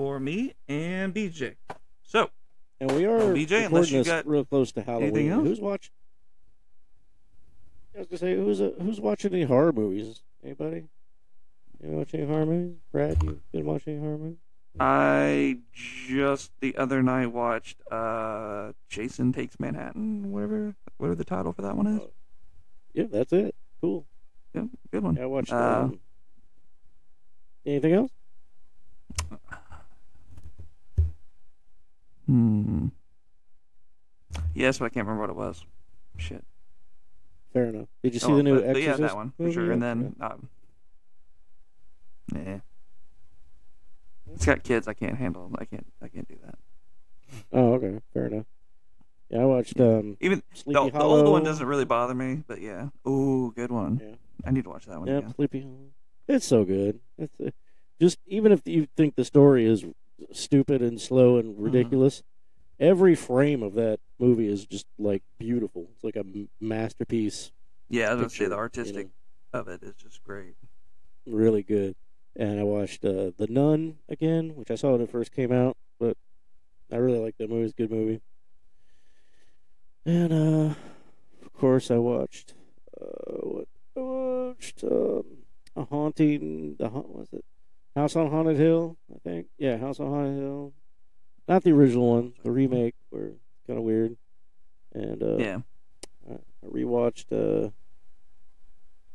for 0.00 0.18
me 0.18 0.54
and 0.66 1.12
BJ. 1.12 1.56
So 2.02 2.30
And 2.80 2.90
we 2.92 3.04
are 3.04 3.18
Well, 3.18 3.34
BJ, 3.34 3.66
unless 3.66 3.90
you 3.90 4.02
got 4.02 4.26
real 4.26 4.46
close 4.46 4.72
to 4.72 4.82
Halloween. 4.82 5.30
else? 5.30 5.46
Who's 5.46 5.60
watching? 5.60 5.92
I 7.94 7.98
was 7.98 8.06
gonna 8.06 8.18
say 8.18 8.34
who's 8.34 8.62
uh, 8.62 8.70
who's 8.80 8.98
watching 8.98 9.34
any 9.34 9.42
horror 9.42 9.74
movies? 9.74 10.22
Anybody? 10.42 10.88
You 11.82 11.90
watch 11.90 12.14
any 12.14 12.24
horror 12.24 12.46
movies? 12.46 12.76
Brad, 12.90 13.22
you 13.22 13.42
been 13.52 13.66
watching 13.66 13.96
any 13.96 14.02
horror 14.02 14.16
movies? 14.16 14.38
I 14.78 15.58
just 16.08 16.52
the 16.60 16.78
other 16.78 17.02
night 17.02 17.26
watched 17.26 17.82
uh 17.90 18.72
Jason 18.88 19.34
Takes 19.34 19.60
Manhattan, 19.60 20.32
whatever 20.32 20.76
whatever 20.96 21.16
the 21.16 21.24
title 21.24 21.52
for 21.52 21.60
that 21.60 21.76
one 21.76 21.86
is. 21.86 22.00
Yeah, 22.94 23.04
that's 23.10 23.34
it. 23.34 23.54
Cool. 23.82 24.06
Yeah, 24.54 24.64
good 24.92 25.02
one. 25.02 25.16
Yeah, 25.16 25.24
I 25.24 25.26
watched. 25.26 25.52
Uh, 25.52 25.80
um, 25.82 26.00
anything 27.66 27.92
else? 27.92 28.10
Hmm. 32.30 32.86
Yes, 34.54 34.78
but 34.78 34.84
I 34.84 34.88
can't 34.90 35.04
remember 35.06 35.22
what 35.22 35.30
it 35.30 35.36
was. 35.36 35.64
Shit. 36.16 36.44
Fair 37.52 37.64
enough. 37.66 37.88
Did 38.04 38.14
you 38.14 38.20
see 38.20 38.30
Oh, 38.30 38.36
the 38.36 38.42
new 38.44 38.60
but- 38.60 38.74
but 38.74 38.82
yeah, 38.82 38.94
that 38.96 39.16
one 39.16 39.32
for 39.36 39.42
movie 39.42 39.54
sure. 39.54 39.64
yet? 39.64 39.72
And 39.72 39.82
then, 39.82 40.16
um, 40.20 40.48
yeah, 42.32 42.60
it's 44.32 44.46
got 44.46 44.62
kids. 44.62 44.86
I 44.86 44.94
can't 44.94 45.16
handle. 45.18 45.48
Them. 45.48 45.56
I 45.58 45.64
can't. 45.64 45.86
I 46.00 46.06
can't 46.06 46.28
do 46.28 46.36
that. 46.44 46.58
Oh, 47.52 47.72
okay. 47.74 47.98
Fair 48.14 48.26
enough. 48.26 48.46
Yeah, 49.30 49.40
I 49.40 49.44
watched 49.46 49.80
um, 49.80 50.16
Even 50.20 50.42
Sleepy 50.54 50.90
the, 50.90 50.90
the 50.98 51.02
old 51.04 51.28
one 51.28 51.42
doesn't 51.42 51.66
really 51.66 51.84
bother 51.84 52.14
me, 52.14 52.44
but 52.46 52.60
yeah. 52.60 52.88
Ooh, 53.08 53.52
good 53.56 53.70
one. 53.72 54.00
Yeah. 54.02 54.14
I 54.44 54.52
need 54.52 54.64
to 54.64 54.70
watch 54.70 54.86
that 54.86 54.98
one 55.00 55.08
Yeah, 55.08 55.18
again. 55.18 55.34
Sleepy 55.34 55.62
Hollow. 55.62 55.90
It's 56.28 56.46
so 56.46 56.64
good. 56.64 57.00
It's 57.18 57.34
uh, 57.44 57.50
just 58.00 58.18
even 58.26 58.52
if 58.52 58.62
you 58.66 58.86
think 58.96 59.16
the 59.16 59.24
story 59.24 59.66
is 59.66 59.84
stupid 60.32 60.82
and 60.82 61.00
slow 61.00 61.36
and 61.38 61.54
Mm-hmm. 61.54 61.64
ridiculous, 61.64 62.22
every 62.78 63.14
frame 63.14 63.62
of 63.62 63.74
that 63.74 64.00
movie 64.18 64.46
is 64.48 64.66
just 64.66 64.86
like 64.98 65.22
beautiful. 65.38 65.88
It's 65.94 66.04
like 66.04 66.16
a 66.16 66.24
masterpiece. 66.60 67.52
Yeah, 67.88 68.10
I 68.10 68.14
was 68.14 68.20
gonna 68.20 68.30
say 68.30 68.44
the 68.46 68.50
you 68.50 68.58
artistic 68.58 69.06
know, 69.06 69.60
of 69.60 69.68
it 69.68 69.82
is 69.82 69.94
just 69.94 70.22
great. 70.24 70.54
really 71.26 71.62
good. 71.62 71.96
And 72.36 72.60
I 72.60 72.62
watched 72.62 73.04
uh, 73.04 73.32
The 73.36 73.48
Nun 73.48 73.98
again, 74.08 74.54
which 74.54 74.70
I 74.70 74.76
saw 74.76 74.92
when 74.92 75.00
it 75.00 75.10
first 75.10 75.32
came 75.32 75.50
out, 75.52 75.76
but 75.98 76.16
I 76.92 76.96
really 76.96 77.18
like 77.18 77.36
that 77.38 77.50
movie. 77.50 77.64
It's 77.64 77.72
a 77.72 77.76
good 77.76 77.90
movie. 77.90 78.20
And 80.06 80.32
uh, 80.32 80.74
of 81.44 81.52
course, 81.52 81.90
I 81.90 81.96
watched 81.96 82.54
uh, 83.00 83.04
what 83.42 83.68
I 83.96 84.00
watched 84.00 84.84
um, 84.84 85.24
a 85.76 85.84
haunting. 85.84 86.76
The 86.78 86.88
haunt 86.88 87.08
was 87.10 87.28
it 87.32 87.44
House 88.00 88.16
on 88.16 88.30
Haunted 88.30 88.56
Hill? 88.56 88.96
I 89.14 89.18
think 89.18 89.46
yeah, 89.58 89.76
House 89.76 90.00
on 90.00 90.06
Haunted 90.06 90.38
Hill. 90.42 90.72
Not 91.46 91.64
the 91.64 91.72
original 91.72 92.08
one, 92.14 92.32
the 92.42 92.50
remake, 92.50 92.94
where 93.10 93.26
it's 93.26 93.66
kind 93.66 93.78
of 93.78 93.84
weird. 93.84 94.16
And 94.94 95.22
uh, 95.22 95.36
Yeah. 95.36 95.58
I 96.30 96.66
rewatched 96.66 97.26
uh, 97.30 97.70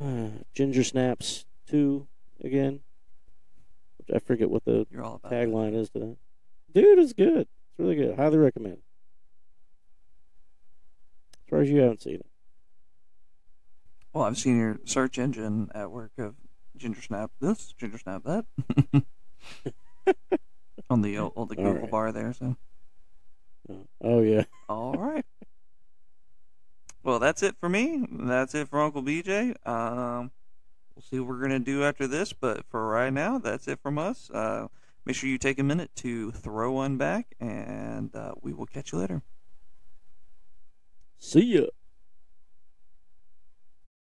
uh, 0.03 0.29
Ginger 0.53 0.83
Snaps 0.83 1.45
2 1.67 2.05
again. 2.43 2.81
Which 3.97 4.15
I 4.15 4.19
forget 4.19 4.51
what 4.51 4.65
the 4.65 4.85
You're 4.91 5.01
all 5.03 5.15
about 5.15 5.33
it. 5.33 5.49
tagline 5.49 5.73
is 5.75 5.89
to 5.91 5.99
that. 5.99 6.17
Dude, 6.73 6.99
it's 6.99 7.13
good. 7.13 7.37
It's 7.37 7.79
really 7.79 7.95
good. 7.95 8.15
Highly 8.17 8.37
recommend. 8.37 8.77
As 11.33 11.49
far 11.49 11.61
as 11.61 11.69
you 11.71 11.79
haven't 11.79 12.03
seen 12.03 12.15
it. 12.15 12.25
Well, 14.13 14.25
I've 14.25 14.37
seen 14.37 14.59
your 14.59 14.79
search 14.85 15.17
engine 15.17 15.69
at 15.73 15.89
work 15.91 16.11
of 16.19 16.35
Ginger 16.77 17.01
Snap 17.01 17.31
this, 17.39 17.73
Ginger 17.77 17.97
Snap 17.97 18.23
that. 18.23 18.45
on 20.89 21.01
the 21.01 21.17
old, 21.17 21.49
the 21.49 21.55
Google 21.55 21.73
right. 21.73 21.91
bar 21.91 22.11
there, 22.11 22.33
so. 22.33 22.55
Oh, 23.69 23.87
oh 24.01 24.21
yeah. 24.21 24.43
All 24.69 24.93
right. 24.93 25.25
Well, 27.03 27.19
that's 27.19 27.43
it 27.43 27.55
for 27.59 27.69
me. 27.69 28.05
That's 28.11 28.55
it 28.55 28.67
for 28.67 28.81
Uncle 28.81 29.03
BJ. 29.03 29.55
Um, 29.67 30.31
we'll 30.95 31.03
see 31.03 31.19
what 31.19 31.29
we're 31.29 31.41
gonna 31.41 31.59
do 31.59 31.83
after 31.83 32.07
this, 32.07 32.33
but 32.33 32.65
for 32.65 32.87
right 32.89 33.13
now, 33.13 33.37
that's 33.37 33.67
it 33.67 33.79
from 33.81 33.97
us. 33.97 34.29
Uh, 34.31 34.67
make 35.05 35.15
sure 35.15 35.29
you 35.29 35.37
take 35.37 35.59
a 35.59 35.63
minute 35.63 35.91
to 35.97 36.31
throw 36.31 36.73
one 36.73 36.97
back, 36.97 37.35
and 37.39 38.15
uh, 38.15 38.33
we 38.41 38.53
will 38.53 38.65
catch 38.65 38.91
you 38.91 38.99
later. 38.99 39.21
See 41.19 41.55
ya. 41.55 41.65